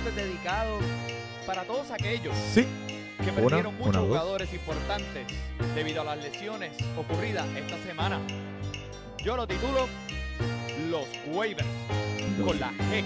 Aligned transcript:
este 0.00 0.10
es 0.10 0.16
dedicado 0.28 0.78
para 1.46 1.62
todos 1.64 1.90
aquellos 1.90 2.34
Sí. 2.54 2.66
que 3.22 3.30
Una, 3.30 3.40
perdieron 3.40 3.74
muchos 3.74 3.88
una, 3.88 3.98
dos. 4.00 4.08
jugadores 4.08 4.52
importantes 4.54 5.26
debido 5.74 6.00
a 6.02 6.04
las 6.04 6.18
lesiones 6.22 6.72
ocurridas 6.96 7.46
esta 7.56 7.76
semana. 7.86 8.18
Yo 9.22 9.36
lo 9.36 9.46
titulo 9.46 9.86
Los 10.90 11.06
Waivers 11.34 11.66
con 12.44 12.58
la 12.58 12.70
G. 12.70 13.04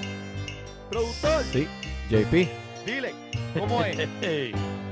Productor, 0.91 1.43
Sí. 1.53 1.67
JP. 2.11 2.49
dile, 2.87 3.15
¿cómo 3.59 3.83
es? 3.85 3.97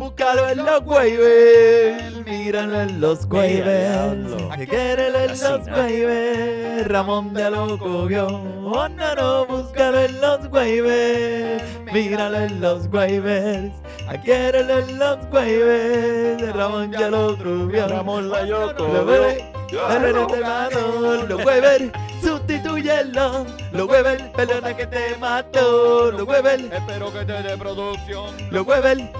Búscalo 0.00 0.48
en 0.48 0.64
los 0.64 0.82
waivers, 0.86 2.24
míralo 2.24 2.80
en 2.80 3.02
los 3.02 3.28
diablo. 3.28 4.48
quérelo 4.66 5.18
en 5.18 5.28
los 5.28 5.68
waivers, 5.68 6.88
Ramón 6.88 7.34
de 7.34 7.50
lo 7.50 7.78
cogió, 7.78 8.26
oh 8.28 8.88
no 8.88 9.14
no, 9.14 9.44
búscalo 9.44 10.00
en 10.00 10.18
los 10.22 10.50
waivers, 10.50 11.62
míralo 11.92 12.38
en 12.38 12.62
los 12.62 12.86
waivers, 12.86 13.72
quérelo 14.24 14.78
en 14.78 14.98
los 14.98 15.18
waivers, 15.30 16.56
Ramón 16.56 16.92
ya 16.92 17.10
lo 17.10 17.36
trubió, 17.36 17.86
Ramón 17.86 18.30
la 18.30 18.46
yo 18.46 18.72
pero 19.70 20.26
te 20.28 20.40
mató, 20.40 21.26
los 21.28 21.44
waivers, 21.44 21.92
sustitúyelo, 22.22 23.44
los 23.72 23.86
waivers, 23.86 24.22
pelota 24.30 24.74
que 24.74 24.86
te 24.86 25.14
mató, 25.18 26.10
los 26.10 26.26
waivers, 26.26 26.64
Espero 26.72 27.12
que 27.12 27.22
te 27.26 27.42
dé 27.42 27.58
producción. 27.58 28.34
los 28.50 28.66
ese 28.66 29.19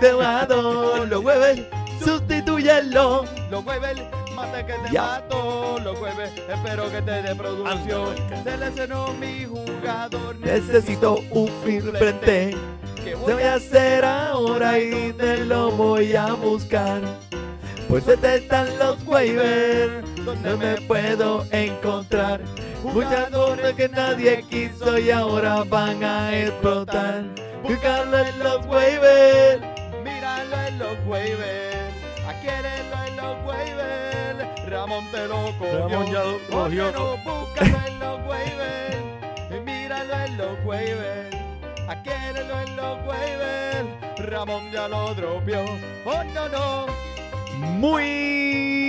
te 0.00 0.12
mató, 0.14 1.04
los 1.06 1.24
waivers, 1.24 1.62
sustitúyelo. 2.04 3.24
Los 3.50 3.64
jueves, 3.64 3.98
mate 4.34 4.66
que 4.66 4.72
te 4.72 4.98
mato. 4.98 5.78
Los 5.82 5.98
jueves, 5.98 6.30
espero 6.48 6.90
que 6.90 7.02
te 7.02 7.22
dé 7.22 7.34
producción. 7.34 8.14
Anda, 8.32 8.44
Se 8.44 8.56
lesionó 8.56 9.12
mi 9.14 9.44
jugador. 9.44 10.36
Necesito 10.36 11.20
un 11.30 11.48
suplente. 11.48 12.56
que 12.96 13.02
Te 13.02 13.14
voy 13.14 13.32
voy 13.34 13.42
a 13.42 13.54
hacer 13.54 14.04
ahora 14.04 14.78
y 14.78 15.12
te 15.12 15.44
lo 15.44 15.70
voy 15.70 16.14
a 16.14 16.32
buscar. 16.34 17.00
Pues 17.88 18.06
este 18.06 18.36
están 18.36 18.66
los 18.78 19.02
waivers 19.06 20.04
donde 20.24 20.56
me 20.56 20.80
puedo 20.82 21.46
encontrar. 21.50 22.40
Jugadores 22.82 23.74
que 23.74 23.88
nadie 23.88 24.44
quiso 24.48 24.98
y 24.98 25.10
ahora 25.10 25.64
van 25.64 26.02
a 26.04 26.36
explotar. 26.36 27.24
Buscarlo 27.62 28.18
en 28.18 28.38
los 28.38 28.66
waivers. 28.66 29.60
Míralo 30.04 30.56
en 30.68 30.78
los 30.78 30.96
waivers. 31.06 31.94
Aquérelo 32.26 33.04
en 33.06 33.16
los 33.16 33.46
waivers. 33.46 34.70
Ramón 34.70 35.04
te 35.10 35.26
lo 35.26 35.52
cogió. 35.58 35.88
Ramón 35.88 36.12
ya 36.12 36.24
lo 36.24 36.38
cogió. 36.50 36.92
No, 36.92 37.16
búscalo 37.18 37.78
en 37.86 37.98
los 37.98 38.26
waivers. 38.28 39.64
Míralo 39.64 40.14
en 40.24 40.38
los 40.38 40.64
waivers. 40.64 41.36
Aquérelo 41.88 42.60
en 42.60 42.76
los 42.76 42.98
waivers. 43.06 43.88
Ramón 44.30 44.70
ya 44.72 44.88
lo 44.88 45.14
dropió. 45.14 45.64
Oh, 46.04 46.24
no, 46.34 46.48
no. 46.48 46.86
Muy 47.58 48.87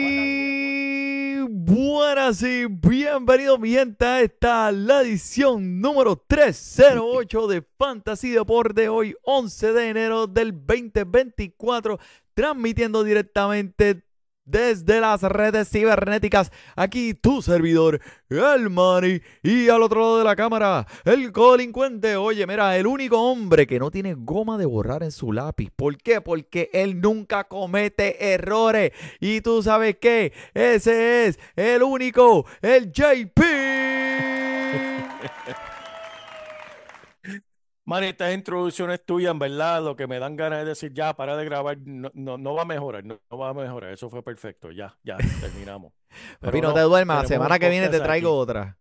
buenas 1.69 2.41
y 2.41 2.65
bienvenidos 2.65 3.59
mi 3.59 3.69
gente 3.69 4.03
a 4.03 4.21
esta 4.21 4.71
la 4.71 5.03
edición 5.03 5.79
número 5.79 6.15
308 6.15 7.47
de 7.47 7.63
Fantasy 7.77 8.31
Deporte 8.31 8.89
hoy 8.89 9.15
11 9.21 9.73
de 9.73 9.89
enero 9.89 10.25
del 10.25 10.51
2024 10.51 11.99
transmitiendo 12.33 13.03
directamente 13.03 14.01
desde 14.49 14.99
las 14.99 15.21
redes 15.21 15.69
cibernéticas 15.69 16.51
aquí 16.75 17.13
tu 17.13 17.41
servidor 17.41 18.01
el 18.29 18.69
Mani 18.69 19.21
y 19.43 19.69
al 19.69 19.83
otro 19.83 20.01
lado 20.01 20.17
de 20.19 20.23
la 20.23 20.35
cámara 20.35 20.85
el 21.05 21.31
colincuente 21.31 22.15
oye 22.15 22.45
mira 22.47 22.77
el 22.77 22.87
único 22.87 23.19
hombre 23.21 23.67
que 23.67 23.79
no 23.79 23.91
tiene 23.91 24.15
goma 24.15 24.57
de 24.57 24.65
borrar 24.65 25.03
en 25.03 25.11
su 25.11 25.31
lápiz 25.31 25.69
¿por 25.75 25.97
qué? 25.97 26.21
porque 26.21 26.69
él 26.73 27.01
nunca 27.01 27.45
comete 27.45 28.33
errores 28.33 28.91
y 29.19 29.41
tú 29.41 29.61
sabes 29.63 29.97
qué, 29.99 30.33
ese 30.53 31.27
es 31.27 31.39
el 31.55 31.83
único, 31.83 32.45
el 32.61 32.91
JP. 32.91 33.39
Manny, 37.89 38.05
estas 38.09 38.35
introducciones 38.35 39.03
tuyas, 39.03 39.31
en 39.31 39.39
verdad, 39.39 39.83
lo 39.83 39.95
que 39.95 40.05
me 40.05 40.19
dan 40.19 40.35
ganas 40.35 40.59
de 40.59 40.65
decir, 40.65 40.93
ya, 40.93 41.15
para 41.15 41.35
de 41.35 41.43
grabar, 41.43 41.75
no, 41.83 42.11
no, 42.13 42.37
no 42.37 42.53
va 42.53 42.61
a 42.61 42.65
mejorar, 42.65 43.03
no, 43.03 43.19
no 43.31 43.37
va 43.39 43.49
a 43.49 43.53
mejorar, 43.55 43.91
eso 43.91 44.11
fue 44.11 44.21
perfecto, 44.21 44.69
ya, 44.71 44.95
ya, 45.01 45.17
terminamos. 45.41 45.91
Papi, 46.39 46.51
Pero 46.51 46.67
no 46.67 46.73
te 46.75 46.81
duermas, 46.81 47.23
la 47.23 47.27
semana 47.27 47.57
que 47.57 47.67
viene 47.67 47.89
te 47.89 47.99
traigo 47.99 48.29
aquí. 48.29 48.41
otra. 48.41 48.77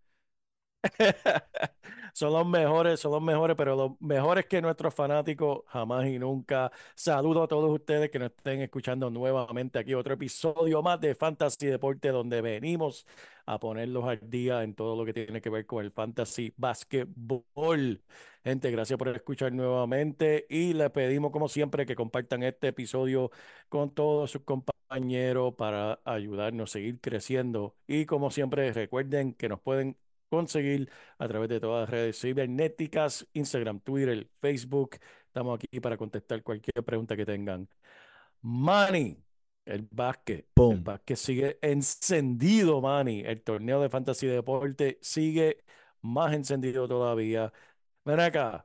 Son 2.19 2.33
los 2.33 2.45
mejores, 2.49 2.99
son 2.99 3.12
los 3.12 3.23
mejores, 3.23 3.55
pero 3.56 3.77
los 3.77 4.01
mejores 4.01 4.47
que 4.47 4.61
nuestros 4.61 4.93
fanáticos 4.93 5.61
jamás 5.69 6.05
y 6.06 6.19
nunca. 6.19 6.73
Saludo 6.97 7.45
a 7.45 7.47
todos 7.47 7.71
ustedes 7.71 8.11
que 8.11 8.19
nos 8.19 8.33
estén 8.33 8.61
escuchando 8.61 9.09
nuevamente 9.09 9.79
aquí, 9.79 9.95
otro 9.95 10.15
episodio 10.15 10.83
más 10.83 11.01
de 11.01 11.15
Fantasy 11.15 11.67
Deporte, 11.67 12.09
donde 12.09 12.41
venimos 12.41 13.06
a 13.47 13.61
ponerlos 13.61 14.05
al 14.05 14.19
día 14.29 14.65
en 14.65 14.75
todo 14.75 14.97
lo 14.97 15.05
que 15.05 15.12
tiene 15.12 15.41
que 15.41 15.49
ver 15.49 15.65
con 15.65 15.84
el 15.84 15.93
Fantasy 15.93 16.53
Basketball. 16.56 18.03
Gente, 18.43 18.73
gracias 18.73 18.99
por 18.99 19.11
escuchar 19.11 19.53
nuevamente 19.53 20.45
y 20.50 20.73
le 20.73 20.91
pedimos, 20.91 21.31
como 21.31 21.49
siempre, 21.49 21.87
que 21.87 21.95
compartan 21.95 22.43
este 22.43 22.67
episodio 22.67 23.31
con 23.69 23.95
todos 23.95 24.33
sus 24.33 24.43
compañeros 24.43 25.55
para 25.55 26.00
ayudarnos 26.05 26.69
a 26.71 26.73
seguir 26.73 27.00
creciendo. 27.00 27.77
Y 27.87 28.06
como 28.06 28.33
siempre, 28.33 28.73
recuerden 28.73 29.35
que 29.35 29.49
nos 29.49 29.61
pueden 29.61 29.97
conseguir 30.28 30.91
a 31.19 31.28
través 31.28 31.49
de 31.49 31.61
todas 31.61 31.83
las 31.83 31.91
redes 31.91 32.21
cibernéticas, 32.21 33.27
Instagram, 33.33 33.81
Twitter, 33.81 34.28
Facebook. 34.41 34.99
Estamos 35.27 35.59
aquí 35.59 35.81
para 35.81 35.97
contestar 35.97 36.43
cualquier 36.43 36.84
pregunta 36.84 37.16
que 37.16 37.27
tengan. 37.27 37.69
Manny, 38.43 39.22
el 39.65 39.88
básquet. 39.91 40.49
El 40.71 40.81
Boom. 40.81 40.84
básquet 40.84 41.17
sigue 41.17 41.59
encendido, 41.62 42.81
Manny. 42.81 43.21
El 43.21 43.43
torneo 43.43 43.81
de 43.83 43.88
Fantasy 43.91 44.27
Deporte 44.27 44.99
sigue 45.03 45.65
más 46.03 46.33
encendido 46.33 46.88
todavía. 46.88 47.53
Ven 48.05 48.21
acá, 48.21 48.65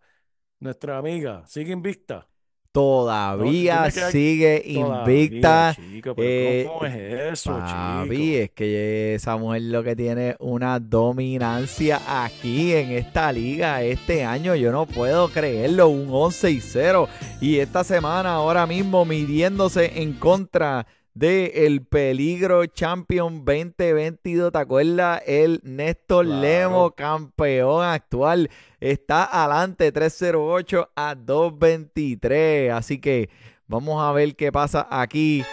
nuestra 0.60 0.98
amiga 0.98 1.46
sigue 1.48 1.74
invicta. 1.74 2.28
Todavía 2.74 3.92
sigue 3.92 4.64
Todavía, 4.74 5.00
invicta. 5.00 5.76
chico, 5.76 6.16
pero 6.16 6.28
eh, 6.28 6.66
¿cómo 6.68 6.86
es 6.86 6.96
eso, 6.96 7.52
Papi, 7.52 8.10
chico? 8.10 8.38
es 8.40 8.52
que 8.52 9.14
esa 9.14 9.38
mujer 9.38 9.62
lo 9.62 9.84
que 9.84 9.96
tiene 9.96 10.36
una 10.40 10.80
dominancia 10.80 12.02
aquí 12.26 12.74
en 12.74 12.92
esta 12.92 13.32
liga 13.32 13.84
este 13.84 14.26
año. 14.26 14.56
Yo 14.56 14.72
no 14.72 14.88
puedo 14.88 15.30
creerlo, 15.30 15.90
un 15.90 16.08
11 16.10 16.50
y 16.52 16.62
0. 16.62 17.08
Y 17.42 17.58
esta 17.60 17.84
semana 17.84 18.34
ahora 18.34 18.66
mismo 18.66 19.06
midiéndose 19.06 20.02
en 20.02 20.14
contra 20.14 20.88
de 21.14 21.66
el 21.68 21.86
peligro 21.86 22.66
Champion 22.66 23.46
2022. 23.46 24.52
¿Te 24.52 24.58
acuerdas? 24.58 25.22
El 25.28 25.60
Néstor 25.64 26.26
Claro. 26.26 26.42
Lemo, 26.42 26.92
campeón 26.92 27.84
actual, 27.86 28.50
está 28.80 29.24
adelante 29.26 29.92
308 29.92 30.90
a 30.96 31.16
223. 31.16 32.72
Así 32.72 33.00
que 33.00 33.30
vamos 33.68 34.02
a 34.04 34.12
ver 34.12 34.36
qué 34.36 34.52
pasa 34.52 34.88
aquí. 34.90 35.44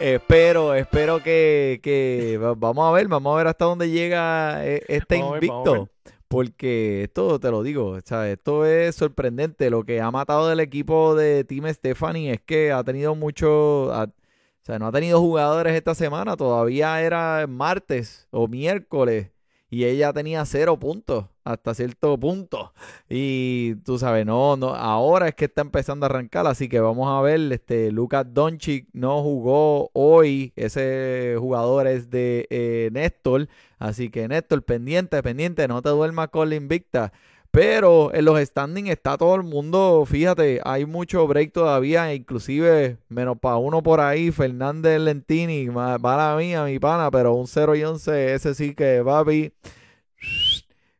Espero, 0.00 0.74
espero 0.74 1.22
que, 1.22 1.78
que 1.82 2.36
va- 2.42 2.54
vamos 2.56 2.88
a 2.88 2.92
ver, 2.92 3.06
vamos 3.06 3.32
a 3.32 3.36
ver 3.36 3.46
hasta 3.46 3.66
dónde 3.66 3.88
llega 3.88 4.66
eh, 4.66 4.82
este 4.88 5.16
Vamos 5.18 5.32
ver, 5.34 5.44
invicto. 5.44 5.88
Porque 6.32 7.02
esto 7.02 7.38
te 7.38 7.50
lo 7.50 7.62
digo, 7.62 7.88
o 7.90 8.00
sea, 8.02 8.30
esto 8.30 8.64
es 8.64 8.96
sorprendente. 8.96 9.68
Lo 9.68 9.84
que 9.84 10.00
ha 10.00 10.10
matado 10.10 10.48
del 10.48 10.60
equipo 10.60 11.14
de 11.14 11.44
Team 11.44 11.68
Stephanie 11.74 12.30
es 12.32 12.40
que 12.40 12.72
ha 12.72 12.82
tenido 12.82 13.14
mucho, 13.14 13.92
ha- 13.92 14.04
o 14.04 14.64
sea, 14.64 14.78
no 14.78 14.86
ha 14.86 14.92
tenido 14.92 15.20
jugadores 15.20 15.74
esta 15.74 15.94
semana. 15.94 16.34
Todavía 16.38 17.02
era 17.02 17.46
martes 17.46 18.28
o 18.30 18.48
miércoles 18.48 19.30
y 19.68 19.84
ella 19.84 20.10
tenía 20.14 20.42
cero 20.46 20.78
puntos 20.78 21.26
hasta 21.44 21.74
cierto 21.74 22.18
punto. 22.18 22.72
Y 23.08 23.74
tú 23.84 23.98
sabes, 23.98 24.24
no, 24.26 24.56
no, 24.56 24.74
ahora 24.74 25.28
es 25.28 25.34
que 25.34 25.46
está 25.46 25.62
empezando 25.62 26.06
a 26.06 26.08
arrancar, 26.08 26.46
así 26.46 26.68
que 26.68 26.80
vamos 26.80 27.08
a 27.08 27.20
ver, 27.22 27.52
este, 27.52 27.90
Lucas 27.92 28.26
Doncic 28.32 28.86
no 28.92 29.22
jugó 29.22 29.90
hoy, 29.92 30.52
ese 30.56 31.36
jugador 31.38 31.86
es 31.86 32.10
de 32.10 32.46
eh, 32.50 32.90
Néstor, 32.92 33.48
así 33.78 34.08
que 34.10 34.28
Néstor, 34.28 34.62
pendiente, 34.62 35.22
pendiente, 35.22 35.66
no 35.68 35.82
te 35.82 35.88
duermas 35.90 36.28
con 36.28 36.48
la 36.48 36.54
invicta. 36.56 37.12
Pero 37.50 38.14
en 38.14 38.24
los 38.24 38.40
standings 38.40 38.88
está 38.88 39.18
todo 39.18 39.34
el 39.34 39.42
mundo, 39.42 40.04
fíjate, 40.06 40.62
hay 40.64 40.86
mucho 40.86 41.26
break 41.26 41.52
todavía, 41.52 42.14
inclusive 42.14 42.96
menos 43.10 43.36
para 43.38 43.56
uno 43.58 43.82
por 43.82 44.00
ahí, 44.00 44.30
Fernández 44.30 44.98
Lentini, 44.98 45.68
ma- 45.68 45.98
mala 45.98 46.34
mía, 46.38 46.64
mi 46.64 46.78
pana, 46.78 47.10
pero 47.10 47.34
un 47.34 47.46
0 47.46 47.76
y 47.76 47.84
11, 47.84 48.32
ese 48.32 48.54
sí 48.54 48.74
que, 48.74 49.02
papi. 49.04 49.52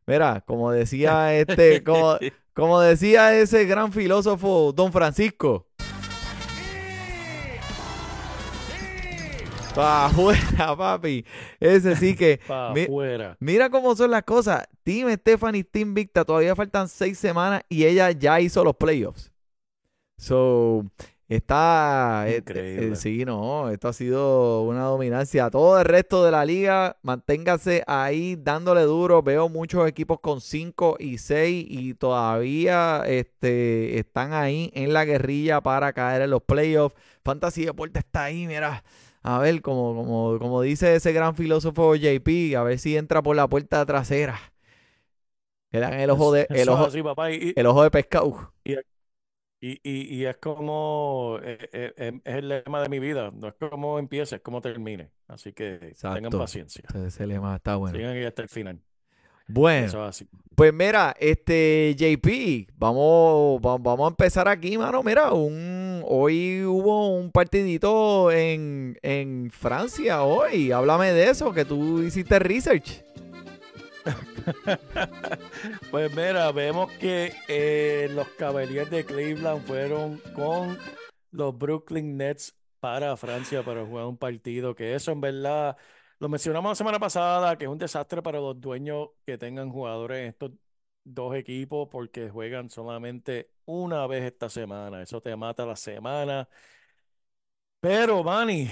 Mira, 0.05 0.41
como 0.45 0.71
decía 0.71 1.33
este, 1.39 1.83
como, 1.83 2.17
como 2.53 2.79
decía 2.81 3.35
ese 3.37 3.65
gran 3.65 3.91
filósofo 3.91 4.73
Don 4.73 4.91
Francisco. 4.91 5.67
Pa' 9.75 10.05
afuera, 10.05 10.75
papi. 10.77 11.25
Ese 11.59 11.95
sí 11.95 12.15
que. 12.15 12.39
Pa' 12.47 12.71
mi- 12.73 12.83
afuera. 12.83 13.35
Mira 13.39 13.69
cómo 13.71 13.95
son 13.95 14.11
las 14.11 14.23
cosas. 14.23 14.67
Team 14.83 15.11
Stephanie, 15.15 15.63
Team 15.63 15.93
Victa, 15.95 16.23
todavía 16.23 16.55
faltan 16.55 16.87
seis 16.87 17.17
semanas 17.17 17.63
y 17.69 17.85
ella 17.85 18.11
ya 18.11 18.39
hizo 18.39 18.63
los 18.63 18.75
playoffs. 18.75 19.31
So, 20.17 20.85
está. 21.27 22.25
eh, 22.27 22.37
Increíble. 22.37 22.93
eh, 22.93 22.95
sí, 22.95 23.25
no, 23.25 23.69
esto 23.69 23.87
ha 23.87 23.93
sido 23.93 24.61
una 24.63 24.83
dominancia. 24.83 25.49
Todo 25.49 25.79
el 25.79 25.85
resto 25.85 26.23
de 26.23 26.31
la 26.31 26.45
liga, 26.45 26.97
manténgase 27.01 27.83
ahí 27.87 28.35
dándole 28.35 28.81
duro. 28.81 29.21
Veo 29.23 29.49
muchos 29.49 29.87
equipos 29.87 30.19
con 30.19 30.41
5 30.41 30.97
y 30.99 31.17
6 31.17 31.65
y 31.69 31.93
todavía 31.95 33.03
este, 33.07 33.99
están 33.99 34.33
ahí 34.33 34.71
en 34.73 34.93
la 34.93 35.05
guerrilla 35.05 35.61
para 35.61 35.93
caer 35.93 36.23
en 36.23 36.29
los 36.31 36.43
playoffs. 36.43 36.95
Fantasy 37.23 37.65
Deporte 37.65 37.99
está 37.99 38.25
ahí, 38.25 38.47
mira. 38.47 38.83
A 39.21 39.39
ver, 39.39 39.61
como, 39.61 39.95
como, 39.95 40.37
como 40.39 40.61
dice 40.61 40.95
ese 40.95 41.13
gran 41.13 41.35
filósofo 41.35 41.95
JP, 41.95 42.55
a 42.57 42.63
ver 42.63 42.77
si 42.77 42.97
entra 42.97 43.23
por 43.23 43.35
la 43.35 43.47
puerta 43.47 43.85
trasera. 43.85 44.37
Le 45.71 45.79
dan 45.79 45.93
el 45.93 46.09
ojo 46.09 46.31
de, 46.31 46.45
el 46.49 46.69
ojo, 46.69 46.85
así, 46.85 47.01
papá. 47.01 47.31
Y, 47.31 47.53
el 47.55 47.65
ojo 47.65 47.83
de 47.83 47.89
pescado. 47.89 48.53
y, 48.63 48.75
y, 49.71 50.15
y 50.17 50.25
es 50.25 50.37
como, 50.37 51.39
eh, 51.43 51.57
eh, 51.71 51.93
eh, 51.97 52.19
es 52.23 52.35
el 52.35 52.49
lema 52.49 52.81
de 52.81 52.89
mi 52.89 52.99
vida. 52.99 53.31
No 53.33 53.47
es 53.47 53.53
como 53.53 53.97
empiece, 53.99 54.35
es 54.35 54.41
como 54.41 54.59
termine. 54.61 55.09
Así 55.27 55.53
que 55.53 55.93
tengan 56.01 56.31
paciencia. 56.31 56.83
Ese 57.05 57.25
lema 57.25 57.55
está 57.55 57.75
bueno. 57.77 57.95
Sigan 57.97 58.11
ahí 58.17 58.23
hasta 58.25 58.41
el 58.41 58.49
final. 58.49 58.79
Bueno, 59.47 59.87
Eso 59.87 60.01
es 60.03 60.09
así. 60.09 60.27
pues 60.55 60.73
mira, 60.73 61.13
este 61.19 61.93
JP, 61.97 62.69
vamos, 62.77 63.59
va- 63.59 63.77
vamos 63.77 64.05
a 64.05 64.09
empezar 64.09 64.47
aquí, 64.47 64.77
mano. 64.77 65.03
Mira, 65.03 65.33
un, 65.33 66.01
hoy 66.07 66.63
hubo 66.63 67.09
un 67.17 67.29
partidito 67.29 68.31
en, 68.31 68.97
en 69.01 69.51
Francia 69.51 70.23
hoy. 70.23 70.71
Háblame 70.71 71.11
de 71.11 71.29
eso, 71.29 71.53
que 71.53 71.65
tú 71.65 72.01
hiciste 72.01 72.39
research. 72.39 73.03
Pues 75.91 76.15
mira, 76.15 76.51
vemos 76.51 76.91
que 76.93 77.33
eh, 77.47 78.09
los 78.11 78.27
Cavaliers 78.29 78.89
de 78.89 79.05
Cleveland 79.05 79.65
fueron 79.65 80.17
con 80.33 80.77
los 81.31 81.57
Brooklyn 81.57 82.17
Nets 82.17 82.55
para 82.79 83.15
Francia 83.17 83.63
para 83.63 83.85
jugar 83.85 84.05
un 84.05 84.17
partido 84.17 84.75
que 84.75 84.93
eso 84.95 85.11
en 85.11 85.21
verdad 85.21 85.77
lo 86.19 86.29
mencionamos 86.29 86.71
la 86.71 86.75
semana 86.75 86.99
pasada, 86.99 87.57
que 87.57 87.65
es 87.65 87.69
un 87.71 87.77
desastre 87.77 88.21
para 88.21 88.39
los 88.39 88.59
dueños 88.59 89.09
que 89.25 89.37
tengan 89.37 89.69
jugadores 89.69 90.19
en 90.21 90.27
estos 90.29 90.51
dos 91.03 91.35
equipos 91.35 91.89
porque 91.91 92.29
juegan 92.29 92.69
solamente 92.69 93.51
una 93.65 94.07
vez 94.07 94.23
esta 94.23 94.49
semana. 94.49 95.01
Eso 95.01 95.21
te 95.21 95.35
mata 95.35 95.65
la 95.65 95.75
semana. 95.75 96.47
Pero, 97.79 98.23
Manny, 98.23 98.69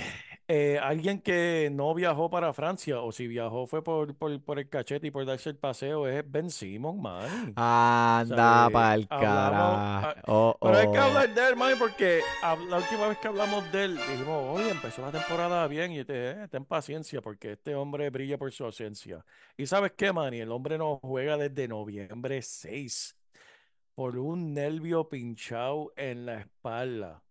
eh, 0.54 0.78
alguien 0.80 1.22
que 1.22 1.70
no 1.72 1.94
viajó 1.94 2.30
para 2.30 2.52
Francia, 2.52 3.00
o 3.00 3.14
si 3.14 3.26
viajó 3.26 3.68
fue 3.68 3.82
por, 3.82 4.14
por, 4.16 4.42
por 4.42 4.60
el 4.60 4.68
cachete 4.68 5.08
y 5.08 5.12
por 5.12 5.26
darse 5.26 5.50
el 5.50 5.56
paseo, 5.56 6.08
es 6.10 6.30
Ben 6.30 6.50
Simon, 6.50 7.02
Manny. 7.02 7.54
Anda 7.56 8.36
¿Sabe? 8.36 8.74
pa'l 8.74 9.08
Hablamos- 9.10 10.02
carajo. 10.04 10.20
Oh, 10.28 10.58
Pero 10.62 10.78
hay 10.78 10.92
que 10.92 11.00
oh. 11.00 11.04
hablar 11.04 11.34
de 11.34 11.48
él, 11.48 11.56
Manny, 11.56 11.76
porque 11.80 12.20
la 12.70 12.78
última 12.78 13.08
vez 13.08 13.18
que 13.20 13.28
hablamos 13.30 13.72
de 13.72 13.84
él, 13.86 13.96
dijimos, 13.96 14.60
oye, 14.60 14.70
empezó 14.72 15.02
la 15.04 15.12
temporada 15.14 15.66
bien, 15.68 15.94
y 15.94 16.04
te 16.04 16.14
dije, 16.14 16.44
"Eh, 16.44 16.48
ten 16.50 16.66
paciencia, 16.66 17.22
porque 17.22 17.54
este 17.54 17.74
hombre 17.74 18.10
brilla 18.10 18.38
por 18.38 18.52
su 18.52 18.66
ausencia. 18.66 19.24
Y 19.56 19.66
¿sabes 19.68 19.94
qué, 19.96 20.12
Manny? 20.12 20.42
El 20.42 20.52
hombre 20.52 20.78
no 20.78 20.98
juega 21.02 21.38
desde 21.38 21.70
noviembre 21.70 22.42
6 22.42 23.16
por 23.96 24.18
un 24.18 24.54
nervio 24.54 25.08
pinchado 25.08 25.94
en 25.96 26.26
la 26.26 26.40
espalda. 26.40 27.22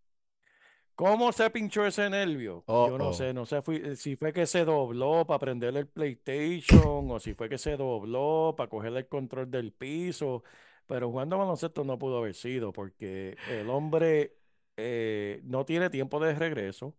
¿Cómo 1.01 1.33
se 1.33 1.49
pinchó 1.51 1.87
ese 1.87 2.11
nervio? 2.11 2.67
Yo 2.77 2.99
no 2.99 3.13
Oh, 3.13 3.15
sé, 3.15 3.33
no 3.33 3.47
sé 3.47 3.63
fui- 3.63 3.97
si 3.97 4.17
fue 4.17 4.33
que 4.35 4.47
se 4.47 4.65
dobló 4.67 5.27
para 5.27 5.39
prenderle 5.39 5.81
el 5.81 5.89
PlayStation 5.89 7.11
o 7.11 7.19
si 7.21 7.33
fue 7.35 7.49
que 7.49 7.57
se 7.59 7.77
dobló 7.79 8.55
para 8.57 8.69
cogerle 8.69 9.01
el 9.01 9.09
control 9.09 9.51
del 9.51 9.73
piso, 9.73 10.43
pero 10.87 11.09
jugando 11.11 11.39
baloncesto 11.39 11.85
no 11.85 11.99
pudo 11.99 12.19
haber 12.19 12.35
sido 12.35 12.73
porque 12.73 13.41
el 13.47 13.71
hombre 13.71 14.37
eh, 14.77 15.41
no 15.45 15.65
tiene 15.65 15.89
tiempo 15.89 16.21
de 16.21 16.35
regreso, 16.35 16.95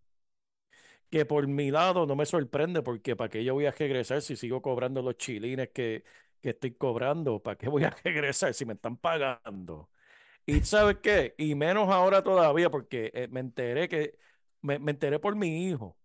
que 1.10 1.26
por 1.26 1.48
mi 1.48 1.72
lado 1.72 2.06
no 2.06 2.16
me 2.16 2.26
sorprende 2.26 2.82
porque 2.82 3.16
para 3.16 3.30
qué 3.30 3.44
yo 3.44 3.54
voy 3.54 3.66
a 3.66 3.72
regresar 3.72 4.22
si 4.22 4.36
sigo 4.36 4.62
cobrando 4.62 5.02
los 5.02 5.18
chilines 5.18 5.70
que, 5.70 6.04
que 6.42 6.50
estoy 6.52 6.74
cobrando, 6.76 7.42
¿para 7.42 7.58
qué 7.58 7.70
voy 7.70 7.84
a 7.84 7.90
regresar 8.04 8.54
si 8.54 8.66
me 8.66 8.74
están 8.74 8.98
pagando? 8.98 9.90
Y 10.46 10.62
¿sabes 10.62 10.98
qué? 11.02 11.36
Y 11.38 11.56
menos 11.56 11.90
ahora 11.90 12.24
todavía, 12.24 12.70
porque 12.70 13.12
eh, 13.14 13.28
me 13.30 13.40
enteré 13.40 13.88
que, 13.88 14.18
me, 14.62 14.80
me 14.80 14.92
enteré 14.92 15.20
por 15.20 15.36
mi 15.36 15.68
hijo, 15.68 15.98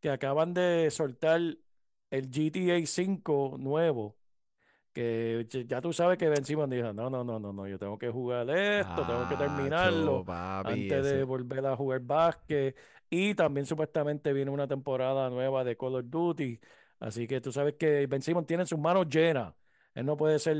que 0.00 0.10
acaban 0.10 0.54
de 0.54 0.90
soltar 0.90 1.40
el 2.10 2.30
GTA 2.30 2.86
5 2.86 3.56
nuevo, 3.58 4.18
que 4.92 5.46
ya- 5.68 5.80
tú 5.82 5.92
sabes 5.92 6.18
que 6.18 6.28
Ben 6.28 6.44
Simmons 6.44 6.70
dijo, 6.70 6.92
no, 6.92 7.10
no, 7.10 7.24
no, 7.24 7.38
no, 7.40 7.52
no, 7.52 7.68
yo 7.68 7.78
tengo 7.78 7.98
que 7.98 8.10
jugar 8.10 8.50
esto, 8.50 9.06
tengo 9.06 9.26
que 9.26 9.36
terminarlo 9.36 10.24
papi, 10.24 10.70
antes 10.72 11.04
de 11.04 11.24
volver 11.24 11.66
a 11.66 11.76
jugar 11.76 12.00
básquet. 12.00 12.76
Y 13.10 13.34
también 13.34 13.66
supuestamente 13.66 14.32
viene 14.32 14.50
una 14.50 14.68
temporada 14.68 15.30
nueva 15.30 15.64
de 15.64 15.76
Call 15.76 15.96
of 15.96 16.04
Duty. 16.08 16.60
Así 17.00 17.26
que 17.26 17.40
tú 17.40 17.52
sabes 17.52 17.74
que 17.76 18.06
Ben 18.06 18.22
Simmons 18.22 18.46
tiene 18.46 18.66
sus 18.66 18.78
manos 18.78 19.08
llenas. 19.08 19.54
Él 19.96 20.06
no 20.06 20.16
puede 20.16 20.38
ser 20.38 20.56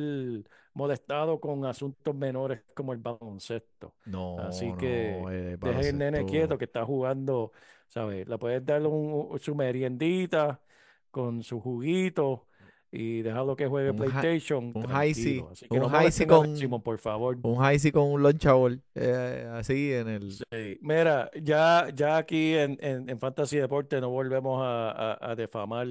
molestado 0.74 1.38
con 1.38 1.64
asuntos 1.66 2.14
menores 2.14 2.62
como 2.74 2.92
el 2.92 2.98
baloncesto. 2.98 3.94
No, 4.06 4.38
Así 4.40 4.66
no, 4.66 4.76
que 4.78 5.18
el 5.52 5.58
Deja 5.60 5.80
el 5.80 5.98
nene 5.98 6.24
quieto 6.24 6.56
que 6.58 6.64
está 6.64 6.84
jugando, 6.84 7.52
¿sabes? 7.86 8.26
Le 8.26 8.38
puedes 8.38 8.64
dar 8.64 8.82
un- 8.86 9.38
su 9.38 9.54
meriendita 9.54 10.60
con 11.10 11.42
su 11.42 11.60
juguito 11.60 12.46
y 12.90 13.20
dejarlo 13.20 13.56
que 13.56 13.66
juegue 13.66 13.90
Un 13.90 13.96
hi- 13.96 13.98
PlayStation. 14.08 14.72
un. 14.74 14.84
Hi-C, 14.84 15.44
Así 15.50 15.68
que 15.68 15.74
un 15.76 15.82
no 15.82 15.90
con- 16.26 16.56
Simmons, 16.56 16.82
por 16.82 16.98
favor. 16.98 17.36
Un 17.42 17.56
high 17.56 17.90
con 17.92 18.04
un 18.12 18.22
lunchable, 18.22 18.80
eh, 18.94 19.50
así 19.52 19.92
en 19.92 20.08
el... 20.08 20.32
Sí, 20.32 20.78
Mira, 20.80 21.30
ya, 21.42 21.88
ya 21.94 22.16
aquí 22.16 22.54
en, 22.54 22.78
en, 22.80 23.08
en 23.10 23.18
Fantasy 23.18 23.58
Deporte 23.58 24.00
no 24.00 24.08
volvemos 24.10 24.62
a, 24.62 24.90
a- 25.12 25.30
a 25.32 25.34
defamar 25.34 25.86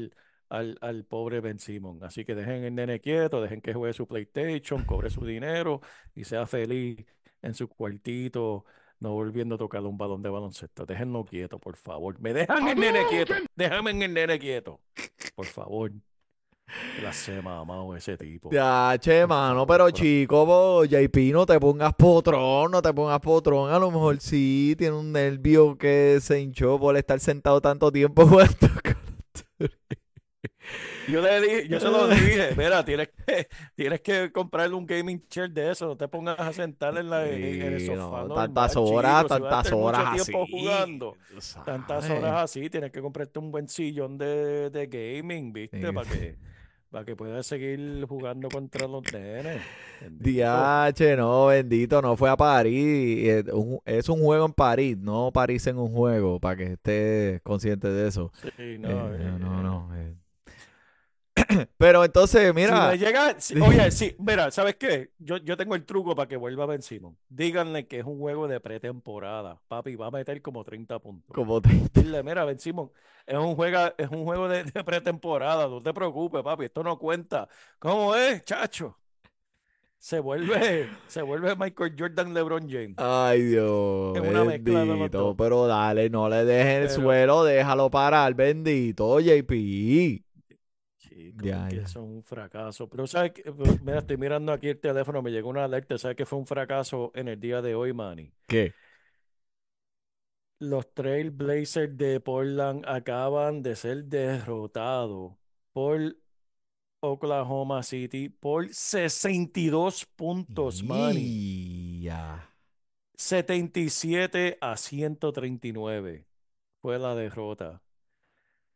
al, 0.55 0.77
al 0.81 1.05
pobre 1.05 1.41
Ben 1.41 1.59
Simon. 1.59 2.03
Así 2.03 2.25
que 2.25 2.35
dejen 2.35 2.63
el 2.63 2.75
nene 2.75 2.99
quieto, 2.99 3.41
dejen 3.41 3.61
que 3.61 3.73
juegue 3.73 3.93
su 3.93 4.07
PlayStation, 4.07 4.85
cobre 4.85 5.09
su 5.09 5.25
dinero 5.25 5.81
y 6.15 6.23
sea 6.23 6.45
feliz 6.45 7.05
en 7.41 7.53
su 7.53 7.67
cuartito, 7.67 8.65
no 8.99 9.13
volviendo 9.13 9.55
a 9.55 9.57
tocar 9.57 9.81
un 9.83 9.97
balón 9.97 10.21
de 10.21 10.29
baloncesto. 10.29 10.85
Déjenlo 10.85 11.25
quieto, 11.25 11.59
por 11.59 11.75
favor. 11.77 12.19
Me 12.19 12.33
dejan 12.33 12.67
el 12.67 12.79
nene 12.79 13.05
quieto. 13.09 13.33
Déjame 13.55 13.91
en 13.91 14.01
el 14.03 14.13
nene 14.13 14.39
quieto. 14.39 14.81
Por 15.35 15.45
favor. 15.45 15.91
Clase 16.97 17.41
mamado 17.41 17.95
ese 17.95 18.17
tipo. 18.17 18.49
Ya, 18.51 18.97
che, 18.99 19.27
mano, 19.27 19.67
pero 19.67 19.91
chico, 19.91 20.45
po, 20.45 20.83
JP, 20.83 21.31
no 21.31 21.45
te 21.45 21.59
pongas 21.59 21.93
potrón, 21.93 22.71
no 22.71 22.81
te 22.81 22.91
pongas 22.91 23.19
potrón. 23.19 23.71
A 23.71 23.77
lo 23.77 23.91
mejor 23.91 24.19
sí 24.19 24.75
tiene 24.77 24.95
un 24.95 25.11
nervio 25.11 25.77
que 25.77 26.17
se 26.21 26.39
hinchó 26.41 26.79
por 26.79 26.97
estar 26.97 27.19
sentado 27.19 27.61
tanto 27.61 27.91
tiempo 27.91 28.25
jugando. 28.27 28.67
Call 28.83 28.95
of 28.95 29.69
Duty. 29.69 30.04
Yo 31.07 31.21
le 31.21 31.41
dije, 31.41 31.67
yo 31.67 31.79
se 31.79 31.89
lo 31.89 32.07
dije, 32.07 32.53
mira, 32.57 32.83
tienes 32.85 33.09
que, 33.09 33.47
tienes 33.75 34.01
que 34.01 34.31
comprarle 34.31 34.75
un 34.75 34.85
gaming 34.85 35.27
chair 35.27 35.51
de 35.51 35.71
eso, 35.71 35.87
no 35.87 35.97
te 35.97 36.07
pongas 36.07 36.39
a 36.39 36.53
sentar 36.53 36.97
en, 36.97 37.09
la, 37.09 37.27
en 37.29 37.61
el 37.61 37.79
sofá 37.81 38.23
no, 38.25 38.27
normal, 38.27 38.53
tantas 38.53 38.75
horas, 38.75 39.27
chico, 39.27 39.29
tantas 39.29 39.71
horas 39.71 40.05
así. 40.07 40.31
jugando, 40.49 41.19
tantas 41.63 42.09
horas 42.09 42.43
así, 42.43 42.69
tienes 42.69 42.91
que 42.91 43.01
comprarte 43.01 43.39
un 43.39 43.51
buen 43.51 43.67
sillón 43.69 44.17
de, 44.17 44.69
de 44.69 44.87
gaming, 44.87 45.53
¿viste? 45.53 45.87
Sí. 45.87 45.93
Para 45.93 46.09
que, 46.09 46.37
para 46.89 47.05
que 47.05 47.15
puedas 47.15 47.45
seguir 47.47 48.05
jugando 48.07 48.51
contra 48.51 48.87
los 48.87 49.03
nenes. 49.11 49.63
Diache, 49.99 51.15
no, 51.15 51.47
bendito, 51.47 52.01
no 52.01 52.15
fue 52.17 52.29
a 52.29 52.37
París. 52.37 53.27
Es 53.27 53.53
un, 53.53 53.79
es 53.85 54.09
un 54.09 54.21
juego 54.21 54.45
en 54.45 54.53
París, 54.53 54.97
no 54.97 55.31
París 55.31 55.65
en 55.67 55.77
un 55.77 55.91
juego, 55.93 56.39
para 56.39 56.57
que 56.57 56.63
estés 56.73 57.41
consciente 57.41 57.89
de 57.89 58.07
eso. 58.07 58.31
Sí, 58.57 58.77
no, 58.79 59.13
Eh, 59.13 59.17
eh, 59.17 59.37
no, 59.39 59.63
no. 59.63 59.89
eh. 59.95 60.15
Pero 61.77 62.03
entonces, 62.05 62.47
Si 62.47 62.53
mira, 62.53 62.91
le 62.91 62.97
llega, 62.97 63.39
si- 63.39 63.59
oye, 63.59 63.89
sí, 63.91 64.15
mira, 64.19 64.51
¿sabes 64.51 64.75
qué? 64.75 65.11
Yo, 65.19 65.37
yo 65.37 65.57
tengo 65.57 65.75
el 65.75 65.85
truco 65.85 66.15
para 66.15 66.27
que 66.27 66.37
vuelva 66.37 66.65
Ben 66.65 66.81
Simon. 66.81 67.17
Díganle 67.29 67.87
que 67.87 67.99
es 67.99 68.05
un 68.05 68.19
juego 68.19 68.47
de 68.47 68.59
pretemporada. 68.59 69.59
Papi, 69.67 69.95
va 69.95 70.07
a 70.07 70.11
meter 70.11 70.41
como 70.41 70.63
30 70.63 70.99
puntos. 70.99 71.33
como 71.33 71.61
te... 71.61 71.69
Dile, 71.93 72.23
mira, 72.23 72.45
Ben 72.45 72.59
Simon, 72.59 72.91
es 73.25 73.37
un, 73.37 73.55
juega, 73.55 73.93
es 73.97 74.09
un 74.09 74.23
juego 74.23 74.47
de, 74.47 74.63
de 74.63 74.83
pretemporada. 74.83 75.67
No 75.67 75.81
te 75.81 75.93
preocupes, 75.93 76.43
papi, 76.43 76.65
esto 76.65 76.83
no 76.83 76.97
cuenta. 76.97 77.47
¿Cómo 77.79 78.15
es, 78.15 78.43
chacho? 78.43 78.97
Se 79.97 80.19
vuelve, 80.19 80.87
se 81.07 81.23
vuelve 81.23 81.55
Michael 81.55 81.95
Jordan, 81.97 82.31
LeBron 82.31 82.69
James. 82.69 82.93
Ay, 82.97 83.41
Dios, 83.41 84.15
Es 84.15 84.21
una 84.21 84.43
mezcla 84.43 84.81
de 84.81 84.85
bendito. 84.85 85.17
dos. 85.17 85.35
Pero 85.35 85.65
dale, 85.65 86.11
no 86.11 86.29
le 86.29 86.45
dejes 86.45 86.91
el 86.91 87.03
suelo, 87.03 87.43
déjalo 87.43 87.89
parar, 87.89 88.35
bendito, 88.35 89.19
JP. 89.19 90.23
Ya, 91.41 91.67
que 91.67 91.77
ya. 91.77 91.81
eso 91.83 91.99
es 91.99 92.05
un 92.05 92.23
fracaso. 92.23 92.89
Pero, 92.89 93.07
¿sabes 93.07 93.31
qué? 93.33 93.43
Pero, 93.43 93.77
Mira, 93.83 93.99
estoy 93.99 94.17
mirando 94.17 94.51
aquí 94.51 94.69
el 94.69 94.79
teléfono, 94.79 95.21
me 95.21 95.31
llegó 95.31 95.49
una 95.49 95.65
alerta. 95.65 95.97
¿Sabes 95.97 96.15
que 96.17 96.25
fue 96.25 96.39
un 96.39 96.45
fracaso 96.45 97.11
en 97.15 97.27
el 97.27 97.39
día 97.39 97.61
de 97.61 97.75
hoy, 97.75 97.93
Manny? 97.93 98.31
¿Qué? 98.47 98.73
Los 100.59 100.93
Trail 100.93 101.31
Blazers 101.31 101.97
de 101.97 102.19
Portland 102.21 102.85
acaban 102.87 103.61
de 103.61 103.75
ser 103.75 104.05
derrotados 104.05 105.33
por 105.73 106.15
Oklahoma 107.01 107.83
City 107.83 108.29
por 108.29 108.73
62 108.73 110.05
puntos, 110.05 110.81
Manny. 110.83 112.01
Ya. 112.01 112.49
77 113.17 114.57
a 114.61 114.77
139 114.77 116.25
fue 116.81 116.99
la 116.99 117.15
derrota. 117.15 117.81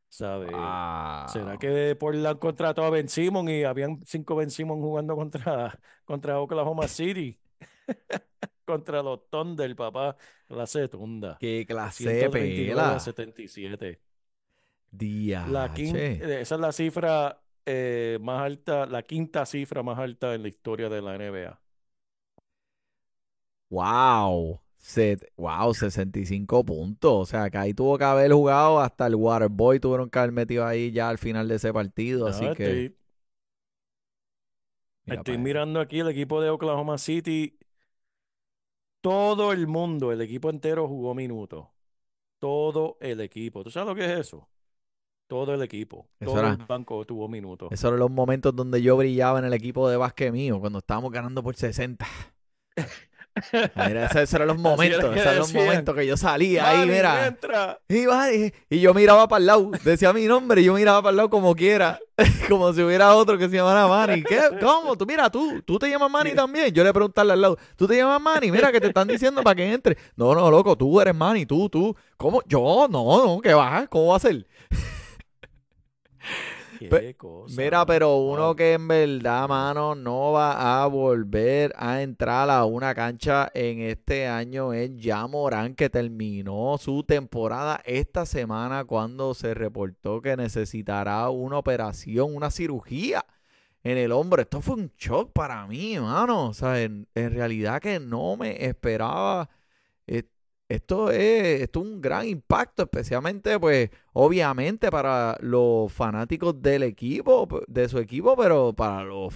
¿Sabe? 0.09 0.69
¿Será 1.25 1.57
Wow. 1.57 1.59
que 1.59 1.95
Portland 1.99 2.39
contrató 2.39 2.83
a 2.83 2.89
Ben 2.89 3.09
Simon 3.09 3.49
y 3.49 3.63
habían 3.63 3.99
cinco 4.05 4.35
Ben 4.35 4.49
Simon 4.51 4.81
jugando 4.81 5.15
contra, 5.15 5.79
contra 6.05 6.39
Oklahoma 6.39 6.87
City? 6.87 7.39
Contra 8.65 9.01
los 9.03 9.29
Thunder, 9.29 9.75
papá. 9.75 10.15
Clase 10.47 10.87
tunda. 10.89 11.39
Qué 11.39 11.65
clase 11.67 12.13
de 12.13 12.29
139 12.29 12.93
a 12.95 12.99
pela. 12.99 12.99
77. 12.99 14.01
La 15.43 15.69
quin- 15.73 16.01
Diache. 16.01 16.13
eh, 16.19 16.41
esa 16.41 16.55
es 16.55 16.61
la 16.61 16.71
cifra 16.71 17.41
eh, 17.65 18.17
más 18.21 18.41
alta, 18.41 18.85
la 18.85 19.03
quinta 19.03 19.45
cifra 19.45 19.83
más 19.83 19.97
alta 19.99 20.33
en 20.35 20.41
la 20.43 20.49
historia 20.49 20.89
de 20.89 21.01
la 21.01 21.15
NBA. 21.15 21.61
Wow. 23.71 24.61
Set, 24.79 25.29
wow, 25.35 25.73
65 25.73 26.63
puntos. 26.63 27.11
O 27.13 27.25
sea, 27.25 27.49
que 27.49 27.57
ahí 27.57 27.73
tuvo 27.73 27.97
que 27.97 28.05
haber 28.05 28.31
jugado 28.31 28.79
hasta 28.79 29.07
el 29.07 29.15
Waterboy. 29.15 29.79
Tuvieron 29.79 30.09
que 30.09 30.19
haber 30.19 30.31
metido 30.31 30.65
ahí 30.65 30.91
ya 30.91 31.09
al 31.09 31.17
final 31.17 31.47
de 31.47 31.55
ese 31.55 31.71
partido. 31.73 32.27
Así 32.27 32.45
que. 32.55 32.95
estoy, 35.05 35.37
mira 35.37 35.37
mirando 35.37 35.79
aquí 35.81 35.99
el 35.99 36.07
equipo 36.07 36.41
de 36.41 36.49
Oklahoma 36.49 36.97
City. 36.97 37.57
Todo 39.01 39.51
el 39.51 39.67
mundo, 39.67 40.11
el 40.11 40.21
equipo 40.21 40.49
entero 40.49 40.87
jugó 40.87 41.13
minutos. 41.13 41.67
Todo 42.39 42.97
el 43.01 43.19
equipo. 43.21 43.63
¿Tú 43.63 43.71
sabes 43.71 43.89
lo 43.89 43.95
que 43.95 44.05
es 44.05 44.19
eso? 44.19 44.47
Todo 45.27 45.53
el 45.53 45.61
equipo. 45.61 46.07
Eso 46.19 46.31
Todo 46.31 46.39
era- 46.39 46.49
el 46.51 46.65
banco 46.65 47.05
tuvo 47.05 47.27
minutos. 47.27 47.69
Esos 47.71 47.89
eran 47.89 47.99
los 47.99 48.11
momentos 48.11 48.55
donde 48.55 48.81
yo 48.81 48.97
brillaba 48.97 49.39
en 49.39 49.45
el 49.45 49.53
equipo 49.53 49.89
de 49.89 49.97
básquet 49.97 50.31
mío, 50.31 50.59
cuando 50.59 50.79
estábamos 50.79 51.11
ganando 51.11 51.43
por 51.43 51.55
60. 51.55 52.07
Mira, 53.75 54.05
esos, 54.11 54.33
eran 54.33 54.47
los 54.47 54.57
momentos, 54.57 54.99
esos 54.99 55.17
eran 55.17 55.39
los 55.39 55.53
momentos 55.53 55.95
que 55.95 56.05
yo 56.05 56.17
salía 56.17 56.69
ahí, 56.69 56.87
mira. 56.87 57.27
entra. 57.27 57.79
Y, 57.87 58.79
yo 58.79 58.93
miraba 58.93 59.27
para 59.27 59.39
el 59.39 59.45
lado, 59.45 59.71
decía 59.83 60.13
mi 60.13 60.25
nombre, 60.25 60.61
y 60.61 60.65
yo 60.65 60.73
miraba 60.73 61.01
para 61.01 61.11
el 61.11 61.17
lado 61.17 61.29
como 61.29 61.55
quiera, 61.55 61.99
como 62.49 62.73
si 62.73 62.81
hubiera 62.81 63.13
otro 63.15 63.37
que 63.37 63.49
se 63.49 63.55
llamara 63.55 63.87
Manny. 63.87 64.23
¿Qué? 64.23 64.41
¿Cómo? 64.61 64.97
Tú, 64.97 65.05
mira, 65.05 65.29
tú, 65.29 65.61
tú 65.63 65.79
te 65.79 65.89
llamas 65.89 66.11
Manny 66.11 66.33
también. 66.33 66.73
Yo 66.73 66.83
le 66.83 66.93
preguntarle 66.93 67.33
al 67.33 67.41
lado, 67.41 67.57
¿tú 67.75 67.87
te 67.87 67.95
llamas 67.95 68.21
Manny? 68.21 68.51
Mira, 68.51 68.71
que 68.71 68.81
te 68.81 68.87
están 68.87 69.07
diciendo 69.07 69.41
para 69.43 69.55
que 69.55 69.71
entre. 69.71 69.97
No, 70.15 70.33
no, 70.33 70.49
loco, 70.49 70.75
tú 70.75 70.99
eres 70.99 71.15
Manny, 71.15 71.45
tú, 71.45 71.69
tú. 71.69 71.95
¿Cómo? 72.17 72.41
Yo, 72.45 72.87
no, 72.89 73.25
no, 73.25 73.39
¿qué 73.41 73.53
va? 73.53 73.87
¿Cómo 73.87 74.07
va 74.07 74.17
a 74.17 74.19
ser? 74.19 74.45
Qué 76.87 77.15
cosa, 77.15 77.55
Mira, 77.57 77.85
pero 77.85 78.17
uno 78.17 78.47
Wow. 78.47 78.55
que 78.55 78.73
en 78.73 78.87
verdad, 78.87 79.47
mano, 79.49 79.95
no 79.95 80.31
va 80.31 80.83
a 80.83 80.87
volver 80.87 81.73
a 81.75 82.01
entrar 82.01 82.49
a 82.49 82.63
una 82.65 82.95
cancha 82.95 83.49
en 83.53 83.81
este 83.81 84.27
año 84.27 84.71
es 84.73 84.95
ya 84.97 85.27
Morán, 85.27 85.75
que 85.75 85.89
terminó 85.89 86.77
su 86.79 87.03
temporada 87.03 87.81
esta 87.85 88.25
semana 88.25 88.85
cuando 88.85 89.33
se 89.33 89.53
reportó 89.53 90.21
que 90.21 90.37
necesitará 90.37 91.29
una 91.29 91.57
operación, 91.57 92.35
una 92.35 92.49
cirugía 92.51 93.25
en 93.83 93.97
el 93.97 94.11
hombro. 94.11 94.41
Esto 94.41 94.61
fue 94.61 94.75
un 94.75 94.91
shock 94.97 95.31
para 95.33 95.65
mí, 95.67 95.97
mano. 95.99 96.47
O 96.49 96.53
sea, 96.53 96.81
en, 96.81 97.07
en 97.15 97.31
realidad 97.33 97.81
que 97.81 97.99
no 97.99 98.37
me 98.37 98.65
esperaba. 98.65 99.49
eh, 100.07 100.23
Esto 100.69 101.09
es, 101.11 101.61
esto 101.63 101.81
es 101.81 101.85
un 101.87 102.01
gran 102.01 102.27
impacto, 102.27 102.83
especialmente, 102.83 103.59
pues, 103.59 103.89
obviamente 104.13 104.91
para 104.91 105.35
los 105.41 105.91
fanáticos 105.91 106.61
del 106.61 106.83
equipo, 106.83 107.47
de 107.67 107.89
su 107.89 107.97
equipo, 107.97 108.37
pero 108.37 108.73
para 108.73 109.03
los 109.03 109.33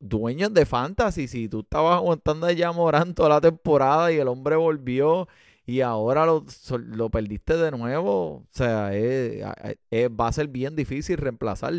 dueños 0.00 0.54
de 0.54 0.66
Fantasy, 0.66 1.28
si 1.28 1.48
tú 1.48 1.60
estabas 1.60 1.96
aguantando 1.96 2.46
a 2.48 2.72
Morán 2.72 3.14
toda 3.14 3.30
la 3.30 3.40
temporada 3.40 4.12
y 4.12 4.18
el 4.18 4.28
hombre 4.28 4.56
volvió 4.56 5.28
y 5.66 5.80
ahora 5.82 6.26
lo, 6.26 6.44
lo 6.78 7.10
perdiste 7.10 7.56
de 7.56 7.70
nuevo, 7.72 8.12
o 8.38 8.48
sea, 8.52 8.88
a- 8.88 8.94
es- 9.90 10.10
va 10.10 10.28
a 10.28 10.32
ser 10.32 10.48
bien 10.48 10.76
difícil 10.76 11.18
reemplazar. 11.18 11.74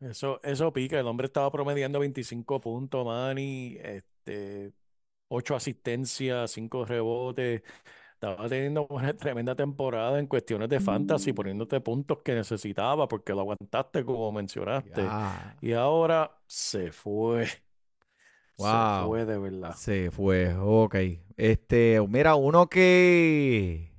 Eso, 0.00 0.40
eso 0.42 0.72
pica. 0.72 0.98
El 0.98 1.06
hombre 1.06 1.26
estaba 1.26 1.50
promediando 1.50 2.00
25 2.00 2.60
puntos, 2.60 3.04
Manny, 3.04 3.76
este, 3.82 4.72
8 5.30 5.56
asistencias, 5.56 6.50
5 6.50 6.84
rebotes. 6.84 7.62
Estaba 8.14 8.48
teniendo 8.48 8.86
una 8.90 9.14
tremenda 9.16 9.54
temporada 9.54 10.18
en 10.18 10.26
cuestiones 10.26 10.68
de 10.68 10.80
fantasy, 10.80 11.32
poniéndote 11.32 11.80
puntos 11.80 12.18
que 12.22 12.34
necesitaba 12.34 13.08
porque 13.08 13.32
lo 13.32 13.40
aguantaste, 13.40 14.04
como 14.04 14.30
mencionaste. 14.32 14.90
Ya, 15.02 15.56
Y 15.62 15.72
ahora 15.72 16.38
se 16.46 16.92
fue. 16.92 17.46
Se 18.56 18.62
Wow. 18.62 19.08
fue 19.08 19.24
de 19.24 19.38
verdad. 19.38 19.74
se 19.74 20.10
fue, 20.10 20.54
ok. 20.54 20.94
Este, 21.38 21.98
mira, 22.06 22.34
uno 22.34 22.68
que, 22.68 23.90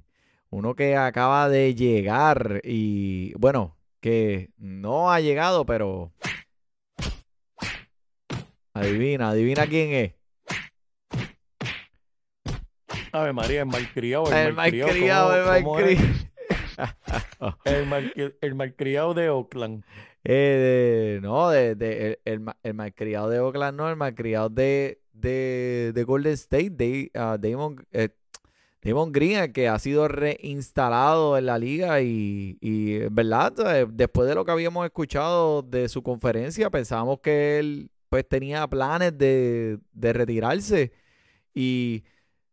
uno 0.51 0.75
que 0.75 0.95
acaba 0.95 1.49
de 1.49 1.73
llegar 1.73 2.61
y, 2.63 3.33
bueno, 3.39 3.75
que 4.01 4.51
no 4.57 5.11
ha 5.11 5.19
llegado, 5.19 5.65
pero 5.65 6.11
adivina, 8.73 9.29
adivina 9.29 9.67
quién 9.67 9.93
es. 9.93 10.13
Ave 13.11 13.33
María, 13.33 13.61
el 13.61 13.65
malcriado, 13.67 14.27
El 14.31 14.47
el 14.47 14.53
malcriado, 14.53 14.87
malcriado, 14.89 15.55
el 15.55 15.63
malcriado. 15.63 16.31
El, 17.65 17.85
malcri- 17.87 18.33
el 18.41 18.55
malcriado 18.55 19.13
de 19.13 19.29
Oakland. 19.29 19.83
Eh, 20.23 21.17
de- 21.19 21.21
no, 21.21 21.49
de, 21.49 21.75
de- 21.75 22.07
el, 22.07 22.19
el, 22.25 22.39
ma- 22.39 22.57
el 22.63 22.73
malcriado 22.73 23.29
de 23.29 23.39
Oakland, 23.39 23.77
no, 23.77 23.89
el 23.89 23.95
malcriado 23.95 24.49
de, 24.49 24.99
de, 25.13 25.91
de 25.93 26.03
Golden 26.03 26.33
State, 26.33 26.69
de, 26.71 27.11
ah, 27.13 27.37
Damon, 27.39 27.85
eh, 27.91 28.09
Damon 28.83 29.11
Green, 29.11 29.51
que 29.53 29.67
ha 29.67 29.77
sido 29.79 30.07
reinstalado 30.07 31.37
en 31.37 31.45
la 31.45 31.57
liga 31.59 32.01
y, 32.01 32.57
y 32.61 32.99
verdad, 33.11 33.87
después 33.89 34.27
de 34.27 34.33
lo 34.35 34.43
que 34.45 34.51
habíamos 34.51 34.85
escuchado 34.85 35.61
de 35.61 35.87
su 35.89 36.01
conferencia, 36.01 36.69
pensábamos 36.71 37.19
que 37.19 37.59
él 37.59 37.89
pues 38.09 38.27
tenía 38.27 38.67
planes 38.67 39.15
de, 39.17 39.77
de 39.93 40.13
retirarse 40.13 40.91
y 41.53 42.03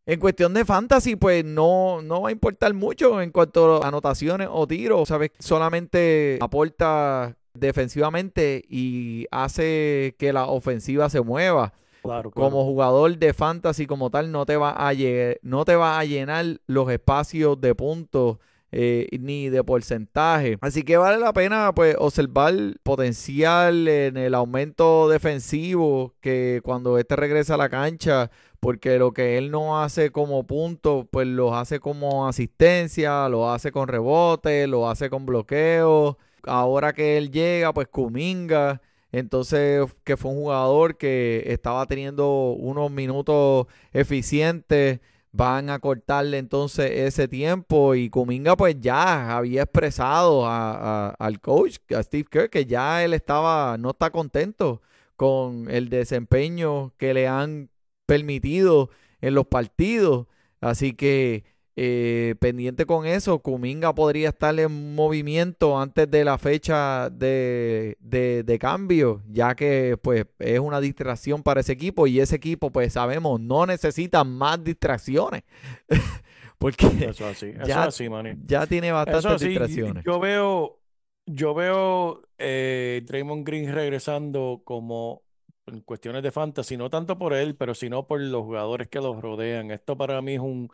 en 0.09 0.19
cuestión 0.21 0.55
de 0.55 0.65
fantasy, 0.65 1.17
pues 1.17 1.45
no, 1.45 2.01
no 2.01 2.23
va 2.23 2.31
a 2.31 2.33
importar 2.33 2.73
mucho 2.73 3.21
en 3.21 3.31
cuanto 3.31 3.85
a 3.85 3.89
anotaciones 3.89 4.49
o 4.51 4.67
tiros. 4.67 5.07
Sabes, 5.07 5.33
solamente 5.39 6.39
aporta 6.41 7.37
defensivamente 7.53 8.65
y 8.71 9.27
hace 9.31 10.17
que 10.19 10.33
la 10.33 10.47
ofensiva 10.47 11.11
se 11.11 11.21
mueva. 11.21 11.75
Claro, 12.01 12.31
claro. 12.31 12.51
Como 12.51 12.65
jugador 12.65 13.19
de 13.19 13.35
fantasy 13.35 13.85
como 13.85 14.09
tal, 14.09 14.33
no 14.33 14.47
te 14.47 14.57
va 14.57 14.71
a, 14.79 14.95
no 15.43 15.65
te 15.67 15.77
va 15.77 15.99
a 15.99 16.05
llenar 16.07 16.59
los 16.67 16.91
espacios 16.91 17.61
de 17.61 17.75
puntos 17.75 18.39
eh, 18.71 19.09
ni 19.19 19.49
de 19.49 19.65
porcentaje. 19.65 20.59
Así 20.61 20.83
que 20.83 20.97
vale 20.97 21.19
la 21.19 21.33
pena 21.33 21.73
pues 21.75 21.97
observar 21.99 22.55
potencial 22.83 23.89
en 23.89 24.17
el 24.17 24.35
aumento 24.35 25.09
defensivo 25.09 26.15
que 26.21 26.61
cuando 26.65 26.99
este 26.99 27.17
regresa 27.17 27.55
a 27.55 27.59
la 27.59 27.69
cancha, 27.69 28.31
porque 28.61 28.99
lo 28.99 29.13
que 29.13 29.39
él 29.39 29.51
no 29.51 29.81
hace 29.81 30.11
como 30.11 30.47
punto, 30.47 31.09
pues 31.11 31.27
lo 31.27 31.55
hace 31.55 31.81
como 31.81 32.27
asistencia, 32.27 33.29
lo 33.29 33.51
hace 33.51 33.73
con 33.73 33.89
rebote, 33.89 34.67
lo 34.67 34.89
hace 34.89 35.09
con 35.11 35.27
bloqueo. 35.27 36.19
Ahora 36.45 36.93
que 36.93 37.17
él 37.17 37.31
llega, 37.31 37.73
pues 37.73 37.89
Kuminga. 37.89 38.81
Entonces, 39.11 39.87
que 40.05 40.17
fue 40.17 40.33
un 40.33 40.39
jugador 40.39 40.99
que 40.99 41.45
estaba 41.47 41.87
teniendo 41.87 42.51
unos 42.53 42.91
minutos 42.91 43.67
eficientes, 43.93 45.01
van 45.33 45.71
a 45.71 45.79
cortarle 45.79 46.39
entonces 46.39 46.91
ese 46.91 47.29
tiempo 47.29 47.95
y 47.95 48.11
Kuminga 48.11 48.57
pues 48.57 48.77
ya 48.81 49.37
había 49.37 49.63
expresado 49.63 50.47
a- 50.47 51.09
a- 51.09 51.11
al 51.11 51.41
coach, 51.41 51.79
a 51.97 52.03
Steve 52.03 52.25
Kerr, 52.31 52.51
que 52.51 52.67
ya 52.67 53.05
él 53.05 53.13
estaba, 53.15 53.77
no 53.79 53.91
está 53.91 54.11
contento 54.11 54.81
con 55.17 55.71
el 55.71 55.89
desempeño 55.91 56.93
que 56.97 57.13
le 57.15 57.29
han 57.29 57.71
permitido 58.07 58.91
en 59.21 59.35
los 59.35 59.47
partidos. 59.47 60.27
Así 60.61 60.93
que 60.95 61.45
eh, 61.81 62.35
pendiente 62.41 62.87
con 62.87 63.07
eso, 63.07 63.39
Kuminga 63.39 63.95
podría 63.95 64.31
estar 64.31 64.59
en 64.59 64.97
movimiento 64.97 65.79
antes 65.79 66.11
de 66.11 66.25
la 66.25 66.37
fecha 66.37 67.09
de, 67.09 67.97
de- 68.01 68.43
de 68.43 68.59
cambio, 68.59 69.23
ya 69.29 69.55
que 69.55 69.97
pues 70.03 70.27
es 70.41 70.59
una 70.59 70.81
distracción 70.81 71.43
para 71.45 71.61
ese 71.61 71.73
equipo 71.73 72.09
y 72.09 72.19
ese 72.19 72.35
equipo 72.37 72.73
pues 72.73 72.95
sabemos 72.95 73.41
no 73.41 73.65
necesita 73.65 74.25
más 74.25 74.63
distracciones 74.65 75.43
porque 76.59 76.87
Eso 77.07 77.27
así, 77.27 77.47
eso 77.51 77.65
ya- 77.65 77.85
así, 77.85 78.09
ya 78.47 78.67
tiene 78.67 78.91
bastantes 78.91 79.41
distracciones. 79.41 80.05
yo 80.05 80.19
veo, 80.19 80.81
yo 81.27 81.55
veo 81.55 82.23
eh, 82.39 83.03
Draymond 83.07 83.47
Green 83.47 83.73
regresando 83.73 84.63
como 84.65 85.23
en 85.67 85.83
cuestiones 85.83 86.23
de 86.23 86.33
fantasy, 86.33 86.77
no 86.77 86.89
tanto 86.91 87.19
por 87.19 87.35
él, 87.35 87.55
pero 87.55 87.75
sino 87.75 88.07
por 88.07 88.21
los 88.21 88.43
jugadores 88.43 88.89
que 88.89 89.01
los 89.01 89.21
rodean. 89.21 89.71
Esto 89.71 89.97
para 89.99 90.23
mí 90.23 90.35
es 90.35 90.41
un, 90.41 90.71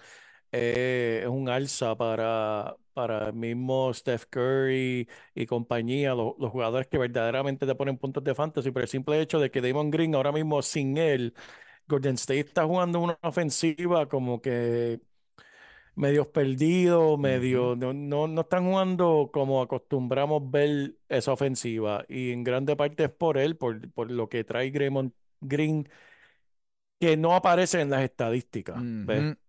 eh, 0.55 1.21
es 1.23 1.29
un 1.29 1.49
alza 1.49 1.97
para, 1.97 2.77
para 2.93 3.29
el 3.29 3.35
mismo 3.35 3.93
Steph 3.95 4.27
Curry 4.31 5.09
y 5.35 5.47
compañía, 5.47 6.15
lo- 6.15 6.37
los 6.39 6.51
jugadores 6.53 6.87
que 6.89 6.99
verdaderamente 6.99 7.67
te 7.67 7.75
ponen 7.75 7.99
puntos 7.99 8.23
de 8.25 8.35
fantasy, 8.35 8.71
por 8.71 8.83
el 8.83 8.89
simple 8.89 9.21
hecho 9.21 9.39
de 9.41 9.51
que 9.51 9.61
Damon 9.61 9.91
Green 9.91 10.15
ahora 10.15 10.33
mismo 10.33 10.63
sin 10.63 10.97
él, 10.99 11.35
Golden 11.89 12.15
State 12.17 12.41
está 12.41 12.65
jugando 12.67 13.01
una 13.01 13.19
ofensiva 13.23 14.09
como 14.09 14.41
que 14.43 15.01
medios 15.95 16.27
perdidos, 16.29 17.19
medio, 17.19 17.77
no, 17.77 17.93
no, 17.93 18.27
no 18.29 18.41
están 18.43 18.65
jugando 18.67 19.31
como 19.33 19.63
acostumbramos 19.63 20.51
ver 20.51 20.97
esa 21.09 21.33
ofensiva. 21.33 22.05
Y 22.09 22.33
en 22.33 22.45
grande 22.45 22.77
parte 22.77 23.05
es 23.05 23.11
por 23.11 23.39
él, 23.39 23.57
por, 23.57 23.91
por 23.93 24.11
lo 24.11 24.29
que 24.29 24.45
trae 24.45 24.71
Draymond 24.71 25.13
Green, 25.41 25.89
que 27.05 27.17
no 27.19 27.35
aparece 27.35 27.83
en 27.83 27.91
las 27.91 28.03
estadísticas. 28.03 28.83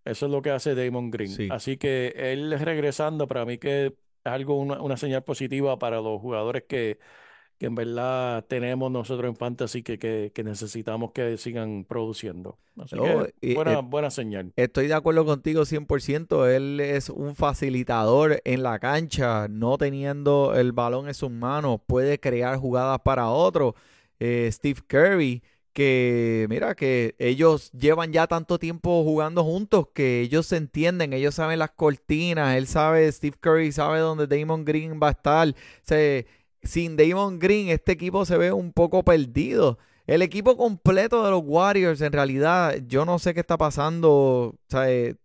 Eso 0.03 0.25
es 0.25 0.31
lo 0.31 0.41
que 0.41 0.51
hace 0.51 0.75
Damon 0.75 1.09
Green. 1.09 1.29
Sí. 1.29 1.47
Así 1.49 1.77
que 1.77 2.13
él 2.17 2.57
regresando, 2.59 3.27
para 3.27 3.45
mí 3.45 3.57
que 3.57 3.85
es 3.85 3.93
algo, 4.25 4.59
una, 4.59 4.81
una 4.81 4.97
señal 4.97 5.23
positiva 5.23 5.79
para 5.79 6.01
los 6.01 6.19
jugadores 6.19 6.63
que, 6.67 6.99
que 7.57 7.67
en 7.67 7.75
verdad 7.75 8.43
tenemos 8.49 8.91
nosotros 8.91 9.29
en 9.29 9.37
Fantasy 9.37 9.83
que, 9.83 9.97
que, 9.97 10.33
que 10.35 10.43
necesitamos 10.43 11.11
que 11.13 11.37
sigan 11.37 11.85
produciendo. 11.85 12.59
Así 12.77 12.97
que 12.97 13.53
buena, 13.53 13.73
eh, 13.73 13.81
buena 13.81 14.11
señal. 14.11 14.51
Estoy 14.57 14.87
de 14.87 14.93
acuerdo 14.95 15.23
contigo 15.23 15.61
100%. 15.61 16.53
Él 16.53 16.81
es 16.81 17.09
un 17.09 17.35
facilitador 17.35 18.41
en 18.43 18.63
la 18.63 18.79
cancha, 18.79 19.47
no 19.47 19.77
teniendo 19.77 20.55
el 20.55 20.73
balón 20.73 21.07
en 21.07 21.13
sus 21.13 21.31
manos, 21.31 21.79
puede 21.87 22.19
crear 22.19 22.57
jugadas 22.57 22.99
para 22.99 23.29
otros. 23.29 23.75
Eh, 24.19 24.49
Steve 24.51 24.81
Curry, 24.87 25.41
que 25.75 26.47
mira 26.49 26.73
que 26.75 27.15
ellos 27.19 27.69
llevan 27.73 28.13
ya 28.13 28.27
tanto 28.27 28.57
tiempo 28.59 29.03
jugando 29.03 29.43
juntos 29.43 29.87
que 29.93 30.21
ellos 30.21 30.45
se 30.47 30.55
entienden, 30.57 31.11
ellos 31.13 31.35
saben 31.35 31.59
las 31.59 31.71
cortinas, 31.71 32.55
él 32.55 32.65
sabe, 32.67 33.11
Steve 33.11 33.35
Curry 33.39 33.71
sabe 33.73 33.99
dónde 33.99 34.25
Damon 34.27 34.63
Green 34.65 34.99
va 35.03 35.09
a 35.09 35.11
estar. 35.11 35.53
Se- 35.83 36.25
sin 36.63 36.95
Damon 36.97 37.39
Green, 37.39 37.67
este 37.69 37.91
equipo 37.91 38.25
se 38.25 38.37
ve 38.37 38.51
un 38.53 38.71
poco 38.71 39.03
perdido. 39.03 39.77
El 40.07 40.21
equipo 40.21 40.55
completo 40.55 41.23
de 41.25 41.31
los 41.31 41.43
Warriors, 41.45 41.99
en 42.01 42.13
realidad, 42.13 42.75
yo 42.87 43.05
no 43.05 43.19
sé 43.19 43.33
qué 43.33 43.41
está 43.41 43.57
pasando. 43.57 44.55
Eh, 44.85 45.15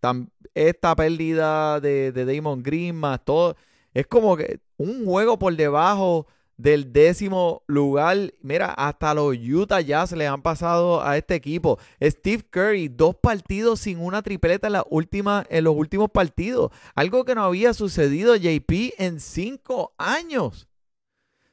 esta 0.54 0.97
pérdida 0.97 1.80
de 1.80 2.12
Damon 2.12 2.62
Green 2.62 2.97
más 2.97 3.25
todo. 3.25 3.57
Es 3.95 4.07
como 4.07 4.37
que 4.37 4.61
un 4.78 5.04
juego 5.04 5.38
por 5.38 5.54
debajo 5.57 6.26
del 6.62 6.93
décimo 6.93 7.62
lugar. 7.67 8.17
Mira, 8.43 8.73
hasta 8.73 9.14
los 9.14 9.37
Utah 9.37 9.81
Jazz 9.81 10.12
le 10.12 10.26
han 10.26 10.43
pasado 10.43 11.02
a 11.02 11.17
este 11.17 11.35
equipo. 11.35 11.79
Steve 12.02 12.45
Curry, 12.50 12.88
dos 12.88 13.14
partidos 13.17 13.81
sin 13.81 13.99
una 13.99 14.23
tripleta 14.23 14.67
en, 14.67 14.75
la 14.75 14.85
última, 14.90 15.45
en 15.49 15.64
los 15.64 15.75
últimos 15.75 16.11
partidos. 16.11 16.71
Algo 16.95 17.25
que 17.25 17.35
no 17.35 17.45
había 17.45 17.73
sucedido, 17.75 18.37
JP, 18.37 18.95
en 18.99 19.21
cinco 19.21 19.93
años. 19.99 20.69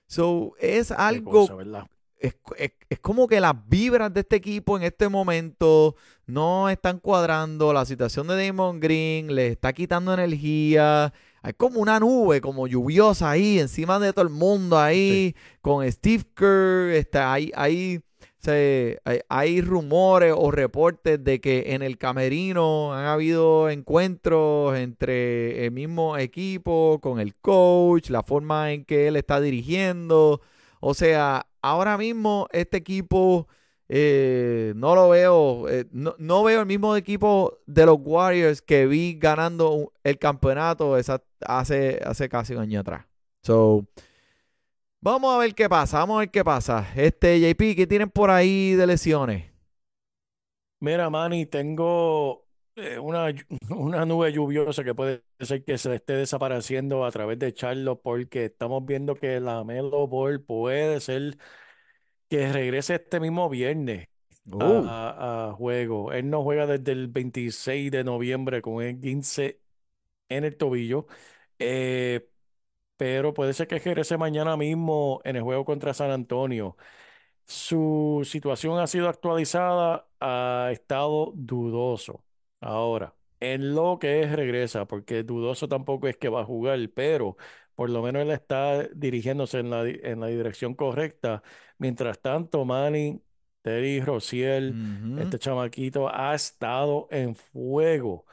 So, 0.07 0.53
es 0.59 0.91
algo 0.91 1.45
es, 2.19 2.35
es- 2.57 2.71
es 2.89 2.99
como 2.99 3.27
que 3.27 3.39
las 3.41 3.53
vibras 3.67 4.13
de 4.13 4.21
este 4.21 4.37
equipo 4.37 4.77
en 4.77 4.83
este 4.83 5.09
momento 5.09 5.95
no 6.25 6.69
están 6.69 6.99
cuadrando. 6.99 7.73
La 7.73 7.85
situación 7.85 8.27
de 8.27 8.47
Damon 8.47 8.79
Green 8.79 9.35
le 9.35 9.47
está 9.47 9.73
quitando 9.73 10.13
energía. 10.13 11.13
Hay 11.47 11.53
como 11.53 11.79
una 11.79 11.97
nube, 11.97 12.41
como 12.41 12.67
lluviosa 12.67 13.31
ahí, 13.31 13.57
encima 13.57 13.99
de 13.99 14.11
todo 14.11 14.23
el 14.23 14.29
mundo 14.29 14.75
Sí. 14.75 14.81
ahí, 14.83 15.35
con 15.61 15.89
Steve 15.89 16.25
Kerr. 16.35 16.91
Está, 16.93 17.37
se- 18.37 18.99
hay, 19.05 19.19
hay 19.29 19.61
rumores 19.61 20.33
o 20.37 20.51
reportes 20.51 21.23
de 21.23 21.39
que 21.39 21.73
en 21.73 21.83
el 21.83 21.97
camerino 21.97 22.93
han 22.93 23.05
habido 23.05 23.69
encuentros 23.69 24.77
entre 24.77 25.63
el 25.65 25.71
mismo 25.71 26.17
equipo, 26.17 26.99
con 27.01 27.21
el 27.21 27.33
coach, 27.35 28.09
la 28.09 28.23
forma 28.23 28.73
en 28.73 28.83
que 28.83 29.07
él 29.07 29.15
está 29.15 29.39
dirigiendo. 29.39 30.41
O 30.81 30.93
sea, 30.93 31.47
ahora 31.61 31.97
mismo 31.97 32.47
este 32.51 32.75
equipo 32.75 33.47
eh, 33.89 34.73
no 34.75 34.95
lo 34.95 35.09
veo, 35.09 35.69
eh, 35.69 35.85
no, 35.91 36.15
no 36.17 36.43
veo 36.43 36.61
el 36.61 36.65
mismo 36.65 36.95
equipo 36.95 37.59
de 37.65 37.85
los 37.85 37.97
Warriors 38.01 38.61
que 38.61 38.85
vi 38.85 39.17
ganando 39.17 39.93
el 40.03 40.19
campeonato 40.19 40.95
hace, 40.95 41.99
hace 42.03 42.29
casi 42.29 42.53
un 42.53 42.61
año 42.61 42.81
atrás. 42.81 43.05
So, 43.43 43.85
vamos 44.99 45.33
a 45.33 45.37
ver 45.39 45.55
qué 45.55 45.69
pasa, 45.69 45.99
vamos 45.99 46.17
a 46.17 46.19
ver 46.19 46.31
qué 46.31 46.43
pasa. 46.43 46.87
Este, 46.95 47.39
JP, 47.39 47.75
¿qué 47.75 47.87
tienen 47.87 48.09
por 48.09 48.29
ahí 48.29 48.73
de 48.73 48.87
lesiones? 48.87 49.51
Mira, 50.79 51.09
Manny, 51.09 51.45
tengo 51.45 52.45
eh, 52.75 52.99
una, 52.99 53.33
una 53.69 54.05
nube 54.05 54.31
lluviosa 54.33 54.83
que 54.83 54.93
puede 54.93 55.23
ser 55.39 55.63
que 55.63 55.77
se 55.77 55.95
esté 55.95 56.13
desapareciendo 56.13 57.05
a 57.05 57.11
través 57.11 57.39
de 57.39 57.53
Charlo 57.53 58.01
porque 58.01 58.45
estamos 58.45 58.85
viendo 58.85 59.15
que 59.15 59.39
la 59.39 59.63
Melo 59.63 60.07
Ball 60.07 60.41
puede 60.41 60.99
ser 60.99 61.37
que 62.29 62.51
regrese 62.51 62.95
este 62.95 63.19
mismo 63.19 63.49
viernes 63.49 64.07
Oh, 64.51 64.91
a, 64.91 65.49
a 65.51 65.53
juego. 65.53 66.11
Él 66.13 66.29
no 66.29 66.43
juega 66.43 66.67
desde 66.67 66.91
el 66.93 67.07
26 67.07 67.91
de 67.91 68.03
noviembre 68.03 68.61
con 68.61 68.81
el 68.83 68.99
15 68.99 69.61
en 70.29 70.43
el 70.45 70.57
tobillo, 70.57 71.07
eh, 71.59 72.29
pero 72.97 73.33
puede 73.33 73.53
ser 73.53 73.67
que 73.67 73.79
regrese 73.79 74.17
mañana 74.17 74.57
mismo 74.57 75.21
en 75.25 75.35
el 75.37 75.43
juego 75.43 75.65
contra 75.65 75.93
San 75.93 76.11
Antonio. 76.11 76.77
Su 77.45 78.21
situación 78.25 78.79
ha 78.79 78.87
sido 78.87 79.07
actualizada 79.09 80.07
a 80.19 80.69
estado 80.71 81.31
dudoso. 81.35 82.23
Ahora, 82.59 83.15
en 83.39 83.73
lo 83.75 83.99
que 83.99 84.21
es 84.23 84.31
regresa, 84.33 84.85
porque 84.87 85.23
dudoso 85.23 85.67
tampoco 85.67 86.07
es 86.07 86.17
que 86.17 86.29
va 86.29 86.41
a 86.41 86.45
jugar, 86.45 86.79
pero 86.93 87.37
por 87.77 87.91
lo 87.91 88.01
menos 88.01 88.23
él 88.23 88.31
está 88.31 88.87
dirigiéndose 88.87 89.59
en 89.59 89.69
la, 89.69 89.87
en 89.87 90.19
la 90.19 90.27
dirección 90.27 90.73
correcta. 90.73 91.43
Mientras 91.77 92.19
tanto, 92.19 92.65
Manny, 92.65 93.21
Terry 93.61 94.01
Rociel, 94.01 94.73
este 95.19 95.37
chamaquito 95.37 96.09
ha 96.11 96.33
estado 96.33 97.07
en 97.11 97.35
fuego. 97.35 98.25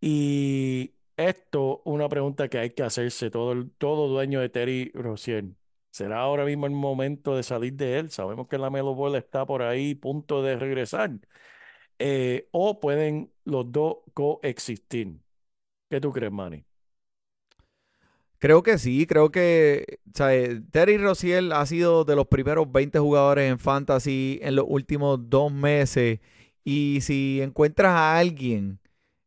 Y 0.00 0.94
esto, 1.16 1.82
una 1.84 2.08
pregunta 2.08 2.48
que 2.48 2.58
hay 2.58 2.70
que 2.70 2.84
hacerse 2.84 3.30
todo, 3.30 3.50
el- 3.52 3.72
todo 3.72 4.06
dueño 4.06 4.40
de 4.40 4.48
Terry 4.48 4.92
Rozier. 4.94 5.46
¿Será 5.90 6.20
ahora 6.20 6.44
mismo 6.44 6.66
el 6.66 6.72
momento 6.72 7.34
de 7.34 7.42
salir 7.42 7.72
de 7.74 7.98
él? 7.98 8.10
Sabemos 8.10 8.46
que 8.46 8.58
la 8.58 8.70
Melo 8.70 8.94
Ball 8.94 9.16
está 9.16 9.44
por 9.44 9.62
ahí, 9.62 9.96
punto 9.96 10.40
de 10.42 10.56
regresar. 10.56 11.10
Eh, 11.98 12.48
o 12.52 12.78
pueden 12.78 13.32
los 13.44 13.72
dos 13.72 13.98
coexistir. 14.14 15.16
¿Qué 15.90 16.00
tú 16.00 16.12
crees, 16.12 16.30
Manny? 16.32 16.64
Creo 18.38 18.62
que 18.62 18.78
sí, 18.78 19.06
creo 19.06 19.30
que 19.30 19.98
o 20.20 20.28
eh, 20.28 20.62
Terry 20.70 20.96
Roziel 20.98 21.52
ha 21.52 21.66
sido 21.66 22.04
de 22.04 22.16
los 22.16 22.26
primeros 22.28 22.70
20 22.70 22.98
jugadores 22.98 23.50
en 23.50 23.58
Fantasy 23.58 24.38
en 24.42 24.56
los 24.56 24.64
últimos 24.68 25.28
dos 25.28 25.52
meses. 25.52 26.20
Y 26.64 27.00
si 27.02 27.40
encuentras 27.42 27.92
a 27.92 28.18
alguien 28.18 28.78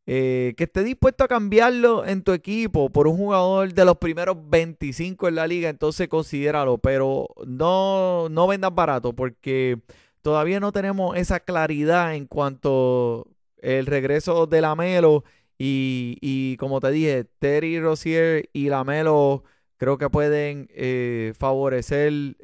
eh, 0.06 0.54
que 0.58 0.65
esté 0.65 0.84
dispuesto 0.84 1.24
a 1.24 1.28
cambiarlo 1.28 2.06
en 2.06 2.24
tu 2.24 2.34
equipo 2.34 2.89
por 2.89 3.08
un 3.08 3.17
jugador 3.17 3.74
de 3.74 3.86
los 3.86 3.97
primeros 3.97 4.38
25 4.50 5.28
en 5.28 5.36
la 5.36 5.47
liga, 5.47 5.69
entonces 5.69 6.08
considéralo. 6.08 6.78
Pero 6.78 7.28
no, 7.45 8.30
no 8.30 8.47
vendas 8.47 8.74
barato 8.74 9.13
porque 9.13 9.80
todavía 10.21 10.60
no 10.60 10.71
tenemos 10.71 11.17
esa 11.17 11.39
claridad 11.39 12.15
en 12.15 12.28
cuanto 12.28 13.28
el 13.58 13.86
regreso 13.86 14.47
de 14.47 14.62
Lamelo 14.62 15.24
y, 15.63 16.17
y 16.21 16.58
como 16.58 16.80
te 16.80 16.89
dije, 16.89 17.26
Terry 17.38 17.80
Rozier 17.80 18.50
y 18.52 18.69
Lamelo 18.69 19.43
creo 19.78 20.00
que 20.00 20.10
pueden 20.10 20.67
eh, 20.71 21.34
favorecer 21.38 22.08
el 22.08 22.38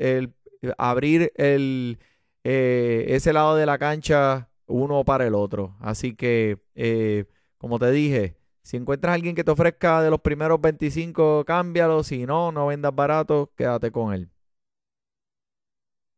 eh, 0.61 0.73
abrir 0.77 1.31
el 1.35 1.99
eh, 2.43 3.05
ese 3.09 3.33
lado 3.33 3.55
de 3.55 3.65
la 3.65 3.79
cancha 3.79 4.49
uno 4.67 5.03
para 5.03 5.25
el 5.25 5.33
otro. 5.33 5.75
Así 5.79 6.15
que, 6.15 6.59
eh, 6.75 7.25
como 7.57 7.79
te 7.79 7.89
dije, 7.91 8.37
si 8.61 8.77
encuentras 8.77 9.11
a 9.11 9.15
alguien 9.15 9.35
que 9.35 9.43
te 9.43 9.51
ofrezca 9.51 10.03
de 10.03 10.11
los 10.11 10.21
primeros 10.21 10.61
25, 10.61 11.43
cámbialo. 11.45 12.03
Si 12.03 12.25
no, 12.27 12.51
no 12.51 12.67
vendas 12.67 12.93
barato, 12.93 13.51
quédate 13.55 13.91
con 13.91 14.13
él. 14.13 14.29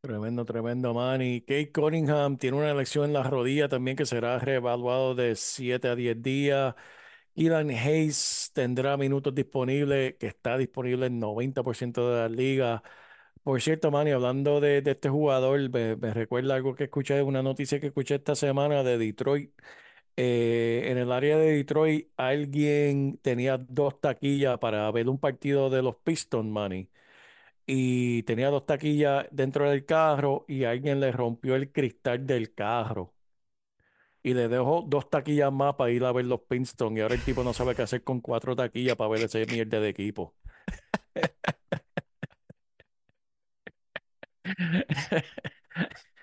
Tremendo, 0.01 0.45
tremendo, 0.45 0.93
Manny. 0.93 1.41
Kate 1.41 1.71
Cunningham 1.73 2.37
tiene 2.37 2.55
una 2.57 2.73
lesión 2.73 3.05
en 3.05 3.13
la 3.13 3.23
rodilla 3.23 3.67
también 3.67 3.97
que 3.97 4.05
será 4.05 4.39
reevaluado 4.39 5.13
de 5.13 5.35
7 5.35 5.89
a 5.89 5.95
10 5.95 6.21
días. 6.21 6.73
Ilan 7.35 7.69
Hayes 7.71 8.51
tendrá 8.53 8.95
minutos 8.97 9.35
disponibles, 9.35 10.15
que 10.15 10.27
está 10.27 10.57
disponible 10.57 11.07
en 11.07 11.19
90% 11.19 12.09
de 12.11 12.17
la 12.17 12.29
liga. 12.29 12.81
Por 13.43 13.61
cierto, 13.61 13.91
Manny, 13.91 14.11
hablando 14.11 14.61
de, 14.61 14.79
este 14.85 15.09
jugador, 15.09 15.69
me, 15.69 15.95
me 15.97 16.13
recuerda 16.13 16.55
algo 16.55 16.75
que 16.75 16.85
escuché, 16.85 17.21
una 17.23 17.43
noticia 17.43 17.79
que 17.81 17.87
escuché 17.87 18.15
esta 18.15 18.35
semana 18.35 18.83
de 18.83 18.97
Detroit. 18.97 19.53
Eh, 20.15 20.83
en 20.91 20.97
el 20.97 21.11
área 21.11 21.37
de 21.37 21.53
Detroit, 21.57 22.09
alguien 22.17 23.17
tenía 23.21 23.57
dos 23.57 24.01
taquillas 24.01 24.57
para 24.59 24.91
ver 24.91 25.07
un 25.09 25.19
partido 25.19 25.69
de 25.69 25.81
los 25.81 25.95
Pistons, 25.97 26.49
Manny, 26.49 26.89
y 27.71 28.23
tenía 28.23 28.49
dos 28.49 28.65
taquillas 28.65 29.27
dentro 29.31 29.69
del 29.69 29.85
carro 29.85 30.43
y 30.47 30.63
alguien 30.63 30.99
le 30.99 31.11
rompió 31.11 31.55
el 31.55 31.71
cristal 31.71 32.25
del 32.25 32.53
carro. 32.55 33.13
y 34.23 34.33
le 34.33 34.47
dejo 34.49 34.83
dos 34.87 35.09
taquillas 35.09 35.51
más 35.51 35.75
para 35.75 35.91
ir 35.91 36.03
a 36.03 36.11
ver 36.11 36.25
los 36.25 36.41
Princeton 36.41 36.97
y 36.97 37.01
ahora 37.01 37.15
el 37.15 37.23
tipo 37.23 37.43
no 37.43 37.53
sabe 37.53 37.75
qué 37.75 37.83
hacer 37.83 38.03
con 38.03 38.19
cuatro 38.21 38.55
taquillas 38.55 38.95
para 38.97 39.09
ver 39.11 39.23
ese 39.23 39.45
mierda 39.45 39.79
de 39.79 39.89
equipo. 39.89 40.35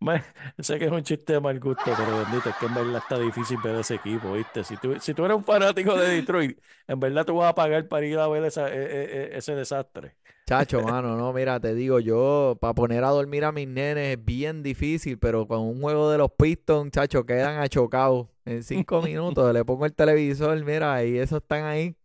Sé 0.58 0.78
que 0.78 0.86
es 0.86 0.92
un 0.92 1.02
chiste 1.02 1.34
de 1.34 1.40
mal 1.40 1.58
gusto, 1.60 1.96
pero 1.96 2.16
bendito, 2.16 2.50
es 2.50 2.56
que 2.56 2.66
en 2.66 2.74
verdad 2.74 2.96
está 2.98 3.18
difícil 3.18 3.58
ver 3.62 3.76
ese 3.76 3.94
equipo, 3.96 4.32
¿viste? 4.32 4.64
Si 4.64 4.76
tú, 4.76 4.98
si 5.00 5.14
tú 5.14 5.24
eres 5.24 5.36
un 5.36 5.44
fanático 5.44 5.96
de 5.96 6.08
Detroit, 6.16 6.60
en 6.86 7.00
verdad 7.00 7.24
tú 7.24 7.36
vas 7.36 7.50
a 7.50 7.54
pagar 7.54 7.88
para 7.88 8.06
ir 8.06 8.18
a 8.18 8.28
ver 8.28 8.44
esa- 8.44 8.68
e- 8.72 8.76
e- 8.84 9.34
e- 9.34 9.38
ese 9.38 9.54
desastre. 9.54 10.16
Chacho, 10.48 10.80
mano, 10.84 11.16
no, 11.16 11.32
mira, 11.32 11.58
te 11.58 11.74
digo, 11.74 11.98
yo 11.98 12.56
para 12.60 12.72
poner 12.72 13.02
a 13.02 13.08
dormir 13.08 13.44
a 13.44 13.50
mis 13.50 13.66
nenes 13.66 14.16
es 14.16 14.24
bien 14.24 14.62
difícil, 14.62 15.18
pero 15.18 15.48
con 15.48 15.58
un 15.60 15.80
juego 15.80 16.08
de 16.08 16.18
los 16.18 16.30
Pistons, 16.30 16.92
chacho, 16.92 17.26
quedan 17.26 17.58
achocados. 17.58 18.28
En 18.44 18.62
cinco 18.62 19.02
minutos 19.02 19.52
le 19.52 19.64
pongo 19.64 19.86
el 19.86 19.92
televisor, 19.94 20.64
mira, 20.64 21.04
y 21.04 21.18
esos 21.18 21.42
están 21.42 21.64
ahí 21.64 21.96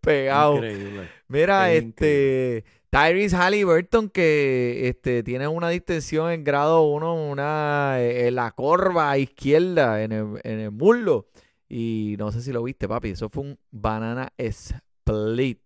pegados. 0.00 0.66
Increíble. 0.66 1.12
Mira, 1.28 1.72
Es 1.72 1.72
este, 1.72 2.64
Tyrese 2.96 3.36
Halliburton 3.36 4.08
que 4.08 4.88
este, 4.88 5.22
tiene 5.22 5.46
una 5.48 5.68
distensión 5.68 6.30
en 6.30 6.44
grado 6.44 6.80
1, 6.84 7.28
una 7.30 7.96
eh, 8.00 8.28
en 8.28 8.36
la 8.36 8.52
corva 8.52 9.18
izquierda, 9.18 10.02
en 10.02 10.12
el, 10.12 10.40
en 10.44 10.60
el 10.60 10.70
muslo. 10.70 11.28
Y 11.68 12.16
no 12.18 12.32
sé 12.32 12.40
si 12.40 12.52
lo 12.52 12.62
viste, 12.62 12.88
papi, 12.88 13.10
eso 13.10 13.28
fue 13.28 13.42
un 13.42 13.58
banana 13.70 14.32
split. 14.38 15.60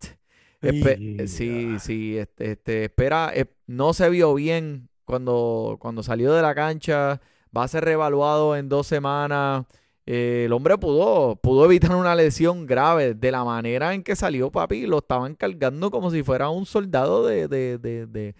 Espe- 0.60 1.26
sí, 1.28 1.76
sí, 1.78 2.18
este, 2.18 2.50
este, 2.52 2.84
espera, 2.86 3.30
eh, 3.32 3.46
no 3.68 3.92
se 3.92 4.10
vio 4.10 4.34
bien 4.34 4.88
cuando, 5.04 5.76
cuando 5.80 6.02
salió 6.02 6.32
de 6.32 6.42
la 6.42 6.54
cancha, 6.56 7.20
va 7.56 7.62
a 7.62 7.68
ser 7.68 7.84
reevaluado 7.84 8.56
en 8.56 8.68
dos 8.68 8.88
semanas. 8.88 9.66
Eh, 10.06 10.44
el 10.46 10.52
hombre 10.52 10.76
pudo, 10.78 11.36
pudo 11.36 11.64
evitar 11.66 11.94
una 11.94 12.14
lesión 12.14 12.66
grave 12.66 13.14
de 13.14 13.30
la 13.30 13.44
manera 13.44 13.94
en 13.94 14.02
que 14.02 14.16
salió, 14.16 14.50
papi, 14.50 14.86
lo 14.86 14.98
estaban 14.98 15.34
cargando 15.36 15.90
como 15.90 16.10
si 16.10 16.22
fuera 16.22 16.48
un 16.50 16.66
soldado 16.66 17.26
de, 17.26 17.46
de, 17.48 17.78
de, 17.78 18.34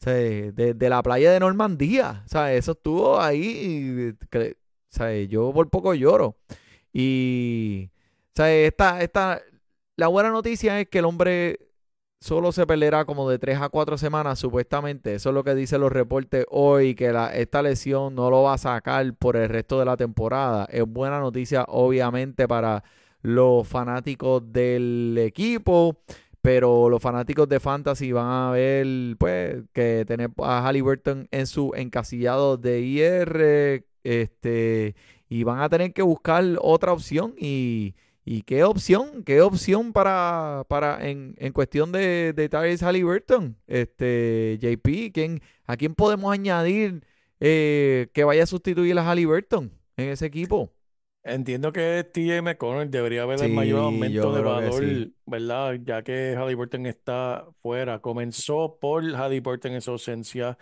de, 0.00 0.74
de 0.74 0.88
la 0.88 1.02
playa 1.02 1.30
de 1.32 1.40
Normandía. 1.40 2.22
O 2.26 2.28
sea, 2.28 2.52
eso 2.54 2.72
estuvo 2.72 3.20
ahí, 3.20 4.12
y 4.20 4.26
que- 4.30 4.56
o 4.92 4.94
sea, 4.94 5.14
yo 5.22 5.52
por 5.52 5.70
poco 5.70 5.94
lloro. 5.94 6.36
Y, 6.92 7.90
o 8.32 8.36
sea, 8.36 8.52
esta, 8.54 9.00
esta, 9.02 9.40
la 9.96 10.08
buena 10.08 10.30
noticia 10.30 10.80
es 10.80 10.88
que 10.88 10.98
el 10.98 11.04
hombre 11.06 11.60
solo 12.22 12.52
se 12.52 12.66
perderá 12.66 13.04
como 13.04 13.28
de 13.28 13.38
3 13.38 13.60
a 13.60 13.68
4 13.68 13.98
semanas, 13.98 14.38
supuestamente. 14.38 15.14
Eso 15.14 15.30
es 15.30 15.34
lo 15.34 15.44
que 15.44 15.54
dicen 15.54 15.80
los 15.80 15.92
reportes 15.92 16.46
hoy, 16.50 16.94
que 16.94 17.12
la- 17.12 17.34
esta 17.34 17.62
lesión 17.62 18.14
no 18.14 18.30
lo 18.30 18.42
va 18.44 18.54
a 18.54 18.58
sacar 18.58 19.12
por 19.14 19.36
el 19.36 19.48
resto 19.48 19.78
de 19.78 19.84
la 19.84 19.96
temporada. 19.96 20.66
Es 20.70 20.84
buena 20.86 21.20
noticia, 21.20 21.64
obviamente, 21.68 22.46
para 22.48 22.84
los 23.22 23.66
fanáticos 23.68 24.42
del 24.52 25.16
equipo. 25.20 25.98
Pero 26.40 26.88
los 26.88 27.00
fanáticos 27.00 27.48
de 27.48 27.60
Fantasy 27.60 28.10
van 28.10 28.26
a 28.26 28.50
ver, 28.50 29.16
pues, 29.16 29.62
que 29.72 30.04
tener 30.06 30.30
a 30.38 30.66
Halliburton 30.66 31.28
en 31.30 31.46
su 31.46 31.72
encasillado 31.76 32.56
de 32.56 32.80
IR, 32.80 33.84
este, 34.02 34.96
y 35.28 35.44
van 35.44 35.60
a 35.60 35.68
tener 35.68 35.92
que 35.92 36.02
buscar 36.02 36.44
otra 36.60 36.92
opción. 36.92 37.34
Y, 37.38 37.94
y 38.24 38.42
qué 38.42 38.64
opción, 38.64 39.24
qué 39.24 39.40
opción 39.40 39.92
para, 39.92 40.64
para 40.68 41.08
en, 41.08 41.34
en 41.38 41.52
cuestión 41.52 41.92
de, 41.92 42.32
de 42.32 42.48
Tyrese 42.48 42.84
Halliburton, 42.84 43.56
este, 43.66 44.58
JP, 44.60 45.12
¿quién, 45.12 45.42
¿a 45.66 45.76
quién 45.76 45.94
podemos 45.94 46.32
añadir 46.32 47.04
eh, 47.40 48.08
que 48.14 48.24
vaya 48.24 48.44
a 48.44 48.46
sustituir 48.46 48.98
a 48.98 49.10
Halliburton 49.10 49.72
en 49.96 50.08
ese 50.10 50.26
equipo? 50.26 50.70
Entiendo 51.24 51.72
que 51.72 52.02
TJ 52.12 52.42
McConnell 52.42 52.90
debería 52.90 53.22
haber 53.22 53.40
el 53.42 53.52
mayor 53.52 53.78
yo 53.78 53.84
aumento 53.84 54.34
de 54.34 54.42
valor, 54.42 54.84
sí. 54.84 55.14
¿verdad? 55.24 55.78
Ya 55.84 56.02
que 56.02 56.34
Halliburton 56.36 56.86
está 56.86 57.46
fuera. 57.62 58.00
Comenzó 58.00 58.76
por 58.80 59.04
Halliburton 59.04 59.72
en 59.72 59.80
su 59.82 59.92
ausencia 59.92 60.58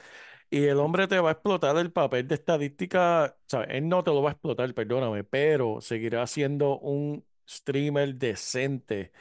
y 0.51 0.65
el 0.65 0.79
hombre 0.79 1.09
te 1.09 1.19
va 1.21 1.31
a 1.31 1.33
explotar 1.33 1.77
el 1.79 1.93
papel 1.93 2.29
de 2.29 2.35
estadística. 2.35 3.37
O 3.39 3.49
sea, 3.49 3.63
él 3.65 3.89
no 3.89 4.05
te 4.05 4.11
lo 4.11 4.23
va 4.23 4.31
a 4.31 4.33
explotar, 4.33 4.75
perdóname, 4.75 5.25
pero 5.25 5.81
seguirá 5.81 6.27
siendo 6.27 6.79
un 6.79 7.25
streamer 7.51 8.15
decente 8.17 9.13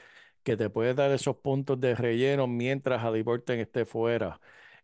que 0.43 0.57
te 0.57 0.69
puede 0.69 0.93
dar 0.93 1.11
esos 1.11 1.37
puntos 1.37 1.79
de 1.79 1.95
relleno 1.95 2.47
mientras 2.47 3.01
Halliburton 3.03 3.59
esté 3.59 3.85
fuera. 3.85 4.39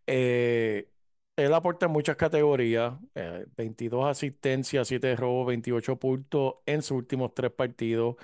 Eh, 0.07 0.89
él 1.35 1.53
aporta 1.53 1.87
en 1.87 1.91
muchas 1.93 2.15
categorías, 2.17 2.93
eh, 3.15 3.45
22 3.57 4.05
asistencias, 4.07 4.87
7 4.87 5.15
robos, 5.15 5.47
28 5.47 5.97
puntos 5.99 6.55
en 6.65 6.81
sus 6.81 6.97
últimos 6.97 7.33
tres 7.33 7.51
partidos. 7.51 8.15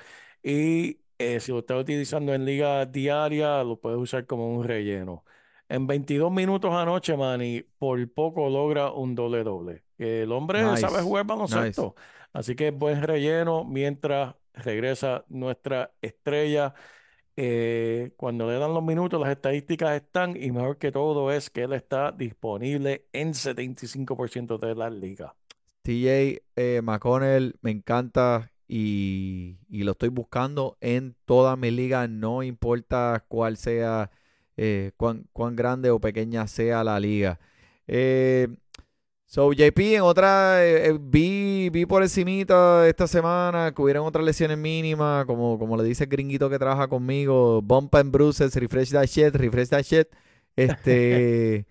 Y 0.44 1.02
eh, 1.18 1.40
si 1.40 1.52
lo 1.52 1.60
estás 1.60 1.82
utilizando 1.82 2.34
en 2.34 2.46
liga 2.46 2.86
diaria, 2.86 3.64
lo 3.64 3.80
puedes 3.80 4.00
usar 4.00 4.26
como 4.26 4.56
un 4.56 4.64
relleno. 4.64 5.24
En 5.70 5.88
22 5.88 6.32
minutos 6.32 6.74
anoche, 6.74 7.16
Manny, 7.16 7.64
por 7.78 8.12
poco 8.14 8.50
logra 8.50 8.92
un 8.92 9.16
doble-doble. 9.16 9.84
El 9.98 10.32
hombre 10.32 10.76
sabe 10.78 11.02
Nice, 11.02 11.02
jugar 11.02 11.26
nice. 11.48 11.82
baloncesto. 11.82 11.96
Así 12.34 12.56
que 12.56 12.72
buen 12.72 13.02
relleno 13.04 13.64
mientras 13.66 14.36
regresa 14.62 15.26
nuestra 15.30 15.92
estrella. 16.02 16.74
Eh, 17.36 18.12
cuando 18.18 18.48
le 18.48 18.58
dan 18.58 18.74
los 18.74 18.84
minutos, 18.84 19.20
las 19.20 19.32
estadísticas 19.32 19.96
están 19.96 20.36
y 20.36 20.52
mejor 20.52 20.78
que 20.78 20.92
todo 20.92 21.32
es 21.32 21.50
que 21.50 21.64
él 21.64 21.74
está 21.74 22.12
disponible 22.12 23.06
en 23.14 23.34
75% 23.34 24.58
de 24.58 24.76
las 24.76 24.94
ligas. 24.94 25.32
TJ 25.84 26.44
eh, 26.56 26.82
McConnell 26.84 27.56
me 27.62 27.72
encanta 27.72 28.52
y, 28.68 29.58
y 29.70 29.84
lo 29.84 29.92
estoy 29.92 30.10
buscando 30.10 30.78
en 30.82 31.16
todas 31.26 31.58
mis 31.58 31.74
ligas, 31.74 32.10
no 32.10 32.44
importa 32.44 33.26
cuál 33.28 33.58
sea, 33.58 34.12
eh, 34.58 34.92
cuán, 34.98 35.28
cuán 35.34 35.56
grande 35.56 35.90
o 35.90 36.00
pequeña 36.00 36.48
sea 36.48 36.84
la 36.84 37.00
liga. 37.00 37.40
So, 39.34 39.54
JP, 39.54 39.96
en 39.96 40.02
otra, 40.02 40.66
eh, 40.66 40.88
eh, 40.90 40.98
vi, 41.00 41.70
vi 41.72 41.86
por 41.86 42.04
encimita 42.04 42.86
esta 42.88 43.08
semana 43.08 43.74
que 43.74 43.82
hubieran 43.82 44.04
otras 44.04 44.26
lesiones 44.26 44.58
mínimas, 44.58 45.26
como, 45.26 45.58
como 45.58 45.78
le 45.78 45.86
dice 45.86 46.04
el 46.04 46.10
gringuito 46.10 46.50
que 46.50 46.60
trabaja 46.60 46.88
conmigo, 46.90 47.62
bump 47.62 47.96
and 47.96 48.12
bruises, 48.12 48.54
refresh 48.56 48.92
that 48.92 49.06
shit, 49.06 49.34
refresh 49.36 49.70
that 49.70 49.84
shit. 49.84 50.08
Este... 50.56 51.66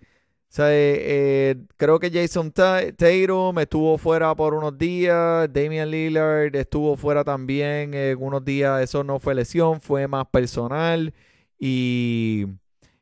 O 0.51 0.53
sea, 0.53 0.69
eh, 0.73 1.51
eh, 1.51 1.55
creo 1.77 1.97
que 1.99 2.11
Jason 2.11 2.51
Ta- 2.51 2.91
Tatum 2.91 3.57
estuvo 3.59 3.97
fuera 3.97 4.35
por 4.35 4.53
unos 4.53 4.77
días, 4.77 5.47
Damian 5.53 5.89
Lillard 5.89 6.53
estuvo 6.57 6.97
fuera 6.97 7.23
también 7.23 7.93
en 7.93 8.21
unos 8.21 8.43
días, 8.43 8.81
eso 8.83 9.01
no 9.05 9.17
fue 9.19 9.33
lesión, 9.33 9.79
fue 9.79 10.09
más 10.09 10.27
personal 10.27 11.13
y, 11.57 12.47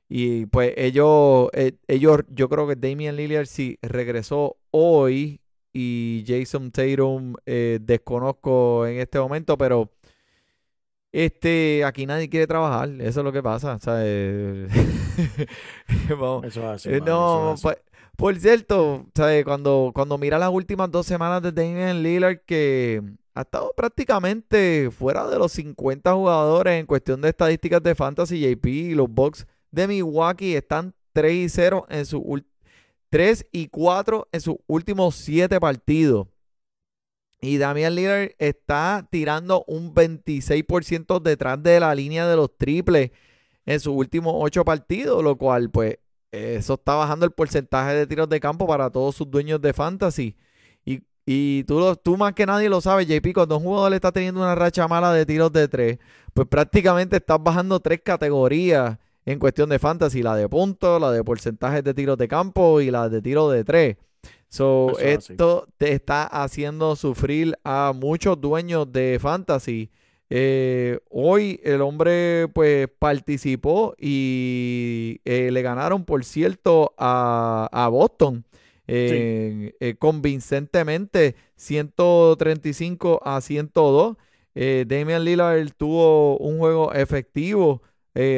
y 0.09 0.45
pues 0.47 0.73
ellos, 0.77 1.49
eh, 1.53 1.73
ellos, 1.87 2.21
yo 2.29 2.49
creo 2.49 2.67
que 2.67 2.75
Damian 2.75 3.15
Lillard 3.15 3.45
sí 3.45 3.77
regresó 3.81 4.57
hoy 4.71 5.39
y 5.71 6.23
Jason 6.27 6.71
Tatum 6.71 7.35
eh, 7.45 7.79
desconozco 7.81 8.87
en 8.87 8.99
este 8.99 9.19
momento, 9.19 9.57
pero 9.57 9.91
este, 11.11 11.83
aquí 11.85 12.05
nadie 12.05 12.29
quiere 12.29 12.45
trabajar, 12.47 12.89
eso 13.01 13.19
es 13.21 13.23
lo 13.23 13.31
que 13.31 13.41
pasa, 13.41 13.77
eh, 14.03 14.67
vamos. 16.09 16.45
Eso 16.45 16.61
es 16.61 16.65
así, 16.67 16.89
Eh, 16.89 17.01
no, 17.01 17.53
eso 17.53 17.53
es 17.53 17.53
así. 17.53 17.63
pa- 17.63 17.77
por 18.15 18.35
cierto, 18.37 19.05
¿sabes? 19.15 19.45
Cuando, 19.45 19.91
cuando 19.95 20.17
mira 20.17 20.37
las 20.37 20.49
últimas 20.51 20.91
dos 20.91 21.05
semanas 21.05 21.41
de 21.41 21.51
Damian 21.51 22.03
Lillard, 22.03 22.39
que 22.45 23.01
ha 23.33 23.41
estado 23.41 23.73
prácticamente 23.75 24.89
fuera 24.91 25.27
de 25.29 25.39
los 25.39 25.51
50 25.53 26.13
jugadores 26.13 26.79
en 26.79 26.85
cuestión 26.85 27.21
de 27.21 27.29
estadísticas 27.29 27.81
de 27.81 27.95
Fantasy 27.95 28.39
JP, 28.41 28.65
y 28.69 28.93
los 28.95 29.09
Bucks 29.09 29.47
de 29.71 29.87
Milwaukee 29.87 30.55
están 30.55 30.93
3 31.13 31.33
y 31.33 31.49
0 31.49 31.85
en 31.89 32.05
su 32.05 32.21
ul- 32.21 32.45
3 33.09 33.47
y 33.51 33.67
4 33.67 34.27
en 34.31 34.41
sus 34.41 34.55
últimos 34.67 35.15
7 35.15 35.59
partidos. 35.59 36.27
Y 37.41 37.57
Damian 37.57 37.95
Lillard 37.95 38.31
está 38.37 39.07
tirando 39.09 39.63
un 39.67 39.93
26% 39.93 41.19
detrás 41.21 41.61
de 41.63 41.79
la 41.79 41.95
línea 41.95 42.27
de 42.27 42.35
los 42.35 42.55
triples 42.57 43.11
en 43.65 43.79
sus 43.79 43.93
últimos 43.95 44.33
8 44.37 44.65
partidos, 44.65 45.23
lo 45.23 45.37
cual 45.37 45.69
pues 45.69 45.97
eso 46.31 46.73
está 46.73 46.95
bajando 46.95 47.25
el 47.25 47.31
porcentaje 47.31 47.93
de 47.95 48.05
tiros 48.07 48.27
de 48.29 48.39
campo 48.39 48.67
para 48.67 48.89
todos 48.89 49.15
sus 49.15 49.29
dueños 49.31 49.61
de 49.61 49.73
fantasy. 49.73 50.35
Y, 50.85 51.01
y 51.25 51.63
tú, 51.63 51.79
lo- 51.79 51.95
tú 51.95 52.17
más 52.17 52.33
que 52.33 52.45
nadie 52.45 52.67
lo 52.69 52.81
sabes, 52.81 53.07
JP, 53.07 53.33
cuando 53.33 53.57
un 53.57 53.63
jugador 53.63 53.93
está 53.93 54.11
teniendo 54.11 54.41
una 54.41 54.55
racha 54.55 54.87
mala 54.87 55.13
de 55.13 55.25
tiros 55.25 55.51
de 55.53 55.67
3, 55.67 55.97
pues 56.33 56.47
prácticamente 56.47 57.15
estás 57.17 57.41
bajando 57.41 57.79
tres 57.79 58.01
categorías 58.03 58.97
en 59.31 59.39
cuestión 59.39 59.69
de 59.69 59.77
fantasy, 59.79 60.23
la 60.23 60.35
de 60.35 60.49
puntos, 60.49 60.99
la 60.99 61.11
de 61.11 61.23
porcentajes 61.23 61.83
de 61.83 61.93
tiros 61.93 62.17
de 62.17 62.27
campo 62.27 62.81
y 62.81 62.89
la 62.89 63.09
de 63.09 63.21
tiros 63.21 63.51
de 63.53 63.63
3. 63.63 63.97
So, 64.49 64.97
Eso 64.97 64.99
es 64.99 65.17
así. 65.17 65.33
esto 65.33 65.67
te 65.77 65.91
está 65.93 66.23
haciendo 66.23 66.95
sufrir 66.95 67.55
a 67.63 67.93
muchos 67.95 68.41
dueños 68.41 68.91
de 68.91 69.19
fantasy. 69.21 69.91
Eh, 70.31 70.99
hoy 71.09 71.59
el 71.63 71.81
hombre 71.81 72.47
pues 72.53 72.87
participó 72.97 73.93
y 73.99 75.21
eh, 75.25 75.51
le 75.51 75.61
ganaron, 75.61 76.05
por 76.05 76.23
cierto, 76.25 76.93
a, 76.97 77.69
a 77.71 77.87
Boston 77.89 78.45
eh, 78.91 79.95
convincentemente 79.99 81.35
135 81.55 83.21
a 83.23 83.41
102. 83.41 84.17
Eh, 84.55 84.85
Damian 84.87 85.23
Lillard 85.23 85.69
tuvo 85.77 86.37
un 86.37 86.57
juego 86.57 86.93
efectivo 86.93 87.83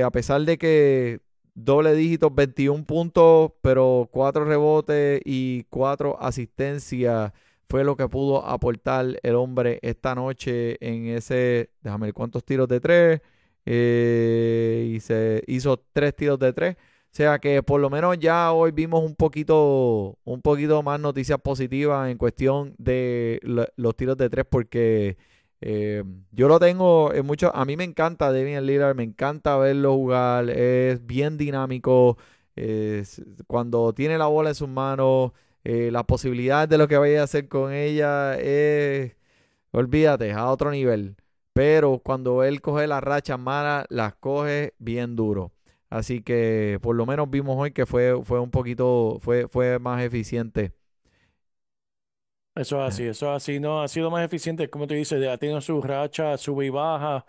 a 0.04 0.12
pesar 0.12 0.42
de 0.42 0.58
que 0.58 1.20
doble 1.54 1.94
dígitos, 1.96 2.34
21 2.34 2.86
puntos, 2.86 3.52
pero 3.62 4.10
4 4.12 4.46
rebotes 4.46 5.22
y 5.26 5.64
4 5.70 6.18
asistencias 6.22 7.32
fue 7.70 7.84
lo 7.84 7.96
que 7.96 8.08
pudo 8.08 8.46
aportar 8.46 9.20
el 9.24 9.36
hombre 9.36 9.80
esta 9.82 10.14
noche 10.16 10.78
en 10.86 11.08
ese, 11.08 11.72
déjame 11.82 12.08
ver 12.08 12.14
cuántos 12.14 12.44
tiros 12.44 12.68
de 12.68 12.80
3, 12.80 13.22
y 13.66 15.00
se 15.00 15.44
hizo 15.48 15.84
3 15.94 16.16
tiros 16.16 16.40
de 16.40 16.54
3. 16.54 16.76
O 17.12 17.14
sea 17.14 17.40
que 17.40 17.62
por 17.62 17.82
lo 17.82 17.90
menos 17.90 18.18
ya 18.20 18.54
hoy 18.54 18.72
vimos 18.72 19.04
un 19.04 19.16
poquito, 19.16 20.18
un 20.24 20.42
poquito 20.42 20.82
más 20.82 20.98
noticias 20.98 21.40
positivas 21.42 22.10
en 22.10 22.18
cuestión 22.18 22.74
de 22.78 23.40
los 23.76 23.98
tiros 23.98 24.16
de 24.16 24.30
tres, 24.30 24.46
porque 24.50 25.18
eh, 25.62 26.04
yo 26.32 26.48
lo 26.48 26.60
tengo 26.60 27.14
en 27.14 27.26
mucho. 27.26 27.56
A 27.56 27.66
mí 27.66 27.78
me 27.78 27.84
encanta 27.84 28.32
Damian 28.32 28.66
Lillard, 28.66 28.96
me 28.96 29.04
encanta 29.04 29.58
verlo 29.58 29.94
jugar, 29.96 30.50
es 30.50 31.06
bien 31.06 31.38
dinámico. 31.38 32.18
cuando 33.48 33.94
tiene 33.94 34.18
la 34.18 34.28
bola 34.28 34.50
en 34.50 34.56
sus 34.56 34.70
manos, 34.70 35.32
eh, 35.64 35.90
las 35.92 36.06
posibilidades 36.06 36.70
de 36.70 36.78
lo 36.78 36.88
que 36.88 36.98
vaya 36.98 37.22
a 37.22 37.24
hacer 37.26 37.48
con 37.48 37.74
ella 37.74 38.38
es, 38.40 39.16
olvídate, 39.72 40.32
a 40.34 40.50
otro 40.50 40.72
nivel. 40.72 41.16
Pero 41.54 42.00
cuando 42.04 42.44
él 42.44 42.62
coge 42.62 42.88
las 42.88 43.04
rachas 43.04 43.40
malas, 43.40 43.86
las 43.90 44.16
coge 44.16 44.74
bien 44.80 45.16
duro. 45.16 45.52
Así 45.90 46.22
que 46.22 46.80
por 46.82 46.96
lo 46.96 47.06
menos 47.06 47.30
vimos 47.30 47.58
hoy 47.60 47.72
que 47.72 47.86
fue, 47.86 48.24
fue 48.24 48.40
un 48.40 48.52
poquito, 48.52 49.20
fue, 49.22 49.48
fue 49.48 49.80
más 49.80 50.02
eficiente. 50.04 50.74
Eso 52.54 52.82
es 52.82 52.88
así, 52.94 53.04
eso 53.08 53.28
es 53.34 53.38
así, 53.44 53.60
no, 53.62 53.82
ha 53.82 53.88
sido 53.88 54.12
más 54.12 54.26
eficiente, 54.26 54.70
como 54.70 54.86
te 54.86 54.96
dices, 54.96 55.26
ha 55.26 55.38
tenido 55.38 55.62
su 55.62 55.82
racha, 55.82 56.38
sube 56.38 56.66
y 56.66 56.70
baja, 56.70 57.26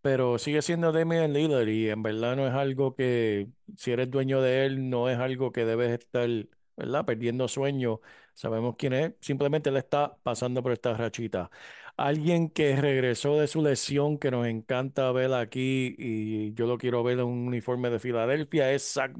pero 0.00 0.36
sigue 0.36 0.62
siendo 0.62 0.90
Damian 0.90 1.32
Lillard 1.32 1.68
y 1.68 1.88
en 1.90 2.02
verdad 2.02 2.34
no 2.36 2.46
es 2.48 2.52
algo 2.54 2.96
que, 2.96 3.48
si 3.76 3.92
eres 3.92 4.10
dueño 4.10 4.40
de 4.42 4.66
él, 4.66 4.90
no 4.90 5.08
es 5.08 5.18
algo 5.18 5.52
que 5.52 5.64
debes 5.64 5.92
estar, 6.00 6.28
¿verdad? 6.76 7.04
Perdiendo 7.04 7.46
sueño. 7.48 8.00
Sabemos 8.34 8.74
quién 8.76 8.94
es, 8.94 9.14
simplemente 9.20 9.70
él 9.70 9.76
está 9.76 10.16
pasando 10.24 10.60
por 10.62 10.72
esta 10.72 10.92
rachita. 10.94 11.50
Alguien 11.96 12.50
que 12.50 12.74
regresó 12.76 13.38
de 13.38 13.46
su 13.46 13.62
lesión, 13.62 14.18
que 14.18 14.32
nos 14.32 14.46
encanta 14.48 15.12
ver 15.12 15.32
aquí, 15.34 15.94
y 15.96 16.52
yo 16.54 16.66
lo 16.66 16.78
quiero 16.78 17.04
ver 17.04 17.20
en 17.20 17.26
un 17.26 17.46
uniforme 17.46 17.90
de 17.90 18.00
Filadelfia, 18.00 18.72
es 18.72 18.92
Zach, 18.92 19.12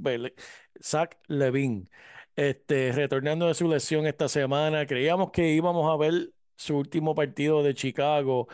Zach 0.82 1.16
Levine. 1.28 1.88
Este, 2.36 2.90
retornando 2.92 3.46
de 3.46 3.54
su 3.54 3.68
lesión 3.68 4.06
esta 4.06 4.28
semana, 4.28 4.86
creíamos 4.86 5.30
que 5.30 5.52
íbamos 5.52 5.92
a 5.92 5.96
ver 5.96 6.30
su 6.56 6.76
último 6.76 7.14
partido 7.14 7.62
de 7.62 7.74
Chicago, 7.74 8.48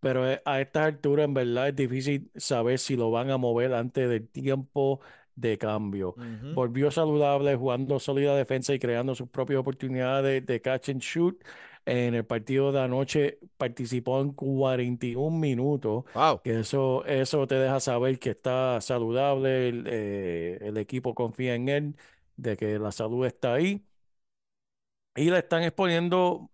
pero 0.00 0.30
e, 0.30 0.40
a 0.44 0.60
esta 0.60 0.84
altura 0.84 1.24
en 1.24 1.34
verdad 1.34 1.68
es 1.68 1.76
difícil 1.76 2.30
saber 2.36 2.78
si 2.78 2.96
lo 2.96 3.10
van 3.10 3.30
a 3.30 3.36
mover 3.36 3.74
antes 3.74 4.08
del 4.08 4.28
tiempo 4.28 5.00
de 5.34 5.56
cambio. 5.58 6.14
Volvió 6.54 6.90
saludable, 6.90 7.54
jugando 7.56 7.98
sólida 7.98 8.34
defensa 8.34 8.74
y 8.74 8.78
creando 8.78 9.14
sus 9.14 9.28
propias 9.28 9.60
oportunidades 9.60 10.44
de 10.44 10.60
catch 10.60 10.90
and 10.90 11.00
shoot. 11.00 11.42
En 11.84 12.14
el 12.14 12.24
partido 12.26 12.70
de 12.72 12.80
anoche 12.82 13.38
participó 13.56 14.20
en 14.20 14.32
41 14.32 15.38
minutos. 15.38 16.04
Que 16.42 16.60
eso, 16.60 17.04
eso 17.06 17.46
te 17.46 17.54
deja 17.54 17.80
saber 17.80 18.18
que 18.18 18.30
está 18.30 18.80
saludable, 18.80 19.68
el, 19.68 19.84
eh, 19.86 20.58
el 20.60 20.76
equipo 20.76 21.14
confía 21.14 21.54
en 21.54 21.68
él, 21.68 21.96
de 22.38 22.56
que 22.56 22.78
la 22.78 22.92
salud 22.92 23.26
está 23.26 23.54
ahí. 23.54 23.86
Y 25.16 25.30
le 25.30 25.38
están 25.38 25.64
exponiendo 25.64 26.50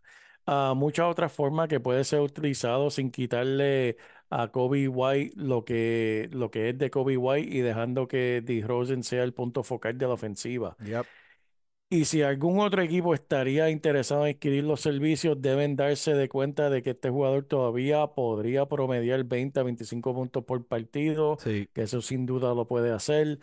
a 0.46 0.74
muchas 0.74 1.06
otras 1.06 1.32
formas 1.32 1.68
que 1.68 1.80
puede 1.80 2.04
ser 2.04 2.20
utilizado 2.20 2.90
sin 2.90 3.10
quitarle 3.10 3.96
a 4.30 4.48
Kobe 4.50 4.88
White 4.88 5.34
lo 5.36 5.64
que, 5.64 6.28
lo 6.32 6.50
que 6.50 6.70
es 6.70 6.78
de 6.78 6.90
Kobe 6.90 7.16
White 7.18 7.54
y 7.56 7.60
dejando 7.60 8.08
que 8.08 8.42
DeRozan 8.42 9.02
sea 9.02 9.22
el 9.24 9.34
punto 9.34 9.62
focal 9.62 9.98
de 9.98 10.06
la 10.06 10.14
ofensiva. 10.14 10.78
Y 11.90 12.06
si 12.06 12.22
algún 12.22 12.58
otro 12.58 12.82
equipo 12.82 13.14
estaría 13.14 13.70
interesado 13.70 14.26
en 14.26 14.34
adquirir 14.34 14.64
los 14.64 14.80
servicios, 14.80 15.40
deben 15.40 15.76
darse 15.76 16.14
de 16.14 16.28
cuenta 16.28 16.68
de 16.68 16.82
que 16.82 16.90
este 16.90 17.10
jugador 17.10 17.44
todavía 17.44 18.06
podría 18.08 18.66
promediar 18.66 19.22
20 19.24 19.60
a 19.60 19.62
25 19.62 20.12
puntos 20.12 20.44
por 20.44 20.66
partido, 20.66 21.40
que 21.72 21.82
eso 21.82 22.02
sin 22.02 22.26
duda 22.26 22.52
lo 22.54 22.66
puede 22.66 22.90
hacer. 22.90 23.38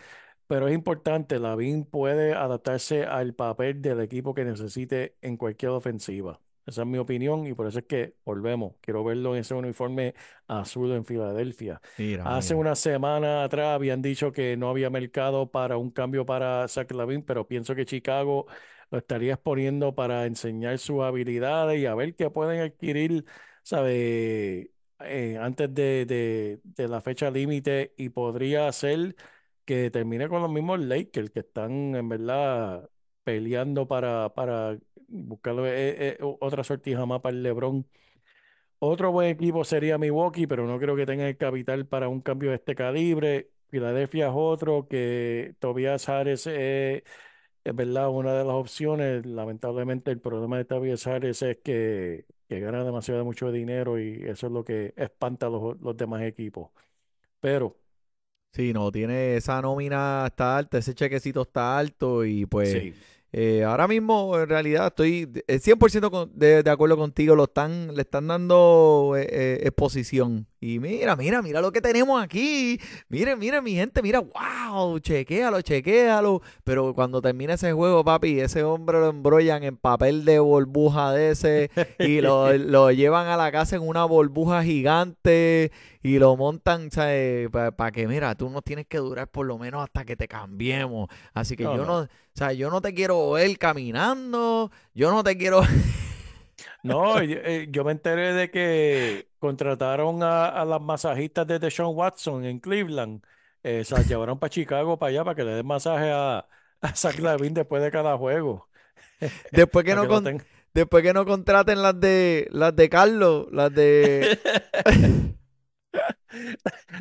Pero 0.52 0.68
es 0.68 0.74
importante, 0.74 1.40
Lavín 1.40 1.86
puede 1.86 2.34
adaptarse 2.34 3.06
al 3.06 3.34
papel 3.34 3.82
del 3.82 4.02
equipo 4.02 4.34
que 4.34 4.44
necesite 4.44 5.16
en 5.22 5.38
cualquier 5.38 5.72
ofensiva. 5.72 6.42
Esa 6.66 6.82
es 6.82 6.88
mi 6.90 6.98
opinión 6.98 7.48
y 7.48 7.54
por 7.54 7.68
eso 7.68 7.80
es 7.80 7.86
que 7.86 8.16
volvemos. 8.26 8.74
Quiero 8.82 9.02
verlo 9.06 9.34
en 9.34 9.40
ese 9.40 9.54
uniforme 9.54 10.14
azul 10.48 10.92
en 10.92 11.06
Filadelfia. 11.06 11.80
Hace 12.26 12.54
una 12.54 12.76
semana 12.76 13.46
atrás 13.46 13.76
habían 13.76 14.02
dicho 14.02 14.34
que 14.34 14.58
no 14.58 14.70
había 14.70 14.90
mercado 14.90 15.50
para 15.50 15.78
un 15.78 15.90
cambio 15.90 16.26
para 16.26 16.68
Zach 16.68 16.92
Lavin, 16.92 17.24
pero 17.24 17.48
pienso 17.48 17.74
que 17.74 17.86
Chicago 17.86 18.46
lo 18.90 18.98
estaría 18.98 19.36
exponiendo 19.36 19.96
para 19.96 20.26
enseñar 20.26 20.80
sus 20.80 21.02
habilidades 21.02 21.80
y 21.80 21.86
a 21.86 21.96
ver 21.96 22.14
qué 22.14 22.30
pueden 22.30 22.60
adquirir, 22.60 23.24
¿sabe? 23.64 24.74
Eh, 25.00 25.38
antes 25.40 25.74
de, 25.74 26.60
de 26.62 26.88
la 26.90 27.00
fecha 27.00 27.32
límite 27.32 27.94
y 27.96 28.10
podría 28.10 28.70
ser 28.74 29.16
que 29.66 29.92
termine 29.92 30.30
con 30.30 30.42
los 30.42 30.52
mismos 30.52 30.80
Lakers 30.80 31.32
que 31.32 31.40
están 31.42 31.96
en 31.96 32.10
verdad 32.10 32.90
peleando 33.24 33.88
para, 33.88 34.34
para 34.34 34.78
buscar 35.08 35.56
eh, 35.60 36.18
eh, 36.20 36.38
otra 36.40 36.64
sortija 36.64 37.06
más 37.06 37.22
para 37.22 37.36
el 37.36 37.44
LeBron. 37.44 37.88
Otro 38.80 39.12
buen 39.12 39.30
equipo 39.30 39.64
sería 39.64 39.98
Milwaukee, 39.98 40.48
pero 40.48 40.66
no 40.68 40.80
creo 40.80 40.96
que 40.96 41.06
tenga 41.06 41.28
el 41.28 41.38
capital 41.38 41.86
para 41.88 42.10
un 42.10 42.22
cambio 42.22 42.50
de 42.50 42.56
este 42.58 42.74
calibre. 42.76 43.52
Filadelfia 43.70 44.28
es 44.28 44.34
otro 44.36 44.88
que 44.88 45.56
Tobias 45.60 46.10
Harris 46.10 46.48
es, 46.48 47.04
es 47.64 47.76
verdad 47.76 48.10
una 48.10 48.34
de 48.34 48.44
las 48.44 48.56
opciones. 48.56 49.26
Lamentablemente 49.26 50.12
el 50.12 50.20
problema 50.20 50.58
de 50.58 50.66
Tobias 50.66 51.06
Harris 51.08 51.42
es 51.44 51.58
que, 51.64 52.26
que 52.50 52.60
gana 52.60 52.84
demasiado 52.84 53.24
mucho 53.26 53.52
dinero 53.52 54.00
y 54.00 54.24
eso 54.24 54.48
es 54.48 54.54
lo 54.54 54.64
que 54.64 54.94
espanta 54.98 55.48
a 55.48 55.50
los, 55.50 55.80
los 55.82 55.96
demás 55.98 56.24
equipos. 56.24 56.72
Pero 57.40 57.81
Sí, 58.54 58.74
no, 58.74 58.92
tiene 58.92 59.38
esa 59.38 59.62
nómina 59.62 60.26
está 60.28 60.58
alta, 60.58 60.78
ese 60.78 60.94
chequecito 60.94 61.44
está 61.44 61.78
alto 61.78 62.26
y 62.26 62.46
pues 62.46 62.94
eh, 63.34 63.64
ahora 63.64 63.88
mismo, 63.88 64.38
en 64.38 64.50
realidad, 64.50 64.88
estoy 64.88 65.26
100% 65.26 66.32
de, 66.34 66.64
de, 66.64 66.70
acuerdo 66.70 66.98
contigo. 66.98 67.36
Lo 67.36 67.46
están, 67.46 67.96
le 67.96 68.02
están 68.02 68.28
dando 68.28 69.14
eh, 69.18 69.28
eh, 69.30 69.60
exposición. 69.64 70.48
Y 70.64 70.78
mira, 70.78 71.16
mira, 71.16 71.42
mira 71.42 71.60
lo 71.60 71.72
que 71.72 71.82
tenemos 71.82 72.22
aquí. 72.24 72.80
Miren, 73.10 73.40
miren, 73.40 73.64
mi 73.64 73.74
gente, 73.74 74.04
mira, 74.04 74.20
wow, 74.20 75.00
chequéalo, 75.00 75.62
chequéalo. 75.62 76.44
Pero 76.64 76.94
cuando 76.94 77.20
termine 77.20 77.54
ese 77.54 77.74
juego, 77.74 78.04
papi, 78.04 78.40
ese 78.40 78.64
hombre 78.64 79.00
lo 79.00 79.10
embrollan 79.10 79.64
en 79.64 79.76
papel 79.76 80.24
de 80.24 80.38
burbuja 80.38 81.14
de 81.14 81.32
ese 81.32 81.72
y 81.98 82.22
lo, 82.22 82.54
lo 82.54 82.92
llevan 82.92 83.26
a 83.26 83.38
la 83.38 83.52
casa 83.52 83.76
en 83.76 83.82
una 83.82 84.06
burbuja 84.06 84.64
gigante 84.64 85.72
y 86.04 86.20
lo 86.20 86.38
montan 86.38 86.90
para 87.52 87.92
que, 87.92 88.08
mira, 88.08 88.36
tú 88.36 88.52
no 88.52 88.62
tienes 88.62 88.86
que 88.86 89.00
durar 89.00 89.28
por 89.30 89.48
lo 89.48 89.58
menos 89.58 89.84
hasta 89.84 90.06
que 90.06 90.16
te 90.16 90.28
cambiemos. 90.28 91.10
Así 91.34 91.56
que 91.56 91.64
yo 91.64 91.86
no. 91.86 92.02
o 92.02 92.08
sea, 92.36 92.54
yo 92.54 92.70
no 92.70 92.82
te 92.82 92.94
quiero 92.94 93.32
ver 93.32 93.58
caminando, 93.58 94.72
yo 94.94 95.10
no 95.10 95.24
te 95.24 95.38
quiero... 95.38 95.64
no, 96.84 97.20
eh, 97.20 97.68
yo, 97.72 97.84
me 97.84 97.94
enteré 97.94 98.34
de 98.34 98.52
que 98.52 99.31
contrataron 99.42 100.22
a, 100.22 100.64
las 100.66 100.80
masajistas 100.80 101.48
de 101.48 101.58
Deshaun 101.60 101.98
Watson 101.98 102.46
en 102.46 102.60
Cleveland. 102.60 103.26
Eh, 103.64 103.84
se 103.84 103.96
llevaron 104.06 104.40
para 104.40 104.52
Chicago, 104.52 104.98
para 104.98 105.10
allá, 105.10 105.24
para 105.26 105.36
que 105.36 105.44
le 105.44 105.52
den 105.54 105.66
masaje 105.66 106.12
a, 106.12 106.48
a 106.82 106.96
Zach 106.96 107.18
Lavin 107.20 107.54
después 107.54 107.82
de 107.82 107.92
cada 107.92 108.18
juego. 108.18 108.70
Después 109.52 109.86
que, 109.86 109.96
no 109.96 110.08
después 110.74 111.04
que 111.04 111.14
no 111.14 111.26
contraten 111.26 111.82
las 111.82 112.00
de 112.00 112.48
las 112.52 112.76
de 112.76 112.90
Carlos, 112.90 113.48
las 113.52 113.74
de 113.74 114.40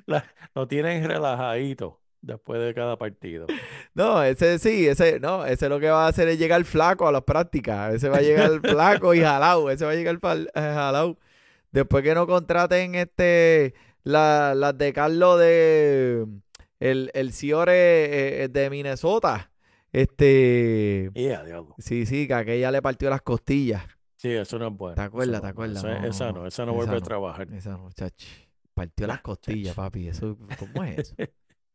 lo 0.54 0.68
tienen 0.68 1.06
relajadito 1.06 2.00
después 2.22 2.60
de 2.60 2.74
cada 2.74 2.96
partido. 2.96 3.46
No, 3.92 4.22
ese 4.22 4.60
sí, 4.60 4.86
ese 4.86 5.18
no, 5.18 5.44
ese 5.44 5.68
lo 5.68 5.80
que 5.80 5.90
va 5.90 6.06
a 6.06 6.08
hacer 6.08 6.28
es 6.28 6.38
llegar 6.38 6.64
flaco 6.64 7.08
a 7.08 7.12
las 7.12 7.24
prácticas. 7.24 7.92
Ese 7.92 8.08
va 8.08 8.18
a 8.18 8.22
llegar 8.22 8.60
flaco 8.60 9.14
y 9.14 9.20
jalado. 9.20 9.68
Ese 9.68 9.84
va 9.84 9.90
a 9.90 9.94
llegar 9.96 10.14
eh, 10.14 10.48
jalado. 10.54 11.18
Después 11.72 12.02
que 12.02 12.14
no 12.14 12.26
contraten 12.26 12.94
este 12.94 13.74
las 14.02 14.76
de 14.76 14.92
Carlos 14.92 15.38
de 15.38 16.26
el, 16.80 17.10
el 17.14 17.32
Ciore 17.32 18.44
eh, 18.44 18.48
de 18.48 18.70
Minnesota. 18.70 19.50
Este. 19.92 21.10
sí, 21.78 22.06
sí, 22.06 22.26
que 22.26 22.34
aquella 22.34 22.70
le 22.70 22.80
partió 22.80 23.10
las 23.10 23.22
costillas. 23.22 23.82
Sí, 24.16 24.30
eso 24.30 24.58
no 24.58 24.68
es 24.68 24.76
bueno. 24.76 24.94
¿Te 24.94 25.02
acuerdas? 25.02 25.40
¿Te 25.40 25.46
acuerdas? 25.46 25.84
Esa 26.04 26.32
no, 26.32 26.46
esa 26.46 26.66
no, 26.66 26.74
vuelve 26.74 26.96
a 26.96 27.00
trabajar. 27.00 27.52
Esa 27.52 27.70
no, 27.70 27.90
chachi. 27.92 28.26
Partió 28.74 29.06
las 29.06 29.20
costillas, 29.20 29.74
papi. 29.74 30.08
Eso, 30.08 30.36
¿Cómo 30.58 30.84
es 30.84 30.98
eso? 30.98 31.14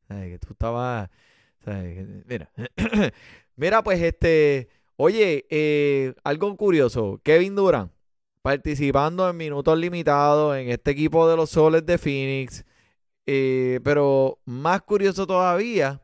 Que 0.07 0.37
tú 0.39 0.49
estabas. 0.51 1.09
Mira. 2.25 2.51
Mira, 3.55 3.83
pues 3.83 3.99
este. 4.01 4.69
Oye, 4.97 5.45
eh, 5.49 6.13
algo 6.23 6.55
curioso. 6.55 7.19
Kevin 7.23 7.55
Durant 7.55 7.91
participando 8.45 9.27
en 9.27 9.37
minutos 9.37 9.75
limitados 9.75 10.55
en 10.55 10.69
este 10.69 10.91
equipo 10.91 11.27
de 11.27 11.35
los 11.35 11.49
Soles 11.49 11.83
de 11.83 11.97
Phoenix. 11.97 12.63
Eh, 13.25 13.79
pero 13.83 14.39
más 14.45 14.83
curioso 14.83 15.25
todavía, 15.25 15.99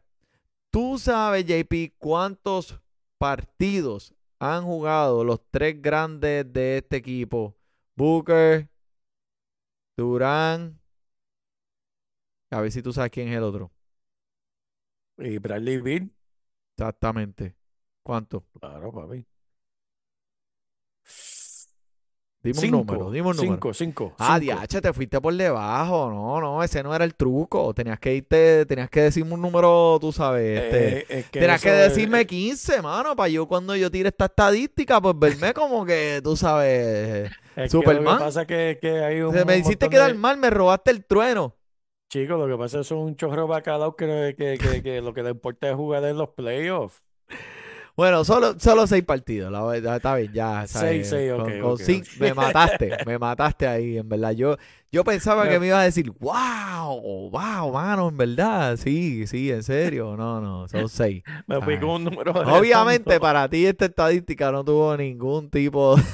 tú 0.71 0.97
sabes, 0.97 1.45
JP, 1.45 1.93
cuántos 1.99 2.81
partidos 3.19 4.15
han 4.39 4.63
jugado 4.63 5.23
los 5.23 5.39
tres 5.51 5.79
grandes 5.79 6.51
de 6.51 6.79
este 6.79 6.97
equipo. 6.97 7.55
Booker, 7.95 8.67
Durán. 9.95 10.81
A 12.49 12.59
ver 12.59 12.71
si 12.71 12.81
tú 12.81 12.91
sabes 12.91 13.11
quién 13.11 13.27
es 13.27 13.37
el 13.37 13.43
otro. 13.43 13.71
Y 15.19 15.37
Bradley 15.37 15.79
Beal. 15.79 16.11
Exactamente. 16.75 17.55
¿Cuánto? 18.01 18.43
Claro, 18.59 18.91
papi. 18.91 19.27
Dime 22.43 22.59
Cinco, 22.59 22.77
un 22.79 22.87
número, 22.87 23.11
dime 23.11 23.27
un 23.29 23.35
número. 23.35 23.53
Cinco, 23.53 23.73
cinco. 23.73 24.13
Ah, 24.17 24.39
diache, 24.39 24.81
te 24.81 24.91
fuiste 24.93 25.21
por 25.21 25.31
debajo. 25.35 26.09
No, 26.09 26.41
no, 26.41 26.63
ese 26.63 26.81
no 26.81 26.95
era 26.95 27.05
el 27.05 27.13
truco. 27.13 27.71
Tenías 27.75 27.99
que 27.99 28.15
irte, 28.15 28.65
tenías 28.65 28.89
que 28.89 29.01
decirme 29.01 29.35
un 29.35 29.41
número, 29.43 29.99
tú 30.01 30.11
sabes. 30.11 30.59
Este, 30.59 30.97
Eh, 30.99 31.05
es 31.19 31.25
que 31.29 31.39
tenías 31.39 31.61
que 31.61 31.69
eso 31.69 31.77
es- 31.77 31.95
decirme 31.95 32.25
15, 32.25 32.81
mano, 32.81 33.15
para 33.15 33.29
yo 33.29 33.47
cuando 33.47 33.75
yo 33.75 33.91
tire 33.91 34.09
esta 34.09 34.25
estadística, 34.25 34.99
pues 34.99 35.19
verme 35.19 35.53
como 35.53 35.85
que, 35.85 36.19
tú 36.23 36.35
sabes. 36.35 37.29
es 37.29 37.63
que 37.63 37.69
Superman. 37.69 38.05
Lo 38.13 38.17
que 38.19 38.23
pasa 38.25 38.41
es 38.41 38.47
que, 38.47 38.79
que 38.81 39.03
hay 39.03 39.21
un 39.21 39.35
me 39.45 39.57
hiciste 39.57 39.87
quedar 39.87 40.11
de- 40.11 40.17
mal, 40.17 40.37
me 40.37 40.49
robaste 40.49 40.89
el 40.89 41.05
trueno. 41.05 41.55
Chicos, 42.09 42.39
lo 42.39 42.47
que 42.47 42.57
pasa 42.59 42.79
es 42.79 42.89
un 42.91 43.15
chorro 43.15 43.45
bacalao 43.47 43.95
que, 43.95 44.33
que, 44.35 44.57
que, 44.57 44.81
que 44.81 44.99
lo 45.01 45.13
que 45.13 45.21
le 45.23 45.29
importa 45.29 45.69
es 45.69 45.75
jugar 45.75 46.03
en 46.05 46.17
los 46.17 46.29
playoffs. 46.29 47.03
Bueno, 47.97 48.23
solo, 48.23 48.55
solo 48.59 48.87
seis 48.87 49.03
partidos, 49.03 49.51
la 49.51 49.63
verdad, 49.63 49.97
está 49.97 50.15
bien, 50.15 50.31
ya. 50.33 50.65
¿sabes? 50.67 51.07
Seis, 51.07 51.09
seis, 51.09 51.31
Con- 51.33 51.41
ok, 51.61 51.79
con. 51.85 52.03
Me 52.19 52.33
mataste, 52.33 52.97
me 53.05 53.17
mataste 53.19 53.67
ahí, 53.67 53.97
en 53.97 54.07
verdad. 54.09 54.31
Yo, 54.31 54.57
yo 54.91 55.03
pensaba 55.03 55.47
que 55.49 55.59
Me- 55.59 55.67
ibas 55.67 55.79
a 55.81 55.83
decir, 55.83 56.11
wow, 56.19 57.29
wow, 57.29 57.71
mano, 57.73 58.07
en 58.09 58.17
verdad, 58.17 58.77
sí, 58.77 59.27
sí, 59.27 59.51
en 59.51 59.63
serio. 59.63 60.15
No, 60.17 60.39
no, 60.41 60.67
son 60.67 60.87
seis. 60.89 61.21
Me 61.47 61.61
fui 61.61 61.79
con 61.79 61.89
un 61.89 62.03
número 62.05 62.31
Obviamente, 62.31 63.09
redondo. 63.11 63.21
para 63.21 63.47
ti 63.49 63.65
esta 63.65 63.85
estadística 63.85 64.51
no 64.51 64.63
tuvo 64.63 64.95
ningún 64.97 65.49
tipo. 65.49 65.95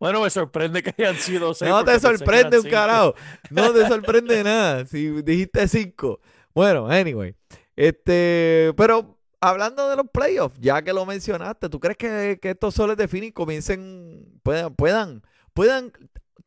Bueno, 0.00 0.22
me 0.22 0.30
sorprende 0.30 0.82
que 0.82 0.92
hayan 0.98 1.14
sido 1.16 1.54
seis. 1.54 1.70
No 1.70 1.84
te 1.84 2.00
sorprende 2.00 2.56
un 2.56 2.62
cinco. 2.64 2.74
carajo. 2.74 3.14
No 3.50 3.72
te 3.72 3.86
sorprende 3.86 4.42
nada. 4.42 4.84
Si 4.86 5.08
dijiste 5.22 5.68
cinco. 5.68 6.20
Bueno, 6.52 6.88
anyway. 6.88 7.34
Este, 7.76 8.72
pero 8.76 9.17
hablando 9.40 9.88
de 9.88 9.96
los 9.96 10.08
playoffs, 10.10 10.58
ya 10.60 10.82
que 10.82 10.92
lo 10.92 11.06
mencionaste, 11.06 11.68
¿tú 11.68 11.80
crees 11.80 11.96
que, 11.96 12.38
que 12.40 12.50
estos 12.50 12.74
soles 12.74 12.96
de 12.96 13.08
Phoenix 13.08 13.34
comiencen, 13.34 14.40
puedan, 14.42 14.74
puedan, 14.74 15.22
puedan, 15.54 15.92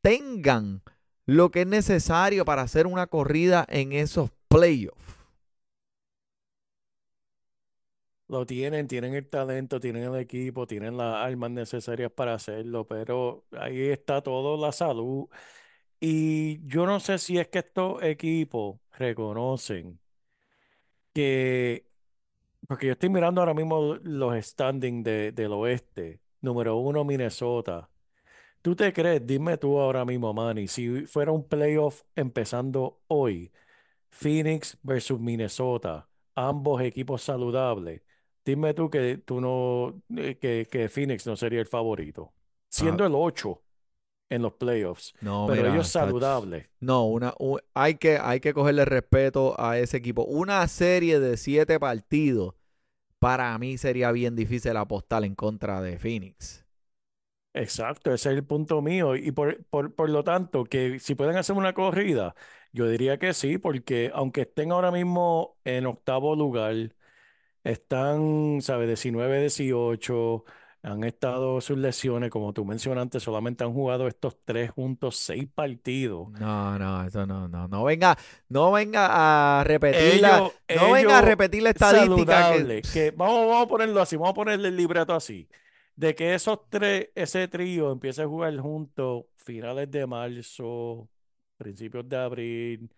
tengan 0.02 0.84
lo 1.26 1.52
que 1.52 1.62
es 1.62 1.68
necesario 1.68 2.46
para 2.46 2.64
hacer 2.64 2.88
una 2.88 3.08
corrida 3.08 3.66
en 3.70 3.94
esos 3.94 4.32
playoffs? 4.48 5.02
Lo 8.28 8.46
tienen, 8.46 8.88
tienen 8.88 9.14
el 9.14 9.28
talento, 9.30 9.80
tienen 9.82 10.04
el 10.04 10.16
equipo, 10.16 10.66
tienen 10.66 10.96
las 10.98 11.18
armas 11.18 11.52
necesarias 11.52 12.12
para 12.14 12.34
hacerlo, 12.36 12.88
pero 12.88 13.46
ahí 13.52 13.90
está 13.90 14.22
todo 14.22 14.56
la 14.58 14.72
salud. 14.72 15.28
Y 16.00 16.66
yo 16.68 16.86
no 16.86 17.00
sé 17.00 17.18
si 17.20 17.38
es 17.40 17.48
que 17.50 17.60
estos 17.60 18.04
equipos 18.04 18.80
reconocen 18.94 20.00
que, 21.14 21.91
porque 22.68 22.88
yo 22.88 22.94
estoy 22.94 23.10
mirando 23.10 23.42
ahora 23.42 23.54
mismo 23.54 23.96
los 24.04 24.46
standings 24.46 25.04
de, 25.04 25.32
del 25.32 25.52
oeste. 25.54 26.22
Número 26.42 26.78
uno, 26.78 27.04
Minnesota. 27.04 27.90
¿Tú 28.62 28.76
te 28.76 28.94
crees? 28.94 29.26
Dime 29.26 29.58
tú 29.58 29.80
ahora 29.80 30.06
mismo, 30.06 30.34
Manny, 30.34 30.68
si 30.68 31.06
fuera 31.08 31.32
un 31.32 31.48
playoff 31.48 32.04
empezando 32.16 33.02
hoy, 33.08 33.52
Phoenix 34.12 34.78
versus 34.84 35.20
Minnesota, 35.20 36.10
ambos 36.36 36.82
equipos 36.82 37.24
saludables. 37.24 38.04
Dime 38.46 38.74
tú 38.74 38.90
que 38.90 39.18
tú 39.18 39.42
no, 39.42 40.02
eh, 40.18 40.38
que, 40.40 40.68
que 40.72 40.90
Phoenix 40.90 41.26
no 41.28 41.36
sería 41.36 41.60
el 41.62 41.68
favorito, 41.68 42.34
siendo 42.70 43.06
el 43.06 43.14
8 43.16 43.64
en 44.32 44.44
los 44.44 44.54
playoffs, 44.56 45.14
No, 45.20 45.48
pero 45.48 45.68
mira, 45.68 45.70
ellos 45.70 45.90
saludables. 45.90 46.68
No, 46.80 47.06
una, 47.06 47.34
hay, 47.76 47.96
que, 47.96 48.18
hay 48.20 48.40
que 48.40 48.54
cogerle 48.54 48.86
respeto 48.86 49.56
a 49.60 49.78
ese 49.80 49.98
equipo. 49.98 50.24
Una 50.26 50.68
serie 50.68 51.20
de 51.20 51.38
siete 51.38 51.80
partidos, 51.80 52.56
para 53.20 53.58
mí 53.60 53.78
sería 53.78 54.12
bien 54.14 54.36
difícil 54.36 54.78
apostar 54.78 55.26
en 55.26 55.36
contra 55.36 55.82
de 55.82 56.00
Phoenix. 56.00 56.66
Exacto, 57.54 58.14
ese 58.14 58.30
es 58.32 58.36
el 58.38 58.46
punto 58.46 58.82
mío. 58.82 59.16
Y 59.16 59.32
por, 59.32 59.64
por, 59.66 59.94
por 59.94 60.10
lo 60.10 60.24
tanto, 60.24 60.64
que 60.64 61.00
si 61.00 61.16
pueden 61.16 61.36
hacer 61.36 61.56
una 61.58 61.74
corrida, 61.74 62.34
yo 62.72 62.88
diría 62.88 63.20
que 63.20 63.34
sí, 63.34 63.58
porque 63.58 64.10
aunque 64.14 64.42
estén 64.42 64.72
ahora 64.72 64.90
mismo 64.92 65.58
en 65.66 65.86
octavo 65.86 66.36
lugar, 66.36 66.96
están, 67.64 68.62
¿sabes? 68.62 68.88
19, 68.88 69.40
18, 69.42 70.46
han 70.84 71.04
estado 71.04 71.62
sus 71.62 71.78
lesiones, 71.78 72.32
como 72.32 72.54
tú 72.54 72.66
mencionaste, 72.66 73.20
solamente 73.20 73.64
han 73.64 73.74
jugado 73.74 74.08
estos 74.08 74.38
tres 74.44 74.72
juntos 74.72 75.16
seis 75.18 75.48
partidos. 75.54 76.32
No, 76.40 76.80
no, 76.80 77.06
eso 77.06 77.26
no, 77.26 77.48
no, 77.48 77.68
no 77.68 77.84
venga, 77.84 78.18
no 78.50 78.72
venga 78.72 79.60
a 79.60 79.64
repetir 79.64 80.22
la, 80.22 80.38
Ellos, 80.38 80.54
no 80.76 80.92
venga 80.92 81.18
a 81.18 81.20
ellos 81.20 81.22
repetir 81.22 81.64
la 81.64 81.70
estadística 81.70 82.54
que 82.92 83.14
vamos, 83.16 83.48
vamos 83.48 83.66
a 83.66 83.68
ponerlo 83.68 84.02
así, 84.02 84.16
vamos 84.16 84.32
a 84.32 84.34
ponerle 84.34 84.70
el 84.70 84.78
libreto 84.78 85.14
así, 85.14 85.48
de 85.96 86.16
que 86.16 86.34
esos 86.34 86.68
tres, 86.70 87.10
ese 87.14 87.48
trío 87.48 87.92
empiece 87.92 88.24
a 88.24 88.28
jugar 88.28 88.58
juntos 88.58 89.26
finales 89.38 89.90
de 89.92 90.08
marzo, 90.08 91.10
principios 91.58 92.10
de 92.10 92.18
abril, 92.18 92.90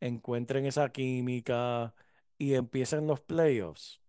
encuentren 0.00 0.64
esa 0.66 0.90
química 0.90 1.94
y 2.38 2.54
empiecen 2.54 3.06
los 3.06 3.20
playoffs. 3.20 4.00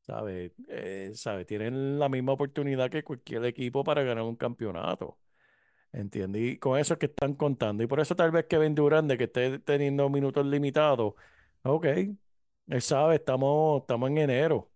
¿Sabes? 0.00 0.52
Eh, 0.68 1.12
¿sabe? 1.14 1.44
Tienen 1.44 1.98
la 1.98 2.08
misma 2.08 2.32
oportunidad 2.32 2.90
que 2.90 3.04
cualquier 3.04 3.44
equipo 3.44 3.84
para 3.84 4.02
ganar 4.02 4.24
un 4.24 4.36
campeonato. 4.36 5.18
¿Entiendes? 5.92 6.42
Y 6.42 6.58
con 6.58 6.78
eso 6.78 6.94
es 6.94 7.00
que 7.00 7.06
están 7.06 7.34
contando. 7.34 7.82
Y 7.82 7.86
por 7.86 8.00
eso 8.00 8.14
tal 8.14 8.30
vez 8.30 8.46
Kevin 8.46 8.74
Durant, 8.74 9.08
de 9.08 9.18
que 9.18 9.24
esté 9.24 9.58
teniendo 9.58 10.08
minutos 10.08 10.46
limitados, 10.46 11.14
ok, 11.62 11.86
él 12.68 12.82
sabe, 12.82 13.16
estamos, 13.16 13.82
estamos 13.82 14.10
en 14.10 14.18
enero, 14.18 14.70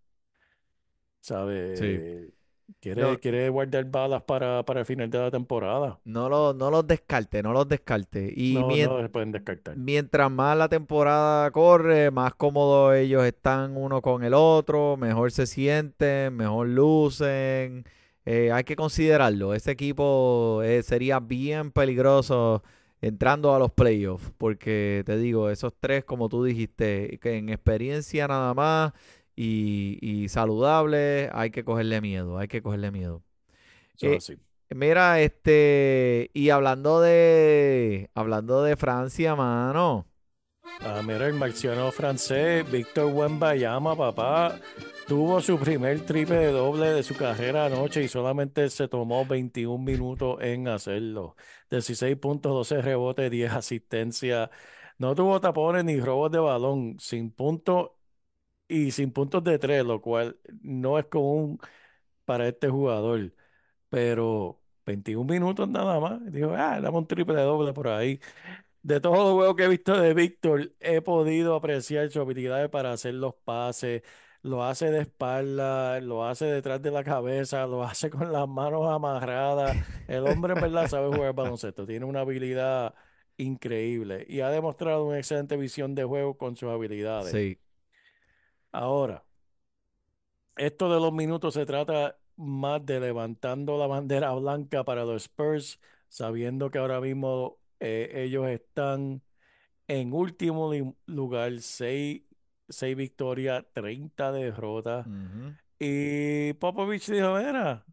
¿sabe? 1.21 2.35
Quiere, 2.81 3.01
No. 3.01 3.19
quiere 3.19 3.49
guardar 3.49 3.85
balas 3.87 4.23
para, 4.25 4.63
para 4.65 4.81
el 4.81 4.87
final 4.87 5.09
de 5.09 5.19
la 5.19 5.31
temporada. 5.31 5.99
no, 6.05 6.29
lo- 6.29 6.53
no 6.53 6.71
los 6.71 6.87
descarte, 6.87 7.43
no 7.43 7.53
los 7.55 7.67
descarte. 7.67 8.31
Y 8.37 8.55
No, 8.55 8.69
mien- 8.69 8.91
no 8.91 9.01
se 9.01 9.09
pueden 9.09 9.33
descartar. 9.33 9.75
mientras 9.77 10.31
más 10.31 10.57
la 10.59 10.69
temporada 10.69 11.51
corre, 11.51 12.11
más 12.11 12.35
cómodos 12.35 12.95
ellos 12.97 13.25
están 13.25 13.77
uno 13.79 14.03
con 14.03 14.23
el 14.23 14.35
otro, 14.35 14.99
mejor 14.99 15.33
se 15.33 15.47
sienten, 15.47 16.35
mejor 16.37 16.69
lucen. 16.69 17.85
Eh, 18.27 18.51
hay 18.53 18.65
que 18.65 18.77
considerarlo. 18.77 19.55
Ese 19.55 19.71
equipo 19.71 20.61
eh, 20.63 20.83
sería 20.83 21.21
bien 21.21 21.71
peligroso 21.71 22.63
entrando 23.01 23.55
a 23.55 23.59
los 23.59 23.71
playoffs, 23.71 24.31
porque 24.39 25.03
te 25.07 25.17
digo, 25.19 25.51
esos 25.51 25.73
tres, 25.79 26.05
como 26.05 26.29
tú 26.31 26.43
dijiste, 26.45 27.19
que 27.23 27.37
en 27.37 27.49
experiencia 27.51 28.27
nada 28.29 28.55
más 28.55 28.93
y, 29.37 29.99
y 30.01 30.29
saludable, 30.29 31.31
hay 31.33 31.51
que 31.51 31.65
cogerle 31.65 32.01
miedo, 32.01 32.39
hay 32.39 32.49
que 32.49 32.63
cogerle 32.63 32.91
miedo. 32.91 33.23
Eh, 34.01 34.17
así. 34.17 34.39
Mira, 34.71 35.21
este, 35.21 36.31
y 36.35 36.51
hablando 36.51 37.01
de, 37.01 38.11
hablando 38.15 38.63
de 38.63 38.77
Francia, 38.77 39.37
mano. 39.37 40.07
Ah, 40.81 41.03
mira, 41.05 41.27
el 41.27 41.35
marciano 41.35 41.91
francés, 41.93 42.69
Víctor 42.71 43.13
Wembanyama, 43.13 43.95
papá, 43.97 44.59
tuvo 45.07 45.41
su 45.41 45.59
primer 45.59 46.05
triple 46.05 46.47
doble 46.47 46.89
de 46.91 47.03
su 47.03 47.15
carrera 47.15 47.67
anoche 47.67 48.03
y 48.03 48.09
solamente 48.09 48.69
se 48.71 48.89
tomó 48.89 49.25
21 49.25 49.79
minutos 49.85 50.39
en 50.41 50.69
hacerlo. 50.69 51.37
16 51.71 52.17
puntos, 52.17 52.53
12 52.53 52.83
rebotes, 52.83 53.31
10 53.31 53.53
asistencias. 53.53 54.51
No 54.99 55.15
tuvo 55.15 55.41
tapones 55.41 55.85
ni 55.85 56.01
robos 56.01 56.31
de 56.33 56.39
balón, 56.39 56.97
sin 56.99 57.31
puntos 57.31 57.91
y 58.75 58.91
sin 58.91 59.13
puntos 59.13 59.45
de 59.45 59.59
tres, 59.59 59.85
lo 59.85 60.01
cual 60.01 60.39
no 60.63 60.99
es 60.99 61.07
común 61.07 61.59
para 62.25 62.49
este 62.49 62.69
jugador. 62.69 63.33
Pero 63.89 64.61
21 64.87 65.27
minutos 65.33 65.69
nada 65.69 66.01
más. 66.01 66.21
Dijo, 66.33 66.53
ah, 66.57 66.81
dame 66.81 66.99
un 66.99 67.07
triple 67.07 67.35
doble 67.43 67.73
por 67.73 67.89
ahí. 67.89 68.21
De 68.83 69.01
todos 69.01 69.19
los 69.19 69.33
juegos 69.35 69.57
que 69.57 69.65
he 69.65 69.69
visto 69.69 69.99
de 69.99 70.15
Víctor, 70.15 70.73
he 70.81 71.01
podido 71.01 71.55
apreciar 71.55 72.11
su 72.11 72.21
habilidad 72.21 72.71
para 72.71 72.93
hacer 72.93 73.15
los 73.15 73.35
pases. 73.35 74.03
Lo 74.43 74.63
hace 74.65 74.91
de 74.91 75.03
espalda, 75.03 76.01
lo 76.01 76.25
hace 76.27 76.45
detrás 76.47 76.83
de 76.83 76.91
la 76.91 77.03
cabeza, 77.05 77.67
lo 77.67 77.83
hace 77.85 78.11
con 78.11 78.33
las 78.33 78.49
manos 78.49 78.89
amarradas. 78.89 79.77
El 80.09 80.27
hombre 80.27 80.55
verdad 80.55 80.89
sabe 80.89 81.09
jugar 81.17 81.35
baloncesto, 81.35 81.87
tiene 81.87 82.05
una 82.05 82.21
habilidad 82.21 82.95
increíble 83.37 84.25
y 84.29 84.41
ha 84.41 84.51
demostrado 84.51 85.07
una 85.07 85.19
excelente 85.19 85.57
visión 85.57 85.95
de 85.95 86.05
juego 86.05 86.37
con 86.37 86.57
sus 86.57 86.71
habilidades. 86.71 87.33
Sí. 87.33 87.59
Ahora, 88.75 89.25
esto 90.57 90.93
de 90.93 91.01
los 91.01 91.13
minutos 91.13 91.55
se 91.55 91.65
trata 91.65 92.19
más 92.37 92.85
de 92.85 92.99
levantando 92.99 93.79
la 93.79 93.87
bandera 93.87 94.33
blanca 94.33 94.83
para 94.83 95.05
los 95.05 95.23
Spurs, 95.23 95.81
sabiendo 96.09 96.73
que 96.73 96.79
ahora 96.79 97.01
mismo 97.01 97.59
eh, 97.79 98.11
ellos 98.15 98.49
están 98.49 99.23
en 99.87 100.13
último 100.13 100.73
lugar, 101.07 101.53
6 101.61 102.23
victorias, 102.97 103.65
30 103.73 104.33
derrotas. 104.33 105.07
Y 105.79 106.53
Popovich 106.55 107.09
dijo, 107.11 107.37
mira, 107.37 107.85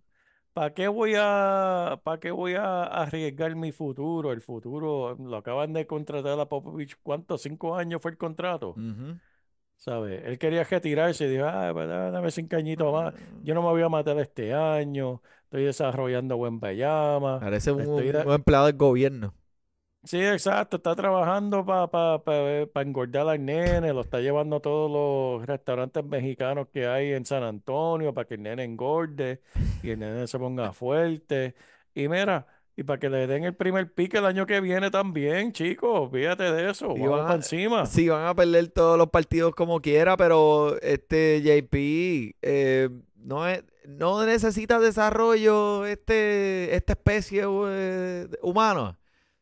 ¿para 0.54 0.74
qué 0.74 0.88
voy 0.88 1.14
a, 1.16 2.02
para 2.04 2.20
qué 2.20 2.32
voy 2.32 2.56
a 2.56 2.86
arriesgar 2.86 3.56
mi 3.56 3.72
futuro? 3.72 4.32
El 4.32 4.42
futuro, 4.42 5.16
lo 5.16 5.38
acaban 5.38 5.74
de 5.74 5.86
contratar 5.86 6.40
a 6.40 6.50
Popovich, 6.50 6.98
¿cuántos? 7.04 7.44
¿Cinco 7.44 7.76
años 7.76 8.02
fue 8.02 8.12
el 8.12 8.18
contrato? 8.18 8.74
¿Sabes? 9.82 10.22
Él 10.26 10.38
quería 10.38 10.64
retirarse 10.64 11.26
y 11.26 11.30
dijo, 11.30 11.46
ah, 11.46 11.72
pues, 11.74 11.90
dame 11.90 12.30
cinco 12.30 12.56
añitos 12.56 12.94
más. 12.94 13.16
Mm. 13.16 13.44
Yo 13.44 13.56
no 13.56 13.64
me 13.64 13.70
voy 13.70 13.82
a 13.82 13.90
matar 13.90 14.18
este 14.20 14.54
año. 14.54 15.22
Estoy 15.46 15.64
desarrollando 15.66 16.38
buen 16.38 16.60
Bayama. 16.60 17.40
Parece 17.40 17.72
un, 17.72 17.82
estoy 17.82 18.12
da- 18.12 18.24
un 18.28 18.34
empleado 18.34 18.68
del 18.68 18.78
gobierno. 18.78 19.34
Sí, 20.04 20.18
exacto. 20.24 20.78
Está 20.78 20.96
trabajando 20.96 21.64
para 21.66 21.88
pa, 21.88 22.24
pa, 22.24 22.34
pa 22.74 22.82
engordar 22.82 23.28
al 23.28 23.44
nene. 23.46 23.94
Lo 23.94 24.02
está 24.02 24.20
llevando 24.20 24.58
a 24.58 24.60
todos 24.62 24.90
los 24.92 25.46
restaurantes 25.48 26.04
mexicanos 26.04 26.68
que 26.74 26.88
hay 26.88 27.14
en 27.14 27.26
San 27.26 27.44
Antonio 27.44 28.14
para 28.14 28.28
que 28.28 28.34
el 28.36 28.42
nene 28.44 28.64
engorde 28.64 29.42
y 29.82 29.92
el 29.92 30.00
nene 30.00 30.28
se 30.28 30.40
ponga 30.40 30.74
fuerte. 30.74 31.56
Y 31.94 32.08
mira, 32.08 32.48
y 32.76 32.84
para 32.84 33.00
que 33.00 33.10
le 33.10 33.28
den 33.28 33.44
el 33.44 33.56
primer 33.56 33.94
pique 33.94 34.18
el 34.18 34.26
año 34.26 34.46
que 34.46 34.62
viene 34.62 34.90
también, 34.92 35.52
chicos. 35.52 36.10
Fíjate 36.12 36.44
de 36.52 36.70
eso. 36.72 36.90
Vamos 36.90 37.10
van 37.10 37.20
para 37.22 37.34
a- 37.34 37.36
encima. 37.36 37.86
Sí, 37.86 38.08
van 38.10 38.26
a 38.26 38.34
perder 38.36 38.70
todos 38.70 38.98
los 38.98 39.10
partidos 39.10 39.54
como 39.56 39.82
quiera, 39.82 40.16
pero 40.18 40.80
este 40.82 41.42
JP 41.44 42.36
eh, 42.42 42.90
no, 43.16 43.48
es- 43.48 43.64
no 43.88 44.26
necesita 44.26 44.80
desarrollo 44.80 45.86
este, 45.86 46.76
esta 46.76 46.94
especie 46.94 47.44
eh, 47.46 48.28
humana. 48.42 48.98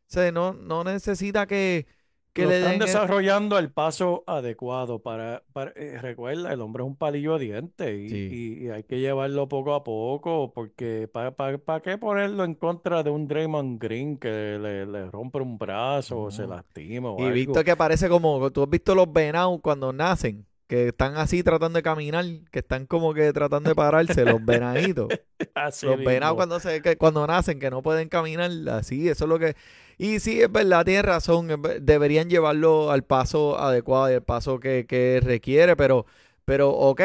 O 0.07 0.11
sea, 0.11 0.31
no, 0.31 0.53
no 0.53 0.83
necesita 0.83 1.45
que, 1.45 1.85
que 2.33 2.43
Lo 2.43 2.49
le 2.49 2.57
están 2.59 2.73
el- 2.73 2.79
desarrollando 2.79 3.57
el 3.57 3.71
paso 3.71 4.23
adecuado 4.27 4.99
para, 4.99 5.43
para- 5.51 5.71
eh, 5.75 5.97
recuerda, 5.99 6.53
el 6.53 6.61
hombre 6.61 6.83
es 6.83 6.87
un 6.87 6.95
palillo 6.95 7.37
de 7.37 7.45
dientes 7.45 7.99
y, 7.99 8.09
Sí. 8.09 8.29
y- 8.61 8.65
y 8.65 8.69
hay 8.69 8.83
que 8.83 8.99
llevarlo 8.99 9.47
poco 9.49 9.73
a 9.73 9.83
poco 9.83 10.51
porque 10.53 11.09
¿para 11.11 11.81
qué 11.81 11.97
ponerlo 11.97 12.43
en 12.43 12.53
contra 12.55 13.01
de 13.03 13.09
un 13.09 13.27
Draymond 13.27 13.81
Green 13.81 14.17
que 14.17 14.57
le, 14.61 14.85
le 14.85 15.09
rompe 15.09 15.39
un 15.39 15.57
brazo 15.57 16.21
o 16.23 16.31
se 16.31 16.45
lastima 16.47 17.09
o 17.11 17.19
Y 17.19 17.23
algo? 17.23 17.33
visto 17.33 17.63
que 17.63 17.75
parece 17.75 18.07
como, 18.07 18.49
tú 18.51 18.63
has 18.63 18.69
visto 18.69 18.93
los 18.95 19.11
venados 19.11 19.59
cuando 19.61 19.91
nacen, 19.91 20.45
que 20.69 20.89
están 20.89 21.17
así 21.17 21.43
tratando 21.43 21.77
de 21.79 21.83
caminar, 21.83 22.25
que 22.51 22.59
están 22.59 22.85
como 22.87 23.13
que 23.13 23.33
tratando 23.33 23.71
de 23.71 23.75
pararse, 23.75 24.25
los 24.25 24.45
venaditos. 24.45 25.09
Así 25.55 25.85
Los 25.87 25.97
venados 26.05 26.35
cuando 26.37 26.59
se 26.61 26.81
que 26.81 26.97
cuando 26.97 27.27
nacen 27.27 27.59
que 27.59 27.69
no 27.71 27.81
pueden 27.83 28.09
caminar, 28.09 28.51
así, 28.71 29.09
eso 29.09 29.25
es 29.25 29.29
lo 29.29 29.39
que 29.39 29.55
y 29.97 30.19
sí, 30.21 30.41
es 30.41 30.51
verdad, 30.51 30.85
tienes 30.85 31.03
razón, 31.05 31.49
deberían 31.81 32.29
llevarlo 32.29 32.91
al 32.91 33.03
paso 33.03 33.59
adecuado 33.59 34.11
y 34.11 34.15
al 34.15 34.23
paso 34.23 34.59
que, 34.61 34.85
que 34.87 35.19
requiere, 35.23 35.75
pero 35.75 36.05
pero 36.45 36.69
ok, 36.71 37.01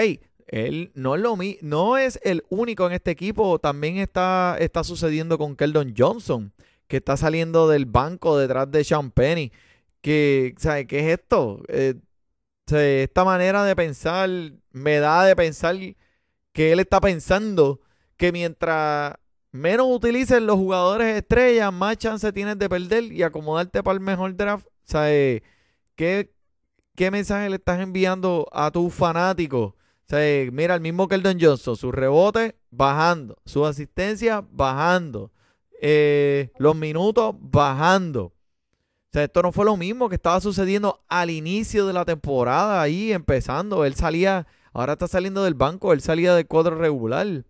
él 0.49 0.93
no 0.95 1.17
es 1.17 1.23
lo 1.23 1.37
mi- 1.37 1.59
no 1.63 1.99
es 1.99 2.21
el 2.23 2.45
único 2.51 2.87
en 2.87 2.93
este 2.93 3.11
equipo, 3.13 3.59
también 3.59 3.97
está 3.99 4.57
está 4.61 4.85
sucediendo 4.85 5.39
con 5.39 5.57
Keldon 5.57 5.95
Johnson, 5.97 6.53
que 6.89 6.99
está 6.99 7.17
saliendo 7.17 7.69
del 7.69 7.87
banco 7.87 8.39
detrás 8.39 8.71
de 8.71 8.85
Sean 8.85 9.11
Penny, 9.11 9.53
que 10.01 10.55
¿sabes 10.59 10.87
qué 10.87 11.01
es 11.01 11.19
esto? 11.21 11.63
Eh, 11.69 11.95
esta 12.67 13.25
manera 13.25 13.65
de 13.65 13.77
pensar 13.77 14.29
me 14.73 14.99
da 14.99 15.25
de 15.25 15.37
pensar 15.37 15.77
que 16.53 16.73
él 16.73 16.81
está 16.81 17.01
pensando 17.01 17.81
que 18.17 18.33
mientras 18.33 19.15
menos 19.51 19.87
utilices 19.89 20.41
los 20.43 20.57
jugadores 20.57 21.17
estrellas, 21.17 21.73
más 21.73 21.97
chance 21.97 22.33
tienes 22.33 22.59
de 22.59 22.69
perder 22.69 23.05
y 23.05 23.23
acomodarte 23.23 23.83
para 23.83 23.95
el 23.95 24.01
mejor 24.01 24.37
draft. 24.37 24.67
O 24.67 24.99
eh, 25.05 25.43
¿qué, 25.95 26.33
qué 26.95 27.11
mensaje 27.11 27.49
le 27.51 27.57
estás 27.57 27.81
enviando 27.81 28.49
a 28.53 28.71
tus 28.71 28.93
fanáticos? 28.93 29.75
O 30.13 30.17
eh, 30.17 30.51
mira, 30.53 30.75
el 30.75 30.81
mismo 30.81 31.09
Keldon 31.09 31.39
Johnson, 31.41 31.77
su 31.77 31.93
rebote 31.93 32.57
bajando, 32.71 33.37
su 33.45 33.65
asistencia 33.65 34.45
bajando, 34.51 35.33
eh, 35.81 36.51
los 36.59 36.77
minutos 36.77 37.35
bajando. 37.39 38.33
O 39.15 39.17
sea, 39.17 39.23
esto 39.23 39.43
no 39.43 39.53
fue 39.53 39.65
lo 39.65 39.77
mismo 39.77 40.09
que 40.09 40.17
estaba 40.17 40.41
sucediendo 40.41 41.01
al 41.09 41.31
inicio 41.31 41.87
de 41.87 41.93
la 41.93 42.05
temporada, 42.05 42.83
ahí 42.83 43.13
empezando. 43.13 43.85
Él 43.85 43.95
salía, 43.95 44.45
ahora 44.73 44.95
está 44.95 45.07
saliendo 45.07 45.45
del 45.45 45.55
banco, 45.55 45.93
él 45.93 46.01
salía 46.01 46.35
del 46.35 46.49
cuadro 46.49 46.75
regular. 46.75 47.45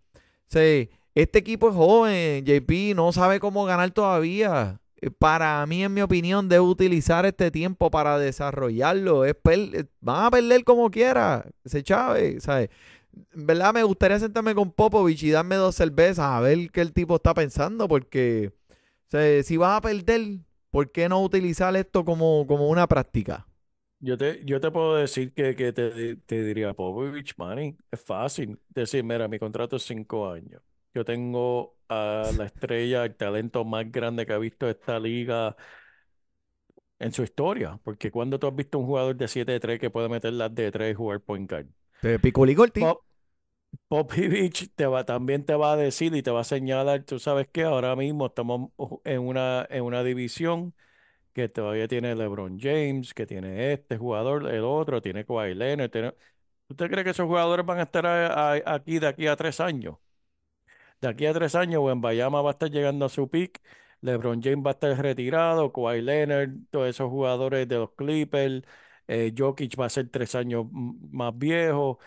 Este 0.52 1.38
equipo 1.38 1.70
es 1.70 1.74
joven, 1.74 2.44
JP 2.44 2.94
no 2.94 3.12
sabe 3.12 3.40
cómo 3.40 3.64
ganar 3.64 3.90
todavía. 3.92 4.78
Eh, 5.00 5.10
Para 5.10 5.64
mí, 5.64 5.82
en 5.82 5.94
mi 5.94 6.02
opinión, 6.02 6.50
debe 6.50 6.60
utilizar 6.60 7.24
este 7.24 7.50
tiempo 7.50 7.90
para 7.90 8.18
desarrollarlo. 8.18 9.24
Eh, 9.24 9.34
van 10.02 10.26
a 10.26 10.30
perder 10.30 10.64
como 10.64 10.90
quiera, 10.90 11.46
ese 11.64 11.82
Chávez, 11.82 12.42
¿sabes? 12.42 12.68
Verdad 13.32 13.72
me 13.72 13.84
gustaría 13.84 14.18
sentarme 14.18 14.54
con 14.54 14.70
Popovich 14.70 15.22
y 15.22 15.30
darme 15.30 15.54
dos 15.54 15.76
cervezas 15.76 16.26
a 16.26 16.40
ver 16.40 16.70
qué 16.70 16.82
el 16.82 16.92
tipo 16.92 17.16
está 17.16 17.32
pensando, 17.32 17.88
porque 17.88 18.52
si 19.44 19.56
vas 19.56 19.78
a 19.78 19.80
perder, 19.80 20.40
¿por 20.74 20.90
qué 20.90 21.08
no 21.08 21.22
utilizar 21.22 21.76
esto 21.76 22.04
como, 22.04 22.44
como 22.48 22.68
una 22.68 22.88
práctica? 22.88 23.46
Yo 24.00 24.18
te, 24.18 24.44
yo 24.44 24.60
te 24.60 24.72
puedo 24.72 24.96
decir 24.96 25.32
que, 25.32 25.54
que 25.54 25.72
te, 25.72 26.16
te 26.16 26.42
diría, 26.44 26.74
Popovich, 26.74 27.34
Manny, 27.38 27.76
es 27.92 28.00
fácil 28.04 28.60
decir, 28.68 29.04
mira, 29.04 29.28
mi 29.28 29.38
contrato 29.38 29.76
es 29.76 29.84
cinco 29.84 30.28
años. 30.28 30.60
Yo 30.92 31.04
tengo 31.04 31.76
a 31.88 32.32
la 32.36 32.46
estrella, 32.46 33.04
el 33.04 33.14
talento 33.14 33.64
más 33.64 33.90
grande 33.92 34.26
que 34.26 34.32
ha 34.32 34.38
visto 34.38 34.68
esta 34.68 34.98
liga 34.98 35.56
en 36.98 37.12
su 37.12 37.22
historia. 37.22 37.78
Porque 37.84 38.10
cuando 38.10 38.38
tú 38.38 38.46
has 38.48 38.56
visto 38.56 38.78
un 38.78 38.86
jugador 38.86 39.16
de 39.16 39.28
7 39.28 39.52
de 39.52 39.60
3 39.60 39.80
que 39.80 39.90
puede 39.90 40.08
meter 40.08 40.32
las 40.32 40.54
de 40.54 40.70
3 40.72 40.92
y 40.92 40.94
jugar 40.94 41.20
point 41.20 41.48
guard. 41.50 41.66
Te. 42.72 42.98
Pop, 43.88 44.08
Popovich 44.10 44.70
te 44.76 44.86
va, 44.86 45.04
también 45.04 45.44
te 45.44 45.54
va 45.54 45.72
a 45.72 45.76
decir 45.76 46.14
y 46.14 46.22
te 46.22 46.30
va 46.30 46.40
a 46.40 46.44
señalar, 46.44 47.04
tú 47.04 47.18
sabes 47.18 47.48
que 47.48 47.64
ahora 47.64 47.96
mismo 47.96 48.26
estamos 48.26 48.70
en 49.04 49.20
una, 49.20 49.66
en 49.70 49.84
una 49.84 50.02
división 50.04 50.74
que 51.34 51.48
todavía 51.48 51.88
tiene 51.88 52.14
LeBron 52.16 52.58
James, 52.60 53.14
que 53.14 53.26
tiene 53.26 53.72
este 53.74 53.98
jugador, 53.98 54.48
el 54.52 54.64
otro, 54.64 55.02
tiene 55.02 55.24
Kawhi 55.26 55.54
Leonard. 55.54 56.14
¿Usted 56.68 56.90
cree 56.90 57.04
que 57.04 57.10
esos 57.10 57.26
jugadores 57.26 57.66
van 57.66 57.80
a 57.80 57.82
estar 57.84 58.06
aquí 58.66 58.98
de 59.00 59.08
aquí 59.08 59.26
a 59.28 59.36
tres 59.36 59.60
años? 59.60 59.96
De 61.00 61.08
aquí 61.08 61.26
a 61.26 61.32
tres 61.34 61.54
años, 61.54 61.82
Bayama 62.00 62.40
va 62.42 62.50
a 62.50 62.52
estar 62.52 62.70
llegando 62.70 63.04
a 63.06 63.08
su 63.08 63.28
peak, 63.28 63.60
LeBron 64.00 64.42
James 64.42 64.64
va 64.64 64.70
a 64.70 64.72
estar 64.74 64.96
retirado, 65.00 65.72
Kawhi 65.72 66.00
Leonard, 66.02 66.50
todos 66.70 66.88
esos 66.88 67.10
jugadores 67.10 67.68
de 67.68 67.76
los 67.76 67.90
Clippers, 67.92 68.62
eh, 69.06 69.32
Jokic 69.36 69.78
va 69.78 69.86
a 69.86 69.88
ser 69.90 70.08
tres 70.10 70.34
años 70.34 70.66
más 70.72 71.36
viejo. 71.36 71.98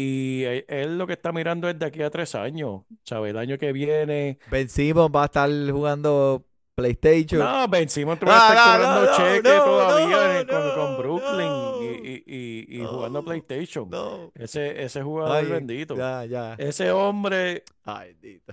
Y 0.00 0.44
eh, 0.44 0.64
él 0.68 0.96
lo 0.96 1.08
que 1.08 1.14
está 1.14 1.32
mirando 1.32 1.68
es 1.68 1.76
de 1.76 1.86
aquí 1.86 2.02
a 2.02 2.10
tres 2.10 2.36
años, 2.36 2.82
¿sabes? 3.02 3.30
El 3.30 3.38
año 3.38 3.58
que 3.58 3.72
viene. 3.72 4.38
Ben 4.48 4.68
Simmons 4.68 5.10
va 5.12 5.22
a 5.22 5.24
estar 5.24 5.50
jugando 5.70 6.46
PlayStation. 6.76 7.40
No, 7.40 7.66
Ben 7.66 7.88
Simmons 7.88 8.20
tú 8.20 8.26
vas 8.26 8.40
a 8.40 8.54
estar 8.54 8.80
cobrando 8.80 9.00
no, 9.00 9.10
no, 9.10 9.16
cheque 9.16 9.48
no, 9.48 9.64
todavía 9.64 10.46
con, 10.46 10.96
Brooklyn 10.98 11.52
y, 11.82 12.08
y- 12.08 12.24
y- 12.26 12.76
y 12.78 12.82
No, 12.82 12.88
jugando 12.90 13.24
PlayStation. 13.24 13.90
No. 13.90 14.30
Ese, 14.36 14.84
ese 14.84 15.02
jugador 15.02 15.36
Ay, 15.36 15.46
bendito. 15.46 15.96
Ya, 15.96 16.24
ya. 16.26 16.54
Ese 16.58 16.92
hombre, 16.92 17.64
Ay, 17.84 18.12
bendito. 18.12 18.52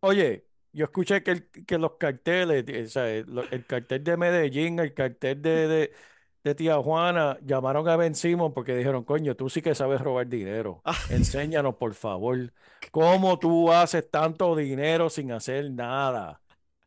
oye, 0.00 0.46
yo 0.72 0.84
escuché 0.86 1.22
que, 1.22 1.32
el- 1.32 1.50
que 1.66 1.76
los 1.76 1.92
carteles, 1.98 2.64
o 2.86 2.88
sea, 2.88 3.10
el, 3.10 3.26
el 3.50 3.66
cartel 3.66 4.02
de 4.04 4.16
Medellín, 4.16 4.78
el 4.78 4.94
cartel 4.94 5.42
de, 5.42 5.68
de, 5.68 5.92
de 6.46 6.54
Tijuana, 6.54 7.36
llamaron 7.44 7.88
a 7.88 7.96
Ben 7.96 8.14
Simmons 8.14 8.54
porque 8.54 8.76
dijeron, 8.76 9.02
coño, 9.02 9.34
tú 9.34 9.50
sí 9.50 9.60
que 9.62 9.74
sabes 9.74 10.00
robar 10.00 10.28
dinero. 10.28 10.80
Enséñanos, 11.10 11.74
por 11.74 11.92
favor, 11.94 12.52
cómo 12.92 13.36
tú 13.40 13.72
haces 13.72 14.08
tanto 14.08 14.54
dinero 14.54 15.10
sin 15.10 15.32
hacer 15.32 15.68
nada. 15.72 16.40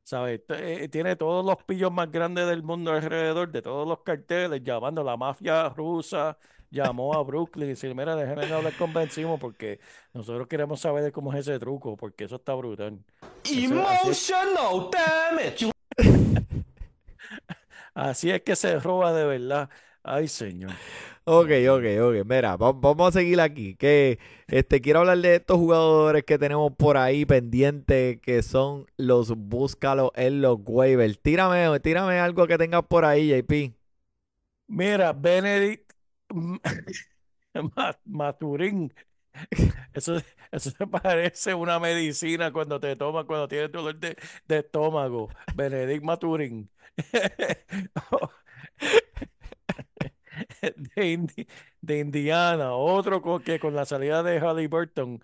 ¿Sabes? 0.03 0.45
T- 0.47 0.83
eh, 0.85 0.87
Tiene 0.87 1.17
todos 1.17 1.45
los 1.45 1.57
pillos 1.65 1.91
más 1.91 2.09
grandes 2.09 2.47
del 2.47 2.63
mundo 2.63 2.91
alrededor, 2.93 3.51
de 3.51 3.61
todos 3.61 3.85
los 3.85 3.99
carteles, 4.01 4.63
llamando 4.63 5.01
a 5.01 5.03
la 5.03 5.17
mafia 5.17 5.67
rusa, 5.69 6.37
llamó 6.71 7.13
a 7.13 7.21
Brooklyn 7.23 7.65
y 7.67 7.71
dice, 7.71 7.93
mira, 7.93 8.15
déjenme 8.15 8.51
hablar 8.53 8.73
con 8.77 8.93
Ben 8.93 9.11
Simmons 9.11 9.41
porque 9.41 9.81
nosotros 10.13 10.47
queremos 10.47 10.79
saber 10.79 11.03
de 11.03 11.11
cómo 11.11 11.33
es 11.33 11.39
ese 11.41 11.59
truco, 11.59 11.97
porque 11.97 12.23
eso 12.23 12.37
está 12.37 12.53
brutal. 12.55 12.97
Emotional 13.43 14.89
damage. 14.89 15.69
así 18.09 18.31
es 18.31 18.41
que 18.43 18.55
se 18.55 18.79
roba 18.79 19.13
de 19.13 19.25
verdad. 19.25 19.69
Ay, 20.03 20.27
señor. 20.27 20.81
Ok, 21.25 21.49
ok, 21.69 21.83
ok. 22.01 22.25
Mira, 22.25 22.55
va- 22.57 22.71
vamos 22.73 23.09
a 23.09 23.19
seguir 23.19 23.39
aquí. 23.41 23.75
Que 23.75 24.19
este 24.47 24.81
quiero 24.81 24.99
hablar 24.99 25.19
de 25.19 25.35
estos 25.35 25.57
jugadores 25.57 26.23
que 26.23 26.39
tenemos 26.39 26.71
por 26.75 26.97
ahí 26.97 27.25
pendientes, 27.25 28.19
que 28.21 28.41
son 28.41 28.87
los 28.97 29.29
búscalos 29.37 30.11
en 30.15 30.41
los 30.41 30.57
waivers. 30.65 31.19
Tírame, 31.21 31.79
tírame 31.81 32.19
algo 32.19 32.47
que 32.47 32.57
tengas 32.57 32.83
por 32.87 33.05
ahí, 33.05 33.29
JP. 33.29 33.73
Mira, 34.67 35.13
Benedict, 35.13 35.91
Ma- 37.75 37.97
Maturín. 38.05 38.93
Eso, 39.93 40.17
eso 40.51 40.71
parece 40.89 41.53
una 41.53 41.79
medicina 41.79 42.51
cuando 42.51 42.79
te 42.79 42.95
tomas, 42.95 43.25
cuando 43.25 43.47
tienes 43.47 43.71
dolor 43.71 43.95
de, 43.99 44.15
estómago. 44.47 45.29
Benedict 45.55 46.03
Maturín. 46.03 46.69
De, 50.61 51.47
de 51.81 51.99
Indiana. 51.99 52.73
Otro 52.73 53.21
que 53.43 53.59
con 53.59 53.75
la 53.75 53.85
salida 53.85 54.23
de 54.23 54.39
Halliburton 54.39 55.21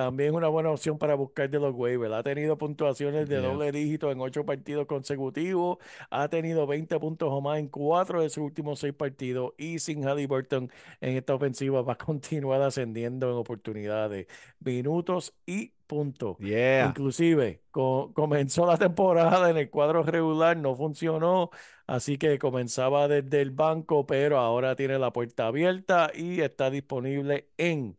también 0.00 0.30
es 0.30 0.36
una 0.36 0.48
buena 0.48 0.70
opción 0.70 0.98
para 0.98 1.14
buscar 1.14 1.48
de 1.48 1.58
los 1.58 1.74
waivers. 1.74 2.12
Ha 2.14 2.22
tenido 2.22 2.58
puntuaciones 2.58 3.28
de 3.28 3.40
Yeah. 3.40 3.48
doble 3.48 3.72
dígito 3.72 4.10
en 4.12 4.20
ocho 4.20 4.44
partidos 4.44 4.86
consecutivos. 4.86 5.78
Ha 6.10 6.28
tenido 6.28 6.66
20 6.66 6.98
puntos 7.00 7.28
o 7.32 7.40
más 7.40 7.58
en 7.58 7.68
cuatro 7.68 8.20
de 8.20 8.28
sus 8.28 8.44
últimos 8.44 8.78
seis 8.80 8.92
partidos. 8.92 9.54
Y 9.56 9.78
sin 9.78 10.04
Halliburton 10.06 10.70
en 11.00 11.16
esta 11.16 11.34
ofensiva 11.34 11.80
va 11.82 11.94
a 11.94 11.98
continuar 11.98 12.60
ascendiendo 12.62 13.30
en 13.30 13.36
oportunidades, 13.36 14.26
minutos 14.60 15.34
y 15.46 15.72
puntos. 15.86 16.36
Yeah. 16.38 16.86
Inclusive 16.88 17.62
co- 17.70 18.12
comenzó 18.14 18.66
la 18.66 18.76
temporada 18.76 19.48
en 19.50 19.56
el 19.56 19.70
cuadro 19.70 20.02
regular, 20.02 20.56
no 20.56 20.74
funcionó, 20.74 21.50
así 21.86 22.18
que 22.18 22.38
comenzaba 22.38 23.08
desde 23.08 23.40
el 23.40 23.50
banco, 23.50 24.04
pero 24.06 24.38
ahora 24.38 24.76
tiene 24.76 24.98
la 24.98 25.12
puerta 25.12 25.46
abierta 25.46 26.10
y 26.14 26.40
está 26.40 26.70
disponible 26.70 27.48
en 27.56 27.96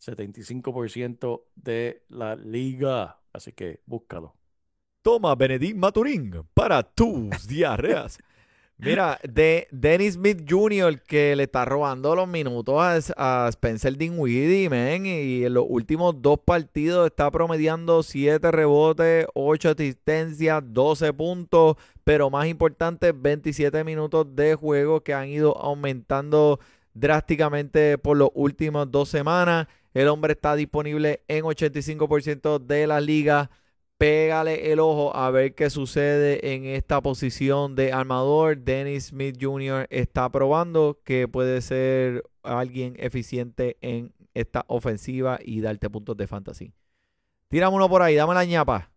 75% 0.00 1.42
de 1.54 2.02
la 2.08 2.36
liga. 2.36 3.20
Así 3.32 3.52
que 3.52 3.80
búscalo. 3.86 4.34
Toma 5.02 5.34
Benedict 5.34 5.76
Maturín 5.76 6.32
para 6.54 6.82
tus 6.82 7.46
diarreas. 7.46 8.18
Mira, 8.78 9.18
de 9.22 9.68
Dennis 9.70 10.14
Smith 10.14 10.44
Jr. 10.46 11.00
que 11.00 11.34
le 11.34 11.44
está 11.44 11.64
robando 11.64 12.14
los 12.14 12.28
minutos 12.28 12.76
a, 13.16 13.46
a 13.46 13.48
Spencer 13.48 13.96
Dinwiddie, 13.96 14.68
man, 14.68 15.06
y 15.06 15.44
en 15.44 15.54
los 15.54 15.64
últimos 15.66 16.20
dos 16.20 16.40
partidos 16.44 17.06
está 17.06 17.30
promediando 17.30 18.02
7 18.02 18.50
rebotes, 18.50 19.26
8 19.32 19.70
asistencias, 19.70 20.62
12 20.62 21.14
puntos, 21.14 21.76
pero 22.04 22.28
más 22.28 22.48
importante, 22.48 23.12
27 23.12 23.82
minutos 23.82 24.26
de 24.36 24.54
juego 24.56 25.00
que 25.00 25.14
han 25.14 25.28
ido 25.28 25.56
aumentando 25.56 26.60
drásticamente 26.92 27.96
por 27.96 28.18
las 28.18 28.28
últimas 28.34 28.90
dos 28.90 29.08
semanas. 29.08 29.68
El 29.96 30.08
hombre 30.08 30.34
está 30.34 30.54
disponible 30.56 31.22
en 31.26 31.44
85% 31.44 32.58
de 32.58 32.86
la 32.86 33.00
liga 33.00 33.50
pégale 33.96 34.70
el 34.70 34.78
ojo 34.78 35.16
a 35.16 35.30
ver 35.30 35.54
qué 35.54 35.70
sucede 35.70 36.54
en 36.54 36.66
esta 36.66 37.00
posición 37.00 37.74
de 37.74 37.94
armador. 37.94 38.58
Dennis 38.58 39.06
Smith 39.06 39.38
Jr. 39.40 39.86
está 39.88 40.28
probando 40.28 41.00
que 41.02 41.28
puede 41.28 41.62
ser 41.62 42.24
alguien 42.42 42.94
eficiente 42.98 43.78
en 43.80 44.12
esta 44.34 44.66
ofensiva 44.68 45.38
y 45.42 45.62
darte 45.62 45.88
puntos 45.88 46.14
de 46.14 46.26
fantasy. 46.26 46.74
Tírame 47.48 47.76
uno 47.76 47.88
por 47.88 48.02
ahí, 48.02 48.16
dame 48.16 48.34
la 48.34 48.44
ñapa. 48.44 48.90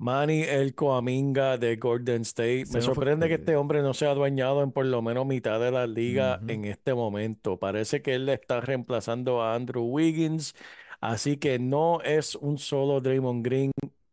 Manny 0.00 0.42
el 0.42 0.74
Coaminga 0.74 1.58
de 1.58 1.76
Golden 1.76 2.22
State. 2.22 2.64
Me 2.64 2.64
no 2.64 2.70
fue- 2.72 2.82
sorprende 2.82 3.28
que 3.28 3.34
este 3.34 3.54
hombre 3.56 3.82
no 3.82 3.92
sea 3.92 4.12
adueñado 4.12 4.62
en 4.62 4.72
por 4.72 4.86
lo 4.86 5.02
menos 5.02 5.26
mitad 5.26 5.60
de 5.60 5.70
la 5.70 5.86
liga 5.86 6.40
en 6.48 6.64
este 6.64 6.94
momento. 6.94 7.58
Parece 7.58 8.00
que 8.00 8.14
él 8.14 8.24
le 8.26 8.32
está 8.34 8.60
reemplazando 8.62 9.42
a 9.42 9.54
Andrew 9.54 9.84
Wiggins, 9.84 10.54
así 11.02 11.36
que 11.36 11.58
no 11.58 12.00
es 12.02 12.34
un 12.34 12.56
solo 12.58 13.00
Draymond 13.02 13.44
Green. 13.44 13.72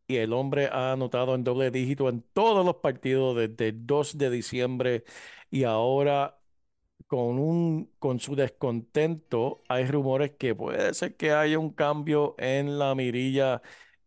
Y 0.09 0.17
el 0.17 0.33
hombre 0.33 0.67
ha 0.71 0.91
anotado 0.93 1.35
en 1.35 1.43
doble 1.45 1.71
dígito 1.71 2.07
en 2.09 2.21
todos 2.33 2.65
los 2.65 2.75
partidos 2.77 3.35
desde 3.37 3.69
el 3.69 3.85
2 3.85 4.17
de 4.17 4.29
diciembre 4.29 5.03
y 5.49 5.63
ahora 5.63 6.37
con 7.07 7.39
un 7.39 7.91
con 7.99 8.19
su 8.19 8.35
descontento 8.35 9.63
hay 9.69 9.85
rumores 9.85 10.31
que 10.37 10.55
puede 10.55 10.93
ser 10.93 11.15
que 11.15 11.31
haya 11.31 11.59
un 11.59 11.71
cambio 11.71 12.35
en 12.37 12.79
la 12.79 12.95
mirilla 12.95 13.61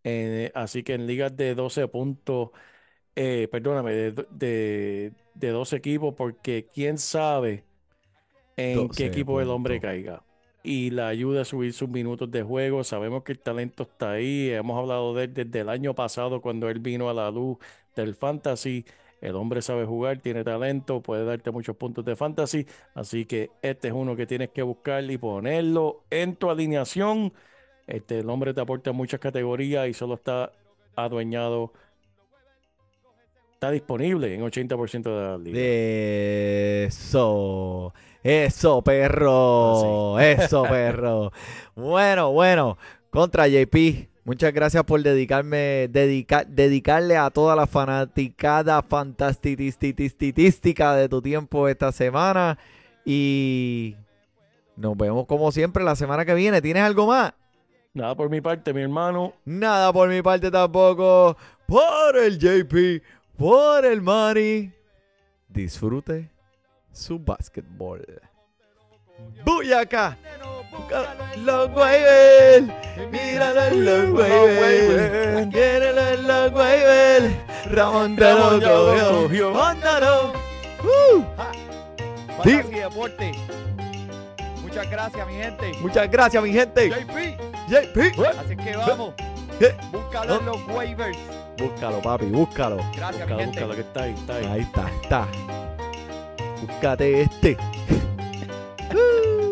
eh, 0.04 0.50
así 0.54 0.82
que 0.82 0.94
en 0.94 1.06
ligas 1.06 1.36
de 1.36 1.54
12 1.54 1.88
puntos 1.88 2.50
eh, 3.16 3.48
perdóname 3.52 3.92
de, 3.92 4.12
de, 4.30 5.14
de 5.34 5.48
12 5.50 5.76
equipos 5.76 6.14
porque 6.16 6.68
quién 6.72 6.98
sabe 6.98 7.66
en 8.56 8.88
12 8.88 8.94
qué 8.94 9.06
equipo 9.06 9.40
el 9.40 9.50
hombre 9.50 9.80
caiga 9.80 10.24
y 10.62 10.90
la 10.90 11.08
ayuda 11.08 11.42
a 11.42 11.44
subir 11.44 11.72
sus 11.72 11.88
minutos 11.88 12.30
de 12.30 12.42
juego. 12.42 12.84
Sabemos 12.84 13.24
que 13.24 13.32
el 13.32 13.40
talento 13.40 13.84
está 13.84 14.12
ahí. 14.12 14.50
Hemos 14.50 14.78
hablado 14.78 15.14
de 15.14 15.24
él 15.24 15.34
desde 15.34 15.60
el 15.60 15.68
año 15.70 15.94
pasado 15.94 16.42
cuando 16.42 16.68
él 16.68 16.80
vino 16.80 17.08
a 17.10 17.14
la 17.14 17.30
luz 17.30 17.58
del 17.94 18.14
fantasy. 18.14 18.84
El 19.20 19.36
hombre 19.36 19.62
sabe 19.62 19.84
jugar, 19.86 20.18
tiene 20.20 20.44
talento, 20.44 21.02
puede 21.02 21.24
darte 21.24 21.50
muchos 21.50 21.76
puntos 21.76 22.04
de 22.04 22.16
fantasy. 22.16 22.66
Así 22.94 23.24
que 23.26 23.52
este 23.62 23.88
es 23.88 23.94
uno 23.94 24.16
que 24.16 24.26
tienes 24.26 24.50
que 24.50 24.62
buscar 24.62 25.04
y 25.10 25.18
ponerlo 25.18 26.06
en 26.10 26.36
tu 26.36 26.50
alineación. 26.50 27.32
Este, 27.90 28.20
el 28.20 28.30
hombre 28.30 28.54
te 28.54 28.60
aporta 28.60 28.92
muchas 28.92 29.18
categorías 29.18 29.88
y 29.88 29.94
solo 29.94 30.14
está 30.14 30.52
adueñado. 30.94 31.72
Está 33.52 33.72
disponible 33.72 34.32
en 34.32 34.42
80% 34.42 35.02
de 35.02 35.10
la 35.10 35.36
liga. 35.36 35.58
Eso, 36.86 37.92
eso, 38.22 38.82
perro, 38.82 40.20
eso, 40.20 40.62
perro. 40.70 41.32
Bueno, 41.74 42.30
bueno, 42.30 42.78
contra 43.10 43.48
JP. 43.48 44.08
Muchas 44.24 44.52
gracias 44.52 44.84
por 44.84 45.02
dedicarme, 45.02 45.88
dedicar, 45.90 46.46
dedicarle 46.46 47.16
a 47.16 47.30
toda 47.30 47.56
la 47.56 47.66
fanaticada 47.66 48.82
fantastitística 48.82 50.94
de 50.94 51.08
tu 51.08 51.20
tiempo 51.20 51.66
esta 51.66 51.90
semana. 51.90 52.56
Y 53.04 53.96
nos 54.76 54.96
vemos 54.96 55.26
como 55.26 55.50
siempre 55.50 55.82
la 55.82 55.96
semana 55.96 56.24
que 56.24 56.34
viene. 56.34 56.62
¿Tienes 56.62 56.84
algo 56.84 57.08
más? 57.08 57.32
Nada 57.92 58.14
por 58.14 58.30
mi 58.30 58.40
parte, 58.40 58.72
mi 58.72 58.82
hermano. 58.82 59.32
Nada 59.44 59.92
por 59.92 60.08
mi 60.08 60.22
parte 60.22 60.48
tampoco. 60.50 61.36
Por 61.66 62.16
el 62.16 62.38
JP, 62.38 63.02
por 63.36 63.84
el 63.84 64.00
Mari. 64.00 64.72
Disfrute 65.48 66.30
su 66.92 67.18
básquetbol. 67.18 68.04
¡Buyacá! 69.44 70.16
Los 71.38 71.70
waivers. 71.74 72.72
Míralo 73.10 73.64
en 73.64 73.84
los 73.84 74.10
waivers. 74.20 75.48
Quierelo 75.48 76.00
en 76.00 76.28
los 76.28 76.52
waivers. 76.52 77.34
Ramón 77.72 78.14
te 78.14 78.32
lo 78.32 79.22
cogió. 79.22 79.50
Mándalo. 79.50 80.32
Uh. 80.82 81.24
Fantasy 82.36 82.74
Deporte. 82.74 83.32
Muchas 84.70 84.88
gracias, 84.88 85.26
mi 85.26 85.34
gente. 85.34 85.72
Muchas 85.80 86.10
gracias, 86.10 86.42
mi 86.44 86.52
gente. 86.52 86.90
JP. 86.90 87.36
JP. 87.68 88.14
Pues, 88.14 88.38
así 88.38 88.56
que 88.56 88.72
pues, 88.72 88.86
vamos. 88.86 89.14
Eh, 89.18 89.66
eh. 89.66 89.76
Búscalo 89.90 90.38
en 90.38 90.46
los 90.46 90.68
waivers. 90.68 91.18
Búscalo, 91.58 92.00
papi, 92.00 92.26
búscalo. 92.26 92.76
Gracias, 92.76 93.12
búscalo, 93.12 93.36
mi 93.36 93.42
gente. 93.42 93.64
Búscalo, 93.64 93.74
que 93.74 93.80
está 93.80 94.02
ahí, 94.04 94.14
está 94.14 94.36
ahí. 94.36 94.46
Ahí 94.46 94.60
está, 94.60 94.90
está. 95.02 95.28
Búscate 96.60 97.22
este. 97.22 97.56